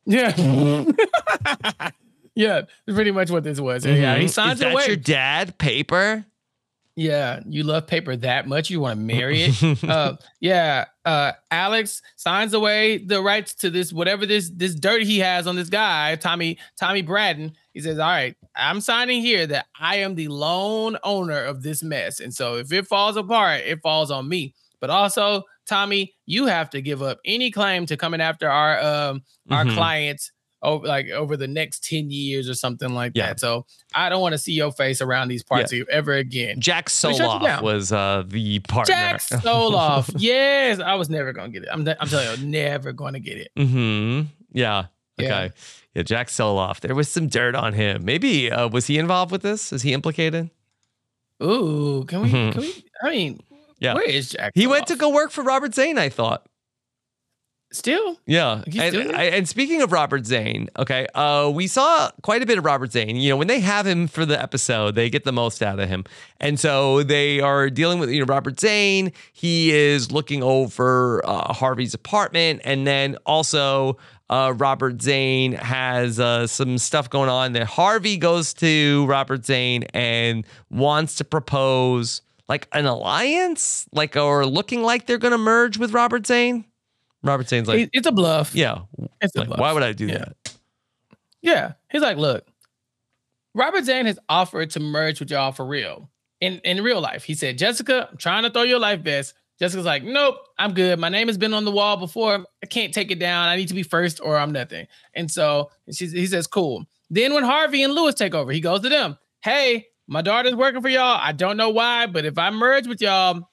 Yeah. 0.07 0.35
yeah, 2.35 2.62
pretty 2.87 3.11
much 3.11 3.31
what 3.31 3.44
this 3.44 3.61
was. 3.61 3.85
Yeah, 3.87 4.16
he 4.16 4.25
Mhm. 4.27 4.31
signs 4.31 4.55
Is 4.55 4.61
that 4.61 4.73
away. 4.73 4.87
your 4.87 4.97
dad 4.97 5.57
paper? 5.59 6.25
yeah, 6.97 7.40
you 7.49 7.64
love 7.64 7.88
paper 7.88 8.14
that 8.14 8.47
much, 8.47 8.70
you 8.70 8.79
want 8.81 8.97
to 8.97 9.05
marry 9.05 9.42
it. 9.42 9.85
uh, 9.88 10.16
yeah, 10.40 10.85
uh, 11.05 11.33
Alex 11.51 12.01
signs 12.14 12.55
away 12.55 12.99
the 12.99 13.20
rights 13.20 13.53
to 13.55 13.68
this 13.70 13.92
whatever 13.92 14.27
this 14.27 14.49
this 14.55 14.77
dirt 14.77 15.03
he 15.03 15.18
has 15.18 15.49
on 15.49 15.57
this 15.57 15.68
guy, 15.68 16.14
Tommy 16.16 16.57
Tommy 16.79 17.03
Bratton. 17.03 17.53
He 17.73 17.81
says, 17.81 17.99
"All 17.99 18.09
right, 18.09 18.37
I'm 18.55 18.81
signing 18.81 19.20
here 19.23 19.44
that 19.49 19.66
I 19.81 19.97
am 19.97 20.14
the 20.14 20.29
lone 20.29 20.97
owner 21.03 21.42
of 21.44 21.62
this 21.64 21.83
mess, 21.83 22.20
and 22.20 22.33
so 22.33 22.57
if 22.59 22.73
it 22.73 22.87
falls 22.87 23.16
apart, 23.16 23.62
it 23.66 23.81
falls 23.83 24.12
on 24.12 24.29
me. 24.29 24.55
But 24.81 24.90
also, 24.90 25.42
Tommy, 25.66 26.14
you 26.27 26.47
have 26.47 26.70
to 26.70 26.81
give 26.83 27.03
up 27.03 27.18
any 27.25 27.51
claim 27.51 27.87
to 27.87 27.97
coming 27.97 28.20
after 28.20 28.49
our 28.49 28.79
um 28.81 29.23
our 29.51 29.64
Mhm. 29.64 29.75
clients." 29.75 30.31
Over 30.64 30.87
like 30.87 31.11
over 31.11 31.37
the 31.37 31.46
next 31.46 31.85
10 31.85 32.11
years 32.11 32.48
or 32.48 32.55
something 32.55 32.94
like 32.94 33.12
Yeah. 33.14 33.27
that. 33.29 33.40
So 33.40 33.66
I 33.94 34.09
don't 34.09 34.20
want 34.22 34.33
to 34.33 34.38
see 34.38 34.53
your 34.53 34.72
face 34.72 35.00
around 35.03 35.29
these 35.29 35.42
parts 35.42 35.70
of 35.72 35.79
you 35.79 35.87
ever 35.90 36.14
again. 36.14 36.61
Jack 36.61 36.88
So 36.88 37.11
he 37.11 37.16
shuts 37.16 37.33
you 37.35 37.48
Soloff 37.48 37.62
was 37.62 37.92
uh, 37.92 38.24
the 38.27 38.61
partner. 38.61 38.94
Jack 38.94 39.20
Soloff. 39.20 40.12
yes, 40.18 40.81
I 40.81 40.94
was 40.94 41.09
never 41.11 41.33
gonna 41.33 41.50
get 41.50 41.62
it. 41.64 41.68
I'm, 41.70 41.87
I'm 41.87 42.09
telling 42.09 42.40
you, 42.40 42.46
never 42.46 42.92
gonna 42.92 43.20
get 43.20 43.37
it. 43.38 43.50
Mm-hmm. 43.59 44.29
Yeah. 44.53 44.87
Yeah. 45.18 45.27
Okay. 45.44 45.55
Yeah, 45.94 46.03
Jack 46.03 46.27
Soloff. 46.29 46.81
There 46.81 46.94
was 46.94 47.09
some 47.09 47.29
dirt 47.29 47.55
on 47.55 47.72
him. 47.72 48.05
Maybe 48.05 48.50
uh, 48.50 48.68
was 48.68 48.87
he 48.87 48.98
involved 48.98 49.31
with 49.31 49.42
this? 49.42 49.72
Is 49.72 49.83
he 49.83 49.92
implicated? 49.92 50.50
Ooh, 51.42 52.05
can 52.09 52.22
we? 52.22 52.31
Mhm. 52.31 52.53
Can 52.53 52.61
we? 52.62 52.85
I 53.03 53.11
mean, 53.11 53.40
Yeah. 53.81 53.94
where 53.94 54.03
is 54.09 54.31
Jack? 54.31 54.53
He 54.55 54.66
went 54.66 54.87
to 54.88 54.96
go 54.96 55.09
work 55.11 55.31
for 55.31 55.42
Robert 55.44 55.74
Zane, 55.74 55.98
I 55.98 56.09
thought. 56.09 56.46
Still, 57.74 58.20
Yeah. 58.26 58.62
And, 58.78 58.94
and 58.94 59.48
speaking 59.48 59.82
of 59.82 59.90
Robert 59.90 60.26
Zane, 60.26 60.68
okay, 60.76 61.08
uh, 61.14 61.50
we 61.52 61.66
saw 61.66 62.10
quite 62.22 62.40
a 62.40 62.46
bit 62.46 62.56
of 62.56 62.64
Robert 62.64 62.92
Zane. 62.92 63.16
You 63.16 63.30
know, 63.30 63.37
when 63.37 63.48
they 63.48 63.58
have 63.58 63.84
him 63.84 64.06
for 64.06 64.24
the 64.24 64.40
episode, 64.40 64.94
they 64.94 65.10
get 65.10 65.24
the 65.24 65.32
most 65.32 65.60
out 65.60 65.80
of 65.80 65.88
him. 65.88 66.04
And 66.38 66.60
so 66.60 67.02
they 67.02 67.40
are 67.40 67.68
dealing 67.70 67.98
with, 67.98 68.10
you 68.10 68.20
know, 68.20 68.26
Robert 68.26 68.60
Zane. 68.60 69.12
He 69.32 69.72
is 69.72 70.12
looking 70.12 70.42
over 70.42 71.20
uh, 71.24 71.52
Harvey's 71.52 71.94
apartment. 71.94 72.60
And 72.64 72.87
then 72.87 73.16
also, 73.26 73.98
uh, 74.30 74.54
Robert 74.56 75.02
Zane 75.02 75.52
has 75.52 76.20
uh, 76.20 76.46
some 76.46 76.78
stuff 76.78 77.10
going 77.10 77.28
on. 77.28 77.52
That 77.52 77.66
Harvey 77.66 78.16
goes 78.16 78.54
to 78.54 79.04
Robert 79.06 79.44
Zane 79.44 79.82
and 79.94 80.46
wants 80.70 81.16
to 81.16 81.24
propose 81.24 82.22
like 82.48 82.68
an 82.72 82.87
alliance, 82.87 83.87
like 83.92 84.16
or 84.16 84.46
looking 84.46 84.82
like 84.82 85.06
they're 85.06 85.18
going 85.18 85.32
to 85.32 85.38
merge 85.38 85.78
with 85.78 85.92
Robert 85.92 86.26
Zane. 86.26 86.64
Robert 87.24 87.48
Zane's 87.48 87.66
like, 87.66 87.90
it's 87.92 88.06
a 88.06 88.12
bluff. 88.12 88.54
Yeah, 88.54 88.82
it's 89.20 89.34
like, 89.34 89.48
why 89.48 89.72
would 89.72 89.82
I 89.82 89.92
do 89.92 90.06
yeah. 90.06 90.18
that? 90.18 90.56
Yeah, 91.42 91.72
he's 91.90 92.02
like, 92.02 92.18
look, 92.18 92.46
Robert 93.54 93.84
Zane 93.84 94.06
has 94.06 94.18
offered 94.28 94.70
to 94.70 94.80
merge 94.80 95.20
with 95.20 95.30
y'all 95.30 95.52
for 95.52 95.64
real 95.64 96.10
in 96.40 96.60
in 96.64 96.82
real 96.82 97.00
life. 97.00 97.24
He 97.24 97.34
said, 97.34 97.58
Jessica, 97.58 98.08
I'm 98.10 98.16
trying 98.18 98.44
to 98.44 98.50
throw 98.50 98.62
your 98.62 98.78
life 98.78 99.00
vest. 99.00 99.34
Jessica's 99.58 99.87
like, 99.87 100.02
nope, 100.02 100.37
I'm 100.58 100.74
good. 100.74 100.98
My 100.98 101.08
name 101.08 101.28
has 101.28 101.38
been 101.38 101.54
on 101.54 101.64
the 101.64 101.70
wall 101.70 101.96
before. 101.96 102.44
I 102.62 102.66
can't 102.66 102.92
take 102.92 103.10
it 103.10 103.20
down. 103.20 103.48
I 103.48 103.56
need 103.56 103.68
to 103.68 103.74
be 103.74 103.84
first 103.84 104.20
or 104.20 104.37
I'm 104.37 104.52
nothing. 104.52 104.87
And 105.14 105.30
so 105.30 105.70
he 105.87 106.26
says, 106.26 106.46
cool. 106.48 106.84
Then 107.08 107.34
when 107.34 107.44
Harvey 107.44 107.84
and 107.84 107.94
Louis 107.94 108.14
take 108.14 108.34
over, 108.34 108.50
he 108.50 108.60
goes 108.60 108.80
to 108.80 108.88
them, 108.88 109.16
hey, 109.42 109.87
my 110.08 110.22
daughter's 110.22 110.56
working 110.56 110.82
for 110.82 110.88
y'all. 110.88 111.18
I 111.20 111.30
don't 111.32 111.56
know 111.56 111.70
why, 111.70 112.06
but 112.06 112.24
if 112.24 112.37
I 112.37 112.50
merge 112.50 112.88
with 112.88 113.00
y'all, 113.00 113.48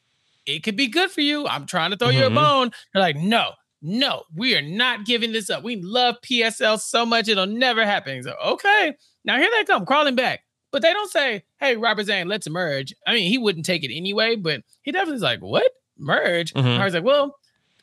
it 0.48 0.64
could 0.64 0.76
be 0.76 0.88
good 0.88 1.12
for 1.12 1.22
you. 1.22 1.48
I'm 1.48 1.68
trying 1.68 1.92
to 1.92 1.98
throw 1.98 2.08
mm-hmm. 2.08 2.18
you 2.18 2.24
a 2.24 2.28
mm-hmm. 2.28 2.36
bone. 2.36 2.72
They're 2.94 3.04
like, 3.04 3.18
no, 3.18 3.52
no, 3.82 4.24
we 4.36 4.56
are 4.56 4.62
not 4.62 5.06
giving 5.06 5.32
this 5.32 5.50
up. 5.50 5.64
We 5.64 5.78
love 5.78 6.16
PSL 6.22 6.80
so 6.80 7.06
much, 7.06 7.28
it'll 7.28 7.48
never 7.48 7.86
happen. 7.86 8.22
So, 8.24 8.36
okay, 8.46 8.94
now 9.26 9.38
here 9.38 9.50
they 9.52 9.64
come 9.64 9.86
crawling 9.86 10.16
back. 10.16 10.42
But 10.72 10.82
they 10.82 10.94
don't 10.94 11.12
say, 11.12 11.44
hey, 11.60 11.76
Robert 11.76 12.06
Zane, 12.06 12.30
let's 12.30 12.50
merge. 12.50 12.96
I 13.06 13.14
mean, 13.14 13.28
he 13.28 13.38
wouldn't 13.38 13.66
take 13.66 13.84
it 13.84 13.94
anyway, 13.94 14.38
but 14.38 14.62
he 14.84 14.92
definitely's 14.92 15.22
like, 15.22 15.42
what? 15.42 15.70
Merge? 15.98 16.54
Mm-hmm. 16.54 16.82
I 16.82 16.86
was 16.86 16.94
like, 16.94 17.04
well, 17.04 17.36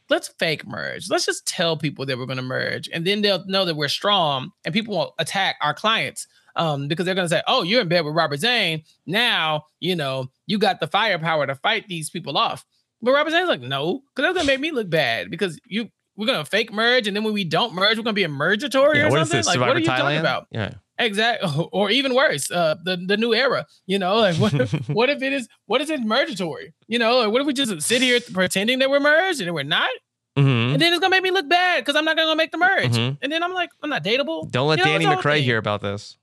let's 0.09 0.29
fake 0.29 0.67
merge. 0.67 1.11
Let's 1.11 1.27
just 1.27 1.47
tell 1.47 1.77
people 1.77 2.07
that 2.07 2.17
we're 2.19 2.27
going 2.27 2.39
to 2.39 2.43
merge. 2.43 2.89
And 2.93 3.07
then 3.07 3.21
they'll 3.21 3.45
know 3.47 3.65
that 3.65 3.77
we're 3.77 3.89
strong 3.89 4.53
and 4.65 4.73
people 4.73 4.97
won't 4.97 5.13
attack 5.19 5.57
our 5.61 5.75
clients 5.75 6.27
um, 6.57 6.89
because 6.89 7.05
they're 7.05 7.15
going 7.15 7.29
to 7.29 7.35
say, 7.35 7.43
oh, 7.47 7.63
you're 7.63 7.83
in 7.83 7.89
bed 7.89 8.05
with 8.05 8.15
Robert 8.15 8.41
Zane. 8.41 8.83
Now, 9.07 9.67
you 9.81 9.95
know, 9.95 10.31
you 10.47 10.59
got 10.59 10.81
the 10.81 10.87
firepower 10.87 11.47
to 11.47 11.55
fight 11.57 11.89
these 11.89 12.09
people 12.11 12.39
off. 12.39 12.65
But 13.01 13.13
Robert 13.13 13.31
Zane's 13.31 13.49
like, 13.49 13.61
no, 13.61 14.03
because 14.15 14.35
that's 14.35 14.35
going 14.35 14.47
to 14.47 14.53
make 14.53 14.61
me 14.61 14.73
look 14.73 14.91
bad 14.91 15.31
because 15.31 15.59
you 15.67 15.91
we're 16.17 16.27
going 16.27 16.45
to 16.45 16.51
fake 16.51 16.73
merge. 16.73 17.07
And 17.07 17.17
then 17.17 17.23
when 17.23 17.33
we 17.33 17.45
don't 17.45 17.75
merge, 17.75 17.97
we're 17.97 18.03
going 18.03 18.15
to 18.15 18.19
be 18.19 18.25
a 18.25 18.29
mergatory 18.29 18.99
yeah, 18.99 19.07
or 19.07 19.11
something. 19.11 19.37
Like, 19.37 19.45
Survivor 19.45 19.71
what 19.71 19.77
are 19.77 19.81
you 19.81 19.87
Thailand? 19.87 19.99
talking 19.99 20.19
about? 20.19 20.47
Yeah. 20.51 20.75
Exactly, 21.01 21.69
or 21.73 21.91
even 21.91 22.13
worse, 22.13 22.51
uh, 22.51 22.75
the 22.83 22.97
the 22.97 23.17
new 23.17 23.33
era. 23.33 23.67
You 23.87 24.01
know, 24.01 24.17
like 24.17 24.35
what 24.35 24.53
if, 24.53 24.73
what 24.89 25.09
if 25.09 25.23
it 25.23 25.33
is 25.33 25.49
what 25.67 25.81
is 25.81 25.91
it 25.91 26.01
mergatory? 26.01 26.75
You 26.89 26.99
know, 26.99 27.19
like 27.19 27.31
what 27.31 27.41
if 27.41 27.47
we 27.47 27.53
just 27.53 27.81
sit 27.83 28.03
here 28.03 28.19
pretending 28.33 28.81
that 28.81 28.91
we're 28.91 28.99
merged 28.99 29.41
and 29.41 29.55
we're 29.55 29.63
not? 29.63 29.91
Mm-hmm. 30.37 30.73
And 30.73 30.83
then 30.83 30.93
it's 30.93 31.01
gonna 31.01 31.11
make 31.11 31.23
me 31.23 31.31
look 31.31 31.49
bad 31.49 31.85
because 31.85 31.95
I'm 31.95 32.05
not 32.05 32.17
gonna 32.17 32.35
make 32.35 32.51
the 32.51 32.59
merge. 32.59 32.91
Mm-hmm. 32.91 33.15
And 33.23 33.33
then 33.33 33.45
I'm 33.45 33.53
like, 33.53 33.71
I'm 33.81 33.91
not 33.91 34.03
dateable. 34.03 34.51
Don't 34.51 34.69
let 34.69 34.81
you 34.81 34.85
Danny 34.85 35.05
McCray 35.05 35.41
hear 35.41 35.59
about 35.59 35.81
this. 35.83 36.17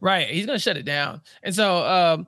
Right, 0.00 0.28
he's 0.28 0.46
gonna 0.46 0.58
shut 0.58 0.76
it 0.76 0.84
down. 0.84 1.20
And 1.44 1.54
so, 1.54 1.76
um, 1.84 2.26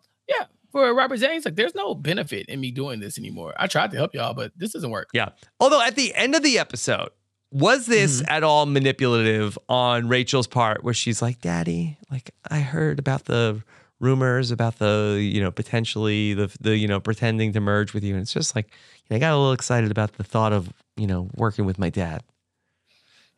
for 0.76 0.92
Robert 0.92 1.16
Zane's 1.16 1.46
like, 1.46 1.56
there's 1.56 1.74
no 1.74 1.94
benefit 1.94 2.44
in 2.50 2.60
me 2.60 2.70
doing 2.70 3.00
this 3.00 3.16
anymore. 3.18 3.54
I 3.56 3.66
tried 3.66 3.92
to 3.92 3.96
help 3.96 4.14
y'all, 4.14 4.34
but 4.34 4.52
this 4.58 4.72
doesn't 4.74 4.90
work. 4.90 5.08
Yeah. 5.14 5.30
Although 5.58 5.80
at 5.80 5.96
the 5.96 6.14
end 6.14 6.34
of 6.34 6.42
the 6.42 6.58
episode, 6.58 7.08
was 7.50 7.86
this 7.86 8.20
mm-hmm. 8.20 8.30
at 8.30 8.44
all 8.44 8.66
manipulative 8.66 9.58
on 9.70 10.06
Rachel's 10.06 10.46
part 10.46 10.84
where 10.84 10.92
she's 10.92 11.22
like, 11.22 11.40
Daddy, 11.40 11.96
like 12.10 12.30
I 12.50 12.58
heard 12.58 12.98
about 12.98 13.24
the 13.24 13.62
rumors 14.00 14.50
about 14.50 14.78
the, 14.78 15.18
you 15.18 15.40
know, 15.40 15.50
potentially 15.50 16.34
the, 16.34 16.54
the, 16.60 16.76
you 16.76 16.88
know, 16.88 17.00
pretending 17.00 17.54
to 17.54 17.60
merge 17.60 17.94
with 17.94 18.04
you. 18.04 18.12
And 18.12 18.20
it's 18.20 18.34
just 18.34 18.54
like, 18.54 18.66
you 18.66 19.06
know, 19.08 19.16
I 19.16 19.20
got 19.20 19.32
a 19.32 19.38
little 19.38 19.52
excited 19.52 19.90
about 19.90 20.12
the 20.18 20.24
thought 20.24 20.52
of, 20.52 20.70
you 20.98 21.06
know, 21.06 21.30
working 21.36 21.64
with 21.64 21.78
my 21.78 21.88
dad. 21.88 22.22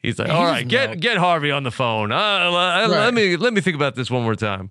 He's 0.01 0.19
like, 0.19 0.29
all 0.29 0.45
right, 0.45 0.67
get, 0.67 0.99
get 0.99 1.19
Harvey 1.19 1.53
on 1.53 1.63
the 1.63 1.71
phone. 1.71 2.11
Uh, 2.11 2.17
right. 2.17 2.87
Let 2.89 3.15
me, 3.15 3.37
let 3.37 3.53
me 3.53 3.61
think 3.61 3.77
about 3.77 3.95
this 3.95 4.11
one 4.11 4.25
more 4.25 4.35
time. 4.35 4.71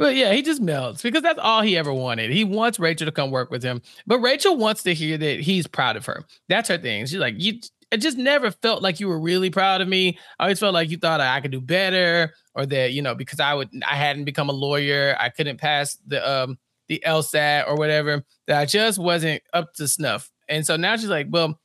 But 0.00 0.16
yeah, 0.16 0.32
he 0.32 0.40
just 0.40 0.62
melts 0.62 1.02
because 1.02 1.20
that's 1.20 1.38
all 1.38 1.60
he 1.60 1.76
ever 1.76 1.92
wanted. 1.92 2.30
He 2.30 2.42
wants 2.42 2.78
Rachel 2.78 3.04
to 3.04 3.12
come 3.12 3.30
work 3.30 3.50
with 3.50 3.62
him, 3.62 3.82
but 4.06 4.20
Rachel 4.20 4.56
wants 4.56 4.82
to 4.84 4.94
hear 4.94 5.18
that 5.18 5.40
he's 5.40 5.66
proud 5.66 5.94
of 5.94 6.06
her. 6.06 6.24
That's 6.48 6.70
her 6.70 6.78
thing. 6.78 7.04
She's 7.04 7.18
like, 7.18 7.34
you 7.36 7.60
it 7.90 7.98
just 7.98 8.16
never 8.16 8.50
felt 8.50 8.82
like 8.82 8.98
you 8.98 9.08
were 9.08 9.20
really 9.20 9.50
proud 9.50 9.82
of 9.82 9.88
me. 9.88 10.18
I 10.38 10.44
always 10.44 10.58
felt 10.58 10.72
like 10.72 10.88
you 10.88 10.96
thought 10.96 11.20
I 11.20 11.38
could 11.42 11.50
do 11.50 11.60
better, 11.60 12.32
or 12.54 12.64
that 12.64 12.94
you 12.94 13.02
know 13.02 13.14
because 13.14 13.40
I 13.40 13.52
would 13.52 13.68
I 13.86 13.96
hadn't 13.96 14.24
become 14.24 14.48
a 14.48 14.54
lawyer, 14.54 15.16
I 15.20 15.28
couldn't 15.28 15.58
pass 15.58 15.98
the 16.06 16.26
um 16.26 16.58
the 16.88 17.02
LSAT 17.06 17.68
or 17.68 17.76
whatever. 17.76 18.24
That 18.46 18.58
I 18.58 18.64
just 18.64 18.98
wasn't 18.98 19.42
up 19.52 19.74
to 19.74 19.86
snuff. 19.86 20.30
And 20.48 20.64
so 20.64 20.76
now 20.76 20.96
she's 20.96 21.10
like, 21.10 21.26
well. 21.28 21.60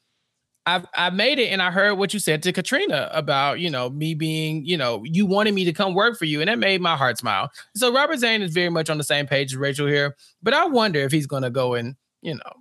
I've 0.65 0.85
I 0.95 1.09
made 1.11 1.37
it 1.39 1.49
and 1.49 1.61
I 1.61 1.71
heard 1.71 1.95
what 1.95 2.13
you 2.13 2.19
said 2.19 2.41
to 2.43 2.53
Katrina 2.53 3.09
about, 3.11 3.59
you 3.59 3.69
know, 3.69 3.89
me 3.89 4.15
being, 4.15 4.65
you 4.65 4.77
know, 4.77 5.03
you 5.03 5.25
wanted 5.25 5.53
me 5.53 5.63
to 5.65 5.73
come 5.73 5.93
work 5.93 6.17
for 6.17 6.25
you. 6.25 6.41
And 6.41 6.49
that 6.49 6.57
made 6.57 6.81
my 6.81 6.95
heart 6.95 7.17
smile. 7.17 7.51
So 7.75 7.93
Robert 7.93 8.17
Zane 8.17 8.41
is 8.41 8.53
very 8.53 8.69
much 8.69 8.89
on 8.89 8.97
the 8.97 9.03
same 9.03 9.27
page 9.27 9.53
as 9.53 9.57
Rachel 9.57 9.87
here. 9.87 10.15
But 10.41 10.53
I 10.53 10.65
wonder 10.65 10.99
if 10.99 11.11
he's 11.11 11.27
gonna 11.27 11.51
go 11.51 11.75
and, 11.75 11.95
you 12.21 12.35
know, 12.35 12.53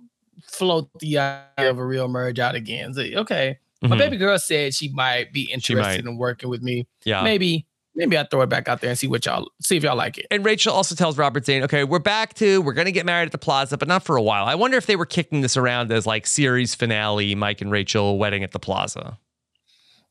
float 0.43 0.89
the 0.99 1.17
idea 1.17 1.69
of 1.69 1.79
a 1.79 1.85
real 1.85 2.07
merge 2.07 2.39
out 2.39 2.55
again. 2.55 2.93
So, 2.93 3.01
okay, 3.01 3.57
mm-hmm. 3.83 3.89
my 3.89 3.97
baby 3.97 4.17
girl 4.17 4.37
said 4.37 4.73
she 4.75 4.89
might 4.89 5.33
be 5.33 5.51
interested 5.51 6.05
might. 6.05 6.11
in 6.11 6.17
working 6.17 6.49
with 6.49 6.61
me. 6.61 6.87
Yeah, 7.05 7.23
maybe 7.23 7.65
maybe 7.95 8.17
I 8.17 8.25
throw 8.25 8.41
it 8.41 8.47
back 8.47 8.67
out 8.67 8.81
there 8.81 8.89
and 8.89 8.99
see 8.99 9.07
what 9.07 9.25
y'all 9.25 9.49
see 9.61 9.77
if 9.77 9.83
y'all 9.83 9.95
like 9.95 10.17
it. 10.17 10.27
And 10.29 10.45
Rachel 10.45 10.73
also 10.73 10.95
tells 10.95 11.17
Robert 11.17 11.45
Zane, 11.45 11.63
okay, 11.63 11.83
we're 11.83 11.99
back 11.99 12.33
to 12.35 12.61
we're 12.61 12.73
gonna 12.73 12.91
get 12.91 13.05
married 13.05 13.27
at 13.27 13.31
the 13.31 13.37
plaza, 13.37 13.77
but 13.77 13.87
not 13.87 14.03
for 14.03 14.15
a 14.15 14.21
while. 14.21 14.45
I 14.45 14.55
wonder 14.55 14.77
if 14.77 14.85
they 14.85 14.95
were 14.95 15.05
kicking 15.05 15.41
this 15.41 15.57
around 15.57 15.91
as 15.91 16.05
like 16.05 16.27
series 16.27 16.75
finale, 16.75 17.35
Mike 17.35 17.61
and 17.61 17.71
Rachel 17.71 18.17
wedding 18.17 18.43
at 18.43 18.51
the 18.51 18.59
plaza. 18.59 19.17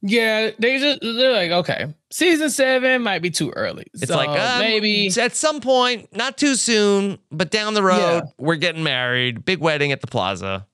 Yeah, 0.06 0.50
they 0.58 0.78
just 0.78 1.00
they're 1.00 1.32
like, 1.32 1.50
okay, 1.50 1.94
season 2.10 2.50
seven 2.50 3.02
might 3.02 3.22
be 3.22 3.30
too 3.30 3.50
early. 3.56 3.86
It's 3.94 4.08
so 4.08 4.16
like 4.16 4.28
um, 4.28 4.58
maybe 4.58 5.10
at 5.18 5.34
some 5.34 5.62
point, 5.62 6.14
not 6.14 6.36
too 6.36 6.56
soon, 6.56 7.18
but 7.30 7.50
down 7.50 7.72
the 7.72 7.82
road, 7.82 7.96
yeah. 7.96 8.20
we're 8.36 8.56
getting 8.56 8.82
married, 8.82 9.46
big 9.46 9.60
wedding 9.60 9.92
at 9.92 10.02
the 10.02 10.06
plaza. 10.06 10.66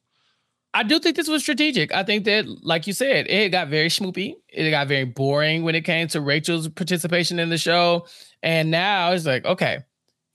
I 0.73 0.85
do 0.85 1.01
think 1.01 1.17
this 1.17 1.29
was 1.29 1.43
strategic. 1.43 1.93
I 1.93 2.05
think 2.05 2.25
that, 2.27 2.47
like 2.63 2.87
you 2.87 2.93
said, 2.93 3.27
it 3.29 3.51
got 3.51 3.69
very 3.69 3.89
schmoopy. 3.89 4.35
It 4.49 4.71
got 4.71 4.87
very 4.87 5.05
boring 5.05 5.65
when 5.65 5.75
it 5.75 5.85
came 5.85 6.07
to 6.09 6.21
Rachel's 6.21 6.69
participation 6.69 7.39
in 7.39 7.49
the 7.49 7.59
show. 7.59 8.07
And 8.43 8.71
now 8.71 9.11
it's 9.13 9.27
like, 9.27 9.45
okay, 9.45 9.81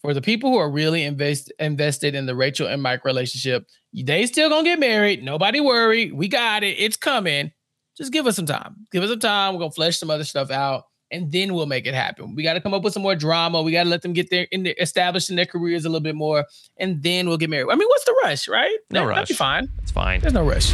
for 0.01 0.13
the 0.13 0.21
people 0.21 0.51
who 0.51 0.57
are 0.57 0.69
really 0.69 1.03
invest, 1.03 1.53
invested 1.59 2.15
in 2.15 2.25
the 2.25 2.35
Rachel 2.35 2.67
and 2.67 2.81
Mike 2.81 3.05
relationship, 3.05 3.65
they 3.93 4.25
still 4.25 4.49
gonna 4.49 4.63
get 4.63 4.79
married. 4.79 5.23
Nobody 5.23 5.61
worry. 5.61 6.11
We 6.11 6.27
got 6.27 6.63
it. 6.63 6.77
It's 6.79 6.97
coming 6.97 7.51
just 7.97 8.11
give 8.11 8.27
us 8.27 8.35
some 8.35 8.45
time. 8.45 8.75
Give 8.91 9.03
us 9.03 9.09
some 9.09 9.19
time. 9.19 9.53
We're 9.53 9.59
gonna 9.59 9.71
flesh 9.71 9.97
some 9.97 10.09
other 10.09 10.23
stuff 10.23 10.51
out, 10.51 10.83
and 11.15 11.31
then 11.31 11.53
we'll 11.53 11.65
make 11.65 11.87
it 11.87 11.93
happen. 11.93 12.35
We 12.35 12.43
got 12.43 12.53
to 12.53 12.61
come 12.61 12.73
up 12.73 12.83
with 12.83 12.93
some 12.93 13.03
more 13.03 13.15
drama. 13.15 13.61
We 13.61 13.71
got 13.71 13.83
to 13.83 13.89
let 13.89 14.01
them 14.01 14.13
get 14.13 14.29
there 14.29 14.47
in 14.51 14.63
the, 14.63 14.81
established 14.81 15.29
in 15.29 15.35
their 15.35 15.45
careers 15.45 15.85
a 15.85 15.89
little 15.89 16.01
bit 16.01 16.15
more, 16.15 16.45
and 16.77 17.01
then 17.01 17.27
we'll 17.27 17.37
get 17.37 17.49
married. 17.49 17.67
I 17.71 17.75
mean, 17.75 17.87
what's 17.87 18.05
the 18.05 18.15
rush, 18.23 18.47
right? 18.47 18.77
No 18.91 19.01
that, 19.01 19.07
rush. 19.07 19.15
That'd 19.15 19.27
be 19.29 19.33
fine. 19.35 19.69
It's 19.81 19.91
fine. 19.91 20.19
There's 20.19 20.33
no 20.33 20.43
rush. 20.45 20.73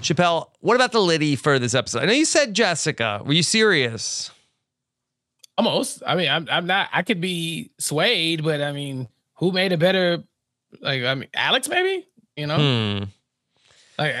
Chappell, 0.00 0.52
what 0.60 0.74
about 0.76 0.92
the 0.92 1.00
Liddy 1.00 1.36
for 1.36 1.58
this 1.58 1.74
episode? 1.74 2.02
I 2.02 2.06
know 2.06 2.12
you 2.12 2.24
said 2.24 2.54
Jessica. 2.54 3.20
Were 3.24 3.32
you 3.32 3.42
serious? 3.42 4.30
Almost. 5.56 6.02
I 6.06 6.14
mean, 6.14 6.28
I'm 6.28 6.46
I'm 6.50 6.66
not. 6.66 6.88
I 6.92 7.02
could 7.02 7.20
be 7.20 7.72
swayed, 7.78 8.44
but 8.44 8.62
I 8.62 8.72
mean, 8.72 9.08
who 9.34 9.50
made 9.50 9.72
a 9.72 9.76
better? 9.76 10.22
Like, 10.80 11.02
I 11.02 11.14
mean, 11.14 11.28
Alex 11.34 11.68
maybe. 11.68 12.06
You 12.36 12.46
know, 12.46 12.56
hmm. 12.56 13.04
like 13.98 14.14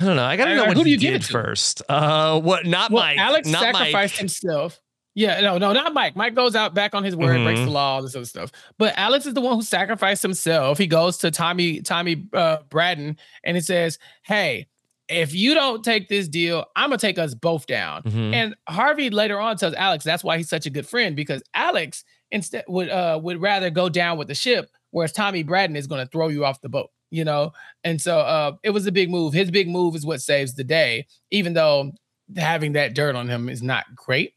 I 0.00 0.04
don't 0.04 0.14
know. 0.16 0.24
I 0.24 0.36
gotta 0.36 0.52
And, 0.52 0.60
know 0.60 0.66
what 0.66 0.76
who 0.76 0.84
do 0.84 0.90
you 0.90 0.98
give 0.98 1.22
did 1.22 1.24
first. 1.24 1.82
Uh, 1.88 2.40
what? 2.40 2.64
Not 2.64 2.92
Well, 2.92 3.02
Mike. 3.02 3.18
Alex 3.18 3.48
not 3.48 3.60
sacrificed 3.62 4.14
Mike. 4.14 4.18
himself. 4.20 4.80
Yeah, 5.16 5.40
no, 5.40 5.58
no, 5.58 5.72
not 5.72 5.92
Mike. 5.92 6.14
Mike 6.14 6.36
goes 6.36 6.54
out 6.54 6.74
back 6.74 6.94
on 6.94 7.02
his 7.02 7.16
word, 7.16 7.42
breaks 7.42 7.58
Mhm. 7.58 7.64
the 7.64 7.70
law, 7.72 7.96
all 7.96 8.02
this 8.02 8.14
other 8.14 8.24
stuff. 8.24 8.52
But 8.78 8.94
Alex 8.96 9.26
is 9.26 9.34
the 9.34 9.40
one 9.40 9.56
who 9.56 9.62
sacrificed 9.62 10.22
himself. 10.22 10.78
He 10.78 10.86
goes 10.86 11.18
to 11.18 11.32
Tommy, 11.32 11.80
Tommy 11.80 12.24
uh, 12.32 12.58
Bratton, 12.68 13.18
and 13.42 13.56
he 13.56 13.60
says, 13.60 13.98
"Hey, 14.22 14.68
if 15.08 15.34
you 15.34 15.54
don't 15.54 15.84
take 15.84 16.08
this 16.08 16.28
deal, 16.28 16.64
I'm 16.76 16.90
gonna 16.90 16.98
take 16.98 17.18
us 17.18 17.34
both 17.34 17.66
down." 17.66 18.02
Mhm. 18.02 18.34
And 18.34 18.54
Harvey 18.68 19.10
later 19.10 19.38
on 19.40 19.56
tells 19.56 19.74
Alex 19.74 20.04
that's 20.04 20.24
why 20.24 20.36
he's 20.36 20.48
such 20.48 20.66
a 20.66 20.70
good 20.70 20.86
friend 20.86 21.16
because 21.16 21.42
Alex 21.54 22.04
instead 22.30 22.64
would 22.68 22.90
uh 22.90 23.18
would 23.22 23.40
rather 23.40 23.70
go 23.70 23.88
down 23.88 24.18
with 24.18 24.28
the 24.28 24.34
ship, 24.34 24.70
whereas 24.90 25.12
Tommy 25.12 25.42
Bratton 25.42 25.76
is 25.76 25.86
gonna 25.86 26.06
throw 26.06 26.28
you 26.28 26.44
off 26.44 26.60
the 26.60 26.68
boat. 26.68 26.90
You 27.10 27.24
know, 27.24 27.52
and 27.84 27.98
so 27.98 28.18
uh, 28.18 28.52
it 28.62 28.68
was 28.68 28.86
a 28.86 28.92
big 28.92 29.08
move. 29.08 29.32
His 29.32 29.50
big 29.50 29.66
move 29.66 29.96
is 29.96 30.04
what 30.04 30.20
saves 30.20 30.54
the 30.54 30.62
day, 30.64 31.06
even 31.30 31.54
though 31.54 31.92
having 32.36 32.74
that 32.74 32.92
dirt 32.92 33.16
on 33.16 33.28
him 33.28 33.48
is 33.48 33.62
not 33.62 33.86
great. 33.94 34.34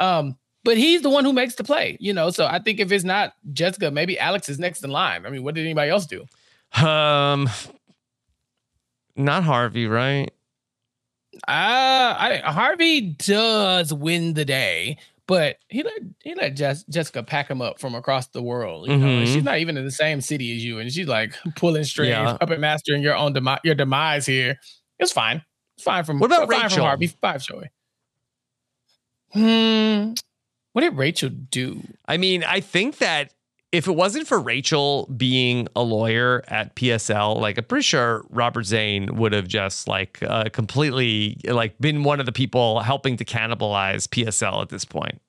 Um, 0.00 0.38
but 0.62 0.78
he's 0.78 1.02
the 1.02 1.10
one 1.10 1.26
who 1.26 1.34
makes 1.34 1.56
the 1.56 1.64
play, 1.64 1.98
you 2.00 2.14
know. 2.14 2.30
So 2.30 2.46
I 2.46 2.60
think 2.60 2.80
if 2.80 2.90
it's 2.90 3.04
not 3.04 3.34
Jessica, 3.52 3.90
maybe 3.90 4.18
Alex 4.18 4.48
is 4.48 4.58
next 4.58 4.82
in 4.82 4.88
line. 4.88 5.26
I 5.26 5.28
mean, 5.28 5.42
what 5.44 5.54
did 5.54 5.66
anybody 5.66 5.90
else 5.90 6.06
do? 6.06 6.24
Um, 6.82 7.50
not 9.16 9.44
Harvey, 9.44 9.86
right? 9.86 10.30
Uh 11.48 12.14
I, 12.16 12.42
Harvey 12.44 13.00
does 13.00 13.92
win 13.92 14.34
the 14.34 14.44
day, 14.44 14.98
but 15.26 15.56
he 15.68 15.82
let 15.82 16.00
he 16.22 16.34
let 16.36 16.54
Jess, 16.56 16.84
Jessica 16.84 17.22
pack 17.24 17.50
him 17.50 17.60
up 17.60 17.80
from 17.80 17.94
across 17.96 18.28
the 18.28 18.42
world. 18.42 18.88
You 18.88 18.96
know, 18.96 19.06
Mhm. 19.06 19.26
she's 19.26 19.42
not 19.42 19.58
even 19.58 19.76
in 19.76 19.84
the 19.84 19.90
same 19.90 20.20
city 20.20 20.54
as 20.56 20.64
you, 20.64 20.78
and 20.78 20.92
she's 20.92 21.08
like 21.08 21.34
pulling 21.56 21.84
strings, 21.84 22.10
Yeah. 22.10 22.36
puppet 22.38 22.60
mastering 22.60 23.02
your 23.02 23.16
own 23.16 23.32
demi- 23.32 23.58
your 23.64 23.74
demise 23.74 24.26
here. 24.26 24.60
It's 25.00 25.10
fine. 25.12 25.44
It's 25.76 25.84
fine 25.84 26.04
from 26.04 26.20
What 26.20 26.26
about 26.26 26.48
fine 26.48 26.60
from 26.60 26.62
Rachel? 26.62 26.84
Harvey. 26.84 27.08
Five 27.08 27.42
Joey. 27.42 27.70
Hmm. 29.32 30.12
What 30.72 30.82
did 30.82 30.96
Rachel 30.96 31.30
do? 31.30 31.82
I 32.06 32.16
mean, 32.16 32.44
I 32.44 32.60
think 32.60 32.98
that 32.98 33.33
if 33.74 33.88
it 33.88 33.92
wasn't 33.96 34.26
for 34.26 34.38
Rachel 34.40 35.06
being 35.16 35.66
a 35.74 35.82
lawyer 35.82 36.42
at 36.48 36.74
PSL, 36.76 37.40
like 37.40 37.58
I'm 37.58 37.64
pretty 37.64 37.82
sure 37.82 38.24
Robert 38.30 38.64
Zane 38.64 39.16
would 39.16 39.32
have 39.32 39.48
just 39.48 39.88
like 39.88 40.18
uh, 40.22 40.44
completely 40.52 41.38
like 41.44 41.78
been 41.78 42.04
one 42.04 42.20
of 42.20 42.26
the 42.26 42.32
people 42.32 42.80
helping 42.80 43.16
to 43.16 43.24
cannibalize 43.24 44.06
PSL 44.08 44.62
at 44.62 44.68
this 44.68 44.84
point. 44.84 45.20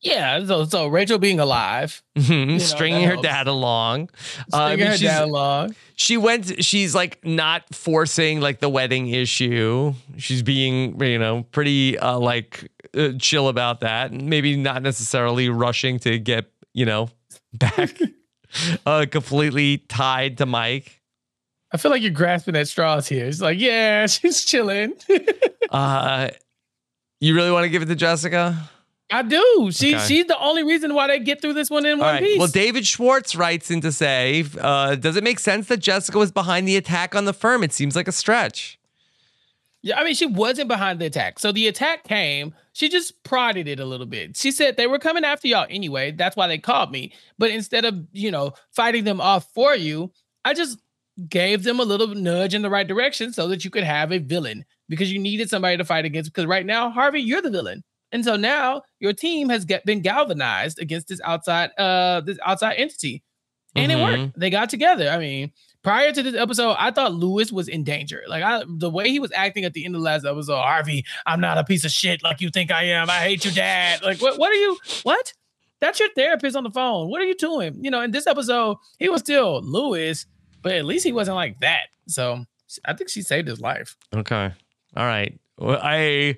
Yeah, 0.00 0.44
so 0.46 0.64
so 0.64 0.86
Rachel 0.86 1.18
being 1.18 1.40
alive, 1.40 2.04
Mhm, 2.16 2.46
know, 2.46 2.58
stringing 2.58 3.02
her 3.02 3.14
helps. 3.14 3.22
dad 3.26 3.46
along. 3.48 4.10
Uh, 4.52 4.56
I 4.56 4.74
stringing 4.76 4.78
mean, 4.84 4.92
her 4.92 4.98
dad 4.98 5.22
along. 5.24 5.74
she 5.96 6.16
went 6.16 6.62
she's 6.64 6.94
like 6.94 7.24
not 7.24 7.64
forcing 7.74 8.40
like 8.40 8.60
the 8.60 8.68
wedding 8.68 9.08
issue 9.08 9.94
she's 10.16 10.42
being 10.44 11.00
you 11.02 11.18
know 11.18 11.42
pretty 11.50 11.98
uh 11.98 12.16
like 12.16 12.70
uh, 12.96 13.08
chill 13.18 13.48
about 13.48 13.80
that 13.80 14.12
and 14.12 14.28
maybe 14.30 14.54
not 14.56 14.82
necessarily 14.82 15.48
rushing 15.48 15.98
to 16.00 16.16
get 16.20 16.46
you 16.74 16.86
know 16.86 17.08
back 17.58 17.98
uh 18.86 19.06
completely 19.10 19.78
tied 19.88 20.38
to 20.38 20.46
mike 20.46 20.94
I 21.70 21.76
feel 21.76 21.90
like 21.90 22.00
you're 22.00 22.12
grasping 22.12 22.56
at 22.56 22.66
straws 22.66 23.06
here. 23.08 23.26
It's 23.26 23.42
like, 23.42 23.58
yeah, 23.58 24.06
she's 24.14 24.42
chilling. 24.42 24.94
uh 25.70 26.30
you 27.20 27.34
really 27.34 27.50
want 27.50 27.64
to 27.64 27.68
give 27.68 27.82
it 27.82 27.86
to 27.86 27.94
jessica 27.94 28.70
I 29.10 29.22
do. 29.22 29.70
She 29.72 29.94
Okay. 29.94 30.04
she's 30.06 30.26
the 30.26 30.38
only 30.38 30.64
reason 30.64 30.92
why 30.94 31.06
they 31.08 31.18
get 31.18 31.40
through 31.40 31.54
this 31.54 31.70
one 31.70 31.84
in 31.86 31.92
all 31.92 31.98
one 32.06 32.14
right 32.14 32.22
piece. 32.22 32.38
well 32.38 32.48
david 32.48 32.86
schwartz 32.86 33.34
writes 33.34 33.70
in 33.70 33.80
to 33.82 33.90
say 33.92 34.44
uh 34.60 34.94
does 34.94 35.16
it 35.16 35.24
make 35.24 35.38
sense 35.38 35.66
that 35.68 35.78
jessica 35.78 36.18
was 36.18 36.30
behind 36.32 36.66
the 36.68 36.76
attack 36.76 37.14
on 37.14 37.24
the 37.26 37.32
firm 37.32 37.62
it 37.62 37.72
seems 37.72 37.96
like 37.96 38.06
a 38.08 38.12
stretch 38.12 38.77
yeah, 39.82 39.98
I 39.98 40.04
mean, 40.04 40.14
she 40.14 40.26
wasn't 40.26 40.68
behind 40.68 40.98
the 41.00 41.06
attack. 41.06 41.38
So 41.38 41.52
the 41.52 41.68
attack 41.68 42.04
came. 42.04 42.54
She 42.72 42.88
just 42.88 43.22
prodded 43.24 43.68
it 43.68 43.80
a 43.80 43.84
little 43.84 44.06
bit. 44.06 44.36
She 44.36 44.50
said 44.50 44.76
they 44.76 44.86
were 44.86 44.98
coming 44.98 45.24
after 45.24 45.48
y'all 45.48 45.66
anyway. 45.70 46.12
That's 46.12 46.36
why 46.36 46.46
they 46.48 46.58
called 46.58 46.90
me. 46.90 47.12
But 47.38 47.50
instead 47.50 47.84
of 47.84 47.94
you 48.12 48.30
know 48.30 48.52
fighting 48.72 49.04
them 49.04 49.20
off 49.20 49.52
for 49.54 49.74
you, 49.74 50.12
I 50.44 50.54
just 50.54 50.78
gave 51.28 51.64
them 51.64 51.80
a 51.80 51.84
little 51.84 52.08
nudge 52.08 52.54
in 52.54 52.62
the 52.62 52.70
right 52.70 52.86
direction 52.86 53.32
so 53.32 53.48
that 53.48 53.64
you 53.64 53.70
could 53.70 53.82
have 53.84 54.12
a 54.12 54.18
villain 54.18 54.64
because 54.88 55.12
you 55.12 55.18
needed 55.18 55.50
somebody 55.50 55.76
to 55.76 55.84
fight 55.84 56.04
against. 56.04 56.32
Because 56.32 56.46
right 56.46 56.64
now, 56.64 56.90
Harvey, 56.90 57.20
you're 57.20 57.42
the 57.42 57.50
villain. 57.50 57.82
And 58.12 58.24
so 58.24 58.36
now 58.36 58.82
your 59.00 59.12
team 59.12 59.48
has 59.48 59.64
get, 59.64 59.84
been 59.84 60.00
galvanized 60.00 60.78
against 60.78 61.08
this 61.08 61.20
outside 61.24 61.70
uh 61.78 62.20
this 62.22 62.38
outside 62.44 62.74
entity. 62.74 63.22
And 63.74 63.92
it 63.92 63.98
Mhm. 63.98 64.02
worked. 64.26 64.38
They 64.40 64.50
got 64.50 64.70
together. 64.70 65.08
I 65.10 65.18
mean, 65.18 65.52
prior 65.82 66.12
to 66.12 66.22
this 66.22 66.34
episode, 66.34 66.76
I 66.78 66.90
thought 66.90 67.14
Louis 67.14 67.52
was 67.52 67.68
in 67.68 67.84
danger. 67.84 68.22
Like 68.28 68.42
I 68.42 68.62
the 68.66 68.90
way 68.90 69.10
he 69.10 69.20
was 69.20 69.32
acting 69.34 69.64
at 69.64 69.74
the 69.74 69.84
end 69.84 69.94
of 69.94 70.00
the 70.00 70.04
last 70.04 70.24
episode, 70.24 70.56
Harvey, 70.56 71.04
I'm 71.26 71.40
not 71.40 71.58
a 71.58 71.64
piece 71.64 71.84
of 71.84 71.90
shit 71.90 72.22
like 72.22 72.40
you 72.40 72.50
think 72.50 72.70
I 72.70 72.84
am. 72.84 73.10
I 73.10 73.20
hate 73.20 73.44
you, 73.44 73.50
dad. 73.50 74.02
Like 74.02 74.20
what 74.20 74.38
what 74.38 74.50
are 74.50 74.56
you 74.56 74.78
what? 75.02 75.32
That's 75.80 76.00
your 76.00 76.08
therapist 76.16 76.56
on 76.56 76.64
the 76.64 76.70
phone. 76.70 77.08
What 77.08 77.20
are 77.20 77.24
you 77.24 77.36
doing? 77.36 77.84
You 77.84 77.90
know, 77.90 78.00
in 78.00 78.10
this 78.10 78.26
episode, 78.26 78.78
he 78.98 79.08
was 79.08 79.20
still 79.20 79.62
Louis, 79.62 80.26
but 80.60 80.72
at 80.72 80.84
least 80.84 81.04
he 81.04 81.12
wasn't 81.12 81.36
like 81.36 81.60
that. 81.60 81.86
So 82.08 82.44
I 82.84 82.94
think 82.94 83.10
she 83.10 83.22
saved 83.22 83.46
his 83.46 83.60
life. 83.60 83.96
Okay. 84.14 84.52
All 84.96 85.06
right. 85.06 85.38
Well, 85.58 85.78
I 85.82 86.36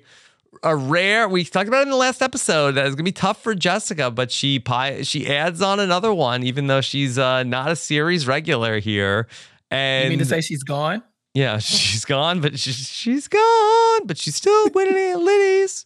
a 0.63 0.75
rare. 0.75 1.27
We 1.29 1.43
talked 1.45 1.67
about 1.67 1.79
it 1.81 1.83
in 1.83 1.89
the 1.89 1.95
last 1.97 2.21
episode 2.21 2.73
that 2.73 2.85
it's 2.85 2.95
gonna 2.95 3.03
be 3.03 3.11
tough 3.11 3.41
for 3.41 3.55
Jessica, 3.55 4.11
but 4.11 4.31
she 4.31 4.59
pi- 4.59 5.01
she 5.03 5.27
adds 5.27 5.61
on 5.61 5.79
another 5.79 6.13
one, 6.13 6.43
even 6.43 6.67
though 6.67 6.81
she's 6.81 7.17
uh, 7.17 7.43
not 7.43 7.71
a 7.71 7.75
series 7.75 8.27
regular 8.27 8.79
here. 8.79 9.27
And 9.69 10.05
You 10.05 10.09
mean 10.11 10.19
to 10.19 10.25
say 10.25 10.41
she's 10.41 10.63
gone? 10.63 11.01
yeah, 11.33 11.57
she's 11.59 12.03
gone, 12.05 12.41
but 12.41 12.59
she's 12.59 12.75
she's 12.89 13.27
gone, 13.27 14.05
but 14.05 14.17
she's 14.17 14.35
still 14.35 14.69
winning 14.73 14.97
at 14.97 15.19
Liddy's. 15.19 15.85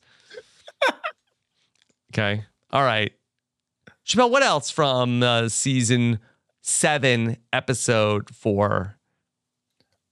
okay. 2.14 2.44
All 2.72 2.84
right. 2.84 3.14
Chappell, 4.04 4.30
what 4.30 4.44
else 4.44 4.70
from 4.70 5.24
uh, 5.24 5.50
season 5.50 6.20
seven, 6.62 7.38
episode 7.54 8.30
four? 8.36 8.98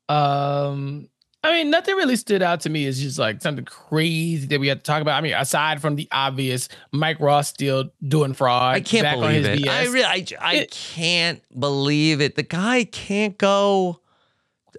Um, 0.09 1.09
I 1.45 1.51
mean, 1.51 1.69
nothing 1.71 1.95
really 1.95 2.15
stood 2.15 2.41
out 2.41 2.61
to 2.61 2.69
me. 2.69 2.85
It's 2.85 2.99
just 2.99 3.19
like 3.19 3.41
something 3.41 3.65
crazy 3.65 4.47
that 4.47 4.59
we 4.61 4.67
had 4.69 4.77
to 4.79 4.83
talk 4.83 5.01
about. 5.01 5.17
I 5.17 5.21
mean, 5.21 5.33
aside 5.33 5.81
from 5.81 5.95
the 5.97 6.07
obvious, 6.11 6.69
Mike 6.93 7.19
Ross 7.19 7.49
still 7.49 7.89
doing 8.07 8.33
fraud. 8.33 8.75
I 8.75 8.79
can't 8.79 9.19
believe 9.19 9.43
his 9.43 9.59
it. 9.59 9.65
BS. 9.65 9.69
I 9.69 9.83
really, 9.85 10.03
I, 10.05 10.25
I 10.39 10.55
It- 10.55 10.71
can't 10.71 11.41
believe 11.59 12.21
it. 12.21 12.35
The 12.35 12.43
guy 12.43 12.85
can't 12.85 13.37
go 13.37 13.99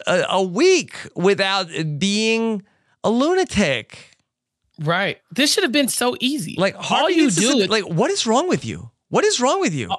a, 0.07 0.25
a 0.31 0.43
week 0.43 0.97
without 1.15 1.69
being 1.99 2.63
a 3.05 3.11
lunatic. 3.11 4.17
right. 4.81 5.19
This 5.31 5.53
should 5.53 5.65
have 5.65 5.73
been 5.73 5.89
so 5.89 6.17
easy. 6.19 6.55
Like 6.57 6.77
all 6.91 7.11
you 7.11 7.31
do 7.31 7.59
is 7.59 7.69
like, 7.69 7.85
what 7.85 8.11
is 8.11 8.27
wrong 8.27 8.49
with 8.49 8.65
you? 8.65 8.91
What 9.11 9.25
is 9.27 9.39
wrong 9.39 9.61
with 9.61 9.75
you? 9.75 9.91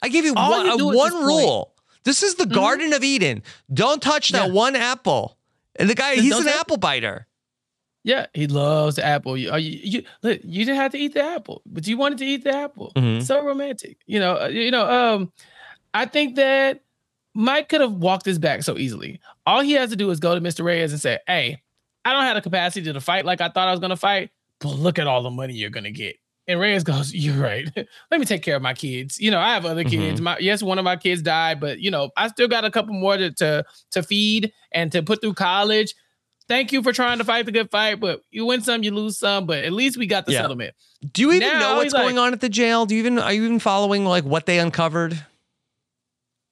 I 0.00 0.08
gave 0.08 0.24
you 0.24 0.34
one, 0.34 0.66
you 0.78 0.90
uh, 0.90 0.94
one 0.94 1.10
this 1.12 1.22
rule. 1.24 1.74
This 2.04 2.22
is 2.22 2.36
the 2.36 2.46
Garden 2.46 2.92
of 2.92 3.02
Eden. 3.02 3.42
Don't 3.72 4.00
touch 4.00 4.28
that 4.30 4.46
Yeah. 4.48 4.52
one 4.52 4.76
apple. 4.76 5.36
And 5.76 5.88
the 5.90 5.94
guy, 5.94 6.14
he's 6.16 6.32
an 6.38 6.48
apple 6.48 6.76
biter. 6.76 7.26
Yeah, 8.04 8.26
he 8.34 8.46
loves 8.46 8.96
the 8.96 9.04
apple. 9.04 9.36
You, 9.36 9.54
you, 9.56 9.80
you, 9.82 10.02
look, 10.22 10.40
you 10.44 10.64
didn't 10.66 10.76
have 10.76 10.92
to 10.92 10.98
eat 10.98 11.14
the 11.14 11.24
apple, 11.24 11.62
but 11.64 11.86
you 11.86 11.96
wanted 11.96 12.18
to 12.18 12.26
eat 12.26 12.44
the 12.44 12.54
apple. 12.54 12.92
Mhm. 12.94 13.22
So 13.22 13.42
romantic, 13.42 13.96
you 14.06 14.20
know. 14.20 14.42
uh, 14.42 14.48
You 14.48 14.70
know, 14.70 14.88
um, 14.88 15.32
I 15.94 16.04
think 16.04 16.36
that 16.36 16.82
Mike 17.34 17.68
could 17.70 17.80
have 17.80 17.92
walked 17.92 18.24
this 18.26 18.36
back 18.38 18.62
so 18.62 18.76
easily. 18.76 19.20
All 19.46 19.62
he 19.62 19.72
has 19.72 19.88
to 19.90 19.96
do 19.96 20.10
is 20.10 20.20
go 20.20 20.34
to 20.34 20.40
Mr. 20.40 20.62
Reyes 20.64 20.92
and 20.92 21.00
say, 21.00 21.18
"Hey, 21.26 21.62
I 22.04 22.12
don't 22.12 22.24
have 22.24 22.34
the 22.36 22.42
capacity 22.42 22.92
to 22.92 23.00
fight 23.00 23.24
like 23.24 23.40
I 23.40 23.48
thought 23.48 23.68
I 23.68 23.70
was 23.70 23.80
gonna 23.80 23.96
fight, 23.96 24.30
but 24.60 24.68
look 24.70 24.98
at 24.98 25.06
all 25.06 25.22
the 25.22 25.30
money 25.30 25.54
you're 25.54 25.70
gonna 25.70 25.90
get." 25.90 26.16
And 26.46 26.60
Reyes 26.60 26.84
goes, 26.84 27.14
"You're 27.14 27.42
right. 27.42 27.68
Let 28.10 28.20
me 28.20 28.26
take 28.26 28.42
care 28.42 28.56
of 28.56 28.62
my 28.62 28.74
kids. 28.74 29.18
You 29.18 29.30
know, 29.30 29.40
I 29.40 29.54
have 29.54 29.64
other 29.64 29.82
mm-hmm. 29.82 29.90
kids. 29.90 30.20
My 30.20 30.36
yes, 30.38 30.62
one 30.62 30.78
of 30.78 30.84
my 30.84 30.96
kids 30.96 31.22
died, 31.22 31.58
but 31.60 31.80
you 31.80 31.90
know, 31.90 32.10
I 32.16 32.28
still 32.28 32.48
got 32.48 32.64
a 32.64 32.70
couple 32.70 32.94
more 32.94 33.16
to 33.16 33.30
to, 33.32 33.64
to 33.92 34.02
feed 34.02 34.52
and 34.72 34.92
to 34.92 35.02
put 35.02 35.20
through 35.20 35.34
college." 35.34 35.94
Thank 36.46 36.72
you 36.72 36.82
for 36.82 36.92
trying 36.92 37.16
to 37.18 37.24
fight 37.24 37.46
the 37.46 37.52
good 37.52 37.70
fight, 37.70 38.00
but 38.00 38.20
you 38.30 38.44
win 38.44 38.60
some, 38.60 38.82
you 38.82 38.90
lose 38.90 39.18
some. 39.18 39.46
But 39.46 39.64
at 39.64 39.72
least 39.72 39.96
we 39.96 40.06
got 40.06 40.26
the 40.26 40.32
Yeah. 40.32 40.42
settlement. 40.42 40.74
Do 41.10 41.22
you 41.22 41.32
even 41.32 41.48
Now 41.48 41.58
know 41.58 41.74
what's 41.76 41.84
he's 41.84 41.92
like- 41.94 42.02
going 42.02 42.18
on 42.18 42.34
at 42.34 42.42
the 42.42 42.50
jail? 42.50 42.84
Do 42.84 42.94
you 42.94 42.98
even 42.98 43.18
are 43.18 43.32
you 43.32 43.44
even 43.44 43.58
following 43.58 44.04
like 44.04 44.24
what 44.24 44.44
they 44.44 44.58
uncovered? 44.58 45.18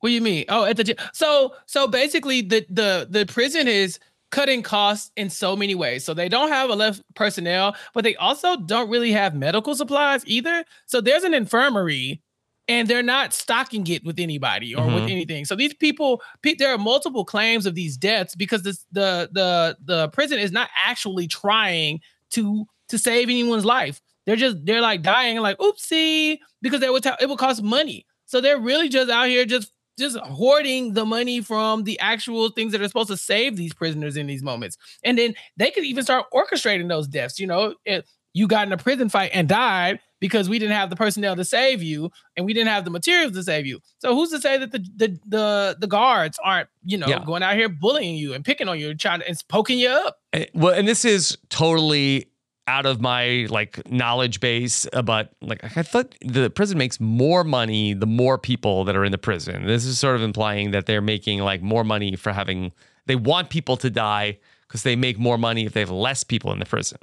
What 0.00 0.08
do 0.08 0.14
you 0.14 0.22
mean? 0.22 0.46
Oh, 0.48 0.64
at 0.64 0.78
the 0.78 0.84
jail. 0.84 0.96
so 1.12 1.54
so 1.66 1.86
basically 1.86 2.40
the 2.40 2.64
the 2.70 3.06
the 3.08 3.26
prison 3.26 3.68
is 3.68 3.98
cutting 4.32 4.62
costs 4.62 5.12
in 5.16 5.30
so 5.30 5.54
many 5.54 5.76
ways. 5.76 6.04
So 6.04 6.14
they 6.14 6.28
don't 6.28 6.48
have 6.48 6.70
enough 6.70 7.00
personnel, 7.14 7.76
but 7.94 8.02
they 8.02 8.16
also 8.16 8.56
don't 8.56 8.90
really 8.90 9.12
have 9.12 9.36
medical 9.36 9.76
supplies 9.76 10.24
either. 10.26 10.64
So 10.86 11.00
there's 11.00 11.22
an 11.22 11.34
infirmary 11.34 12.20
and 12.66 12.88
they're 12.88 13.02
not 13.02 13.32
stocking 13.34 13.86
it 13.88 14.04
with 14.04 14.18
anybody 14.18 14.74
or 14.74 14.86
with 14.86 15.04
Mhm. 15.04 15.10
anything. 15.10 15.44
So 15.44 15.54
these 15.54 15.74
people, 15.74 16.22
there 16.58 16.72
are 16.74 16.78
multiple 16.78 17.24
claims 17.24 17.66
of 17.66 17.74
these 17.76 17.96
deaths 17.96 18.34
because 18.34 18.62
this, 18.62 18.84
the 18.90 19.28
the 19.32 19.76
the 19.84 20.08
prison 20.08 20.38
is 20.40 20.50
not 20.50 20.68
actually 20.84 21.28
trying 21.28 22.00
to 22.30 22.64
to 22.88 22.98
save 22.98 23.28
anyone's 23.28 23.64
life. 23.64 24.00
They're 24.26 24.36
just 24.36 24.64
they're 24.64 24.80
like 24.80 25.02
dying 25.02 25.38
like 25.38 25.58
oopsie 25.58 26.38
because 26.62 26.80
they 26.80 26.88
would 26.90 27.02
ta- 27.02 27.16
it 27.20 27.28
would 27.28 27.38
cost 27.38 27.62
money. 27.62 28.06
So 28.26 28.40
they're 28.40 28.58
really 28.60 28.88
just 28.88 29.10
out 29.10 29.26
here 29.28 29.44
just 29.44 29.72
just 29.98 30.16
hoarding 30.18 30.94
the 30.94 31.04
money 31.04 31.40
from 31.40 31.84
the 31.84 31.98
actual 32.00 32.48
things 32.50 32.72
that 32.72 32.80
are 32.80 32.88
supposed 32.88 33.10
to 33.10 33.16
save 33.16 33.56
these 33.56 33.74
prisoners 33.74 34.16
in 34.16 34.26
these 34.26 34.42
moments. 34.42 34.76
And 35.04 35.18
then 35.18 35.34
they 35.56 35.70
could 35.70 35.84
even 35.84 36.02
start 36.04 36.26
orchestrating 36.32 36.88
those 36.88 37.06
deaths. 37.06 37.38
You 37.38 37.46
know, 37.46 37.74
if 37.84 38.04
you 38.34 38.46
got 38.48 38.66
in 38.66 38.72
a 38.72 38.78
prison 38.78 39.08
fight 39.10 39.30
and 39.34 39.46
died 39.48 40.00
because 40.18 40.48
we 40.48 40.58
didn't 40.58 40.74
have 40.76 40.88
the 40.88 40.96
personnel 40.96 41.36
to 41.36 41.44
save 41.44 41.82
you 41.82 42.10
and 42.36 42.46
we 42.46 42.54
didn't 42.54 42.68
have 42.68 42.84
the 42.84 42.90
materials 42.90 43.32
to 43.32 43.42
save 43.42 43.66
you. 43.66 43.80
So 43.98 44.14
who's 44.14 44.30
to 44.30 44.40
say 44.40 44.56
that 44.56 44.72
the 44.72 44.78
the 44.96 45.18
the, 45.26 45.76
the 45.80 45.86
guards 45.86 46.38
aren't, 46.42 46.68
you 46.84 46.96
know, 46.96 47.08
Yeah. 47.08 47.22
going 47.26 47.42
out 47.42 47.56
here 47.56 47.68
bullying 47.68 48.16
you 48.16 48.32
and 48.32 48.42
picking 48.44 48.68
on 48.68 48.78
you, 48.78 48.94
trying 48.94 49.20
to, 49.20 49.28
and 49.28 49.36
poking 49.48 49.78
you 49.78 49.88
up? 49.90 50.16
Eh, 50.32 50.46
Well, 50.54 50.72
and 50.74 50.88
this 50.88 51.04
is 51.04 51.36
totally 51.50 52.28
out 52.72 52.86
of 52.86 53.00
my 53.00 53.46
like 53.50 53.72
knowledge 53.90 54.40
base, 54.40 54.86
uh, 54.92 55.02
but 55.02 55.32
like 55.40 55.60
I 55.76 55.82
thought 55.82 56.14
the 56.22 56.48
prison 56.50 56.78
makes 56.78 56.98
more 57.00 57.44
money 57.44 57.92
the 57.94 58.06
more 58.06 58.38
people 58.38 58.84
that 58.84 58.96
are 58.96 59.04
in 59.04 59.12
the 59.12 59.18
prison. 59.18 59.66
This 59.66 59.84
is 59.84 59.98
sort 59.98 60.16
of 60.16 60.22
implying 60.22 60.70
that 60.72 60.86
they're 60.86 61.02
making 61.14 61.40
like 61.40 61.60
more 61.62 61.84
money 61.84 62.16
for 62.16 62.32
having 62.32 62.72
they 63.06 63.16
want 63.16 63.50
people 63.50 63.76
to 63.78 63.90
die 63.90 64.38
because 64.66 64.82
they 64.84 64.96
make 64.96 65.18
more 65.18 65.36
money 65.38 65.66
if 65.66 65.72
they 65.72 65.80
have 65.80 65.90
less 65.90 66.24
people 66.24 66.52
in 66.52 66.58
the 66.58 66.64
prison. 66.66 66.98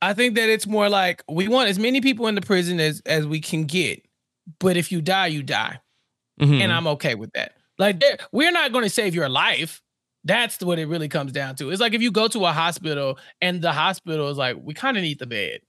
I 0.00 0.14
think 0.14 0.34
that 0.34 0.48
it's 0.48 0.66
more 0.66 0.88
like 0.88 1.22
we 1.28 1.46
want 1.46 1.68
as 1.68 1.78
many 1.78 2.00
people 2.00 2.26
in 2.26 2.34
the 2.34 2.40
prison 2.40 2.80
as 2.80 3.00
as 3.06 3.26
we 3.26 3.40
can 3.40 3.64
get, 3.64 4.04
but 4.58 4.76
if 4.76 4.90
you 4.90 5.00
die, 5.00 5.28
you 5.28 5.42
die, 5.44 5.78
Mhm. 6.40 6.60
and 6.60 6.72
I'm 6.72 6.86
okay 6.88 7.14
with 7.14 7.30
that. 7.34 7.52
Like 7.78 8.02
we're 8.32 8.50
not 8.52 8.72
going 8.72 8.84
to 8.84 8.90
save 8.90 9.14
your 9.14 9.28
life. 9.28 9.80
That's 10.24 10.60
what 10.62 10.78
it 10.78 10.86
really 10.86 11.08
comes 11.08 11.32
down 11.32 11.56
to. 11.56 11.70
It's 11.70 11.80
like 11.80 11.94
if 11.94 12.02
you 12.02 12.10
go 12.12 12.28
to 12.28 12.46
a 12.46 12.52
hospital 12.52 13.18
and 13.40 13.60
the 13.60 13.72
hospital 13.72 14.28
is 14.30 14.38
like, 14.38 14.56
we 14.62 14.72
kind 14.74 14.96
of 14.96 15.02
need 15.02 15.18
the 15.18 15.26
bed, 15.26 15.60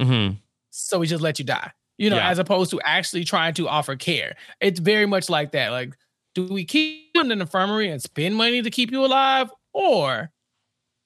Mhm. 0.00 0.38
so 0.70 0.98
we 0.98 1.06
just 1.06 1.22
let 1.22 1.38
you 1.38 1.44
die. 1.44 1.70
You 1.98 2.10
know, 2.10 2.16
Yeah. 2.16 2.30
as 2.30 2.38
opposed 2.38 2.70
to 2.72 2.80
actually 2.84 3.24
trying 3.24 3.54
to 3.54 3.68
offer 3.68 3.94
care. 3.94 4.34
It's 4.60 4.80
very 4.80 5.06
much 5.06 5.28
like 5.30 5.52
that. 5.52 5.68
Like, 5.70 5.94
do 6.34 6.46
we 6.46 6.64
keep 6.64 7.10
you 7.14 7.20
in 7.20 7.30
an 7.30 7.40
infirmary 7.40 7.90
and 7.90 8.02
spend 8.02 8.34
money 8.34 8.60
to 8.62 8.70
keep 8.70 8.90
you 8.90 9.04
alive, 9.04 9.50
or 9.72 10.30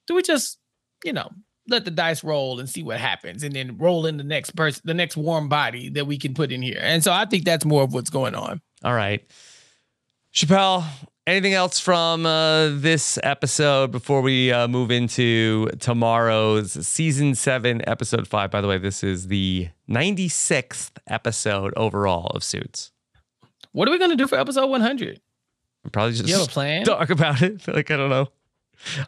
do 0.07 0.14
we 0.14 0.22
just, 0.22 0.59
you 1.05 1.12
know, 1.12 1.28
let 1.68 1.84
the 1.84 1.90
dice 1.90 2.22
roll 2.22 2.61
and 2.61 2.68
see 2.70 2.82
what 2.84 3.01
happens, 3.01 3.42
and 3.42 3.55
then 3.55 3.76
roll 3.76 4.07
in 4.07 4.16
the 4.16 4.24
next 4.24 4.53
person, 4.55 4.80
the 4.84 4.94
next 4.94 5.16
warm 5.16 5.49
body 5.49 5.88
that 5.90 6.07
we 6.07 6.16
can 6.16 6.32
put 6.32 6.53
in 6.53 6.62
here? 6.62 6.78
And 6.80 7.03
so 7.03 7.12
I 7.12 7.24
think 7.26 7.44
that's 7.44 7.64
more 7.64 7.82
of 7.82 7.92
what's 7.92 8.09
going 8.09 8.36
on. 8.36 8.62
All 8.84 8.94
right. 8.94 9.28
Chappell, 10.37 10.84
anything 11.26 11.55
else 11.55 11.80
from 11.80 12.26
uh, 12.26 12.68
this 12.68 13.18
episode 13.22 13.91
before 13.91 14.20
we 14.20 14.53
uh, 14.53 14.68
move 14.68 14.91
into 14.91 15.66
tomorrow's 15.78 16.72
season 16.87 17.34
seven, 17.34 17.80
episode 17.89 18.28
five? 18.28 18.51
By 18.51 18.61
the 18.61 18.68
way, 18.68 18.76
this 18.76 19.03
is 19.03 19.28
the 19.28 19.68
96th 19.89 20.91
episode 21.07 21.72
overall 21.74 22.26
of 22.34 22.45
Suits. 22.45 22.93
What 23.72 23.89
are 23.89 23.91
we 23.91 23.99
gonna 23.99 24.14
do 24.14 24.26
for 24.26 24.39
episode 24.39 24.66
100? 24.66 25.22
We'll 25.82 25.91
probably 25.91 26.12
just 26.12 26.28
You 26.28 26.34
have 26.34 26.49
a 26.49 26.51
plan? 26.51 26.84
talk 26.84 27.09
about 27.09 27.41
it. 27.41 27.66
Like, 27.74 27.91
I 27.91 27.97
don't 27.97 28.11
know. 28.11 28.28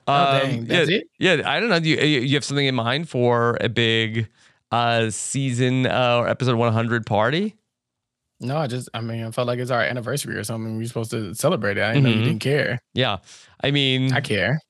Oh, 0.06 0.40
dang, 0.40 0.64
that's 0.64 0.88
yeah, 0.88 0.96
it? 0.96 1.08
Yeah, 1.18 1.42
I 1.44 1.60
don't 1.60 1.68
know. 1.68 1.78
Do 1.78 1.90
you, 1.90 1.98
you 1.98 2.20
you 2.20 2.34
have 2.36 2.44
something 2.46 2.64
in 2.64 2.74
mind 2.74 3.10
for 3.10 3.58
a 3.60 3.68
big 3.68 4.30
uh, 4.72 5.10
season 5.10 5.84
uh, 5.84 6.20
or 6.20 6.28
episode 6.28 6.56
100 6.56 7.04
party? 7.04 7.57
No, 8.40 8.56
I 8.56 8.66
just, 8.68 8.88
I 8.94 9.00
mean, 9.00 9.24
I 9.24 9.30
felt 9.32 9.46
like 9.48 9.58
it's 9.58 9.70
our 9.70 9.80
anniversary 9.82 10.36
or 10.36 10.44
something. 10.44 10.76
We're 10.78 10.86
supposed 10.86 11.10
to 11.10 11.34
celebrate 11.34 11.76
it. 11.76 11.82
I 11.82 11.94
didn't 11.94 12.04
know 12.04 12.10
Mhm. 12.10 12.18
you 12.18 12.24
didn't 12.24 12.40
care. 12.40 12.78
Yeah. 12.94 13.18
I 13.62 13.70
mean, 13.72 14.12
I 14.12 14.20
care. 14.20 14.60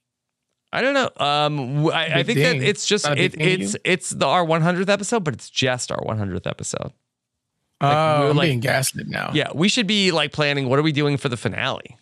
I 0.72 0.80
don't 0.80 0.94
know. 0.94 1.10
Um, 1.24 1.88
I, 1.90 2.06
I 2.20 2.22
think 2.22 2.38
thing. 2.38 2.60
that 2.60 2.66
it's 2.68 2.86
just 2.86 3.04
Not 3.04 3.18
a 3.18 3.28
big 3.28 3.40
it, 3.40 3.60
it's 3.62 3.76
it's 3.84 4.10
the 4.10 4.26
our 4.26 4.44
100th 4.44 4.88
episode, 4.88 5.24
but 5.24 5.34
it's 5.34 5.48
just 5.50 5.90
our 5.92 5.98
100th 6.00 6.46
episode. 6.46 6.92
Like, 7.80 7.94
oh, 7.96 8.20
we're 8.24 8.30
I'm 8.30 8.36
like- 8.36 8.48
being 8.48 8.60
gaslit 8.60 9.06
now. 9.08 9.30
Yeah, 9.34 9.48
we 9.54 9.68
should 9.68 9.86
be 9.86 10.10
like 10.12 10.32
planning. 10.32 10.68
What 10.68 10.78
are 10.78 10.82
we 10.82 10.92
doing 10.92 11.16
for 11.16 11.28
the 11.28 11.36
finale? 11.36 11.96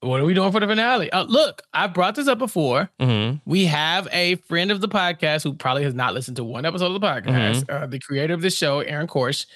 What 0.00 0.20
are 0.20 0.24
we 0.24 0.34
doing 0.34 0.50
for 0.50 0.58
the 0.58 0.66
finale? 0.66 1.12
Uh, 1.12 1.22
look, 1.24 1.62
I've 1.72 1.94
brought 1.94 2.16
this 2.16 2.26
up 2.26 2.38
before. 2.38 2.90
Mm-hmm. 3.00 3.36
We 3.48 3.66
have 3.66 4.08
a 4.10 4.34
friend 4.48 4.72
of 4.72 4.80
the 4.80 4.88
podcast 4.88 5.44
who 5.44 5.54
probably 5.54 5.84
has 5.84 5.94
not 5.94 6.12
listened 6.12 6.36
to 6.38 6.44
one 6.44 6.64
episode 6.66 6.86
of 6.86 7.00
the 7.00 7.06
podcast, 7.06 7.70
uh, 7.70 7.86
the 7.86 8.00
creator 8.00 8.34
of 8.34 8.40
this 8.42 8.56
show, 8.56 8.80
Aaron 8.80 9.06
Korsh. 9.06 9.46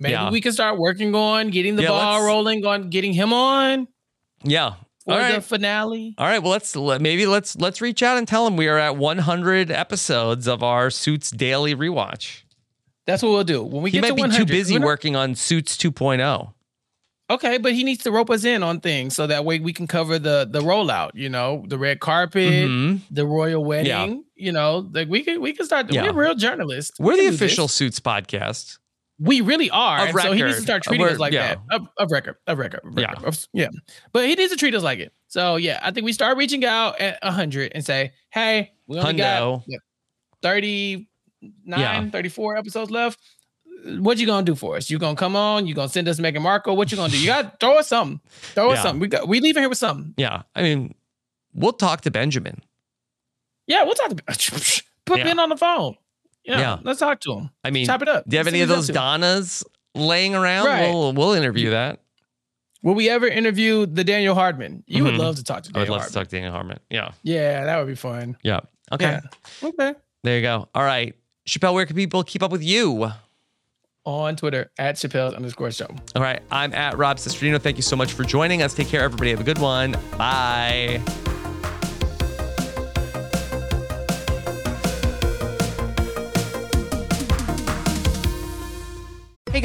Maybe 0.00 0.14
Mm-hmm. 0.14 0.24
Yeah. 0.24 0.30
we 0.30 0.40
can 0.40 0.52
start 0.52 0.78
working 0.78 1.14
on 1.14 1.50
getting 1.50 1.76
the 1.76 1.82
Yeah, 1.82 1.88
ball 1.90 2.24
rolling 2.24 2.64
on 2.64 2.88
getting 2.90 3.12
him 3.12 3.32
on 3.34 3.86
Yeah. 4.42 4.74
for 5.04 5.12
All 5.14 5.32
the 5.32 5.40
finale. 5.42 6.14
All 6.18 6.26
right. 6.26 6.42
Well, 6.42 6.52
let's 6.52 6.74
let, 6.74 7.00
maybe 7.02 7.26
let's 7.26 7.54
let's 7.56 7.80
reach 7.82 8.02
out 8.02 8.16
and 8.18 8.26
tell 8.26 8.46
him 8.46 8.56
we 8.56 8.66
are 8.66 8.78
at 8.78 8.96
100 8.96 9.70
episodes 9.70 10.46
of 10.48 10.62
our 10.62 10.90
Suits 10.90 11.30
Daily 11.30 11.74
rewatch. 11.74 12.42
That's 13.06 13.22
what 13.22 13.30
we'll 13.30 13.44
do. 13.44 13.62
When 13.62 13.82
we 13.82 13.90
he 13.90 13.96
get 13.98 14.02
might 14.02 14.08
to 14.10 14.14
be 14.14 14.22
100, 14.22 14.46
too 14.48 14.52
busy 14.52 14.78
working 14.78 15.16
on 15.16 15.34
Suits 15.34 15.76
oh. 15.84 15.90
2.0. 15.90 16.52
Okay, 17.30 17.58
but 17.58 17.74
he 17.74 17.84
needs 17.84 18.02
to 18.04 18.10
rope 18.10 18.28
us 18.30 18.44
in 18.44 18.62
on 18.64 18.80
things 18.80 19.14
so 19.14 19.26
that 19.28 19.44
way 19.44 19.60
we 19.60 19.72
can 19.72 19.86
cover 19.86 20.18
the 20.18 20.48
the 20.50 20.60
rollout. 20.60 21.10
You 21.14 21.28
know, 21.28 21.64
the 21.68 21.78
red 21.78 22.00
carpet, 22.00 22.52
Mhm. 22.68 23.00
the 23.08 23.24
royal 23.24 23.64
wedding. 23.64 23.86
Yeah. 23.86 24.14
You 24.34 24.50
know, 24.52 24.88
like 24.92 25.08
we 25.08 25.22
can 25.22 25.40
we 25.40 25.52
can 25.52 25.64
start. 25.64 25.92
Yeah. 25.92 26.10
We're 26.10 26.24
real 26.24 26.34
journalists. 26.34 26.98
We 26.98 27.06
We're 27.06 27.16
can 27.16 27.26
the 27.28 27.34
official 27.36 27.68
Suits 27.68 28.00
podcast. 28.00 28.78
We 29.22 29.42
really 29.42 29.68
are. 29.70 30.08
Of 30.08 30.20
so 30.20 30.32
he 30.32 30.42
needs 30.42 30.56
to 30.56 30.62
start 30.62 30.82
treating 30.82 31.04
us 31.06 31.10
we're- 31.10 31.18
like 31.18 31.32
yeah. 31.34 31.56
that. 31.68 31.80
Of, 31.80 31.88
of 31.98 32.10
record. 32.10 32.36
Of 32.46 32.58
record. 32.58 32.80
of 32.84 32.98
Yeah. 32.98 33.12
of- 33.22 33.46
yeah. 33.52 33.68
But 34.12 34.26
he 34.26 34.34
needs 34.34 34.50
to 34.50 34.56
treat 34.56 34.74
us 34.74 34.82
like 34.82 34.98
it. 34.98 35.12
So 35.28 35.56
yeah, 35.56 35.78
I 35.82 35.90
think 35.90 36.06
we 36.06 36.12
start 36.14 36.38
reaching 36.38 36.64
out 36.64 36.98
at 37.00 37.18
100 37.22 37.72
and 37.74 37.84
say, 37.84 38.12
hey, 38.30 38.72
we 38.86 38.98
only 38.98 39.12
got 39.14 39.42
Hundo. 39.42 39.62
what, 39.66 39.80
39, 40.42 41.06
Yeah. 41.66 42.08
34 42.10 42.56
episodes 42.56 42.90
left. 42.90 43.18
What 43.84 44.18
you 44.18 44.26
gonna 44.26 44.44
do 44.44 44.54
for 44.54 44.76
us? 44.76 44.90
You 44.90 44.98
gonna 44.98 45.16
come 45.16 45.36
on? 45.36 45.66
You 45.66 45.74
gonna 45.74 45.88
send 45.88 46.06
us 46.08 46.18
Meghan 46.20 46.42
Markle? 46.42 46.76
What 46.76 46.90
you 46.90 46.96
gonna 46.96 47.12
do? 47.12 47.18
You 47.18 47.26
got 47.26 47.42
to 47.60 47.66
throw 47.66 47.78
us 47.78 47.88
something. 47.88 48.20
Throw 48.54 48.70
us 48.72 48.78
Yeah. 48.78 48.82
something. 48.82 49.00
We 49.00 49.08
got 49.08 49.26
we 49.28 49.40
leaving 49.40 49.62
here 49.62 49.68
with 49.70 49.78
something. 49.78 50.12
Yeah. 50.18 50.42
I 50.54 50.62
mean, 50.62 50.94
we'll 51.54 51.72
talk 51.72 52.02
to 52.02 52.10
Benjamin. 52.10 52.62
Yeah, 53.66 53.84
we'll 53.84 53.94
talk 53.94 54.10
to 54.10 54.22
put 55.06 55.18
Yeah. 55.18 55.24
Ben 55.24 55.38
on 55.38 55.48
the 55.48 55.56
phone. 55.56 55.94
Yeah, 56.44 56.58
Yeah. 56.58 56.78
let's 56.82 56.98
talk 57.00 57.20
to 57.20 57.34
him. 57.34 57.50
I 57.64 57.70
mean, 57.70 57.86
Chop 57.86 58.02
it 58.02 58.08
up. 58.08 58.24
Do 58.26 58.34
you 58.34 58.38
have 58.38 58.46
Let's 58.46 58.54
any 58.54 58.62
of 58.62 58.68
those. 58.68 58.88
Donnas 58.88 59.64
laying 59.94 60.34
around? 60.34 60.66
Right. 60.66 60.88
We'll 60.88 61.12
we'll 61.12 61.32
interview 61.32 61.70
that. 61.70 62.00
Will 62.82 62.94
we 62.94 63.10
ever 63.10 63.28
interview 63.28 63.84
the 63.84 64.04
Daniel 64.04 64.34
Hardman? 64.34 64.82
You 64.86 65.04
would 65.04 65.14
Mhm. 65.14 65.18
love 65.18 65.36
to 65.36 65.44
talk 65.44 65.64
to 65.64 65.70
I 65.74 65.80
would 65.80 65.84
Daniel 65.84 65.92
love 65.96 66.00
to 66.00 66.02
Hardman. 66.14 66.24
talk 66.24 66.30
to 66.30 66.36
Daniel 66.36 66.52
Hardman. 66.52 66.78
Yeah. 66.88 67.10
Yeah, 67.22 67.64
that 67.66 67.76
would 67.78 67.88
be 67.88 67.94
fun. 67.94 68.36
Yeah. 68.42 68.60
Okay. 68.90 69.18
Yeah. 69.62 69.68
Okay. 69.68 69.94
There 70.24 70.36
you 70.36 70.42
go. 70.42 70.68
All 70.74 70.82
right. 70.84 71.14
Chappell, 71.46 71.74
where 71.74 71.84
can 71.86 71.94
people 71.96 72.22
keep 72.24 72.42
up 72.42 72.50
with 72.50 72.62
you? 72.62 73.10
On 74.06 74.34
Twitter 74.34 74.70
at 74.78 74.96
Chappell's 74.96 75.34
underscore 75.34 75.70
show. 75.72 75.88
All 76.16 76.22
right. 76.22 76.40
I'm 76.50 76.72
at 76.72 76.96
Rob 76.96 77.18
Cesternino. 77.18 77.60
Thank 77.60 77.76
you 77.76 77.82
so 77.82 77.96
much 77.96 78.12
for 78.12 78.24
joining 78.24 78.62
us. 78.62 78.72
Take 78.72 78.88
care, 78.88 79.02
everybody. 79.02 79.30
Have 79.30 79.40
a 79.40 79.44
good 79.44 79.58
one. 79.58 79.94
Bye. 80.16 81.02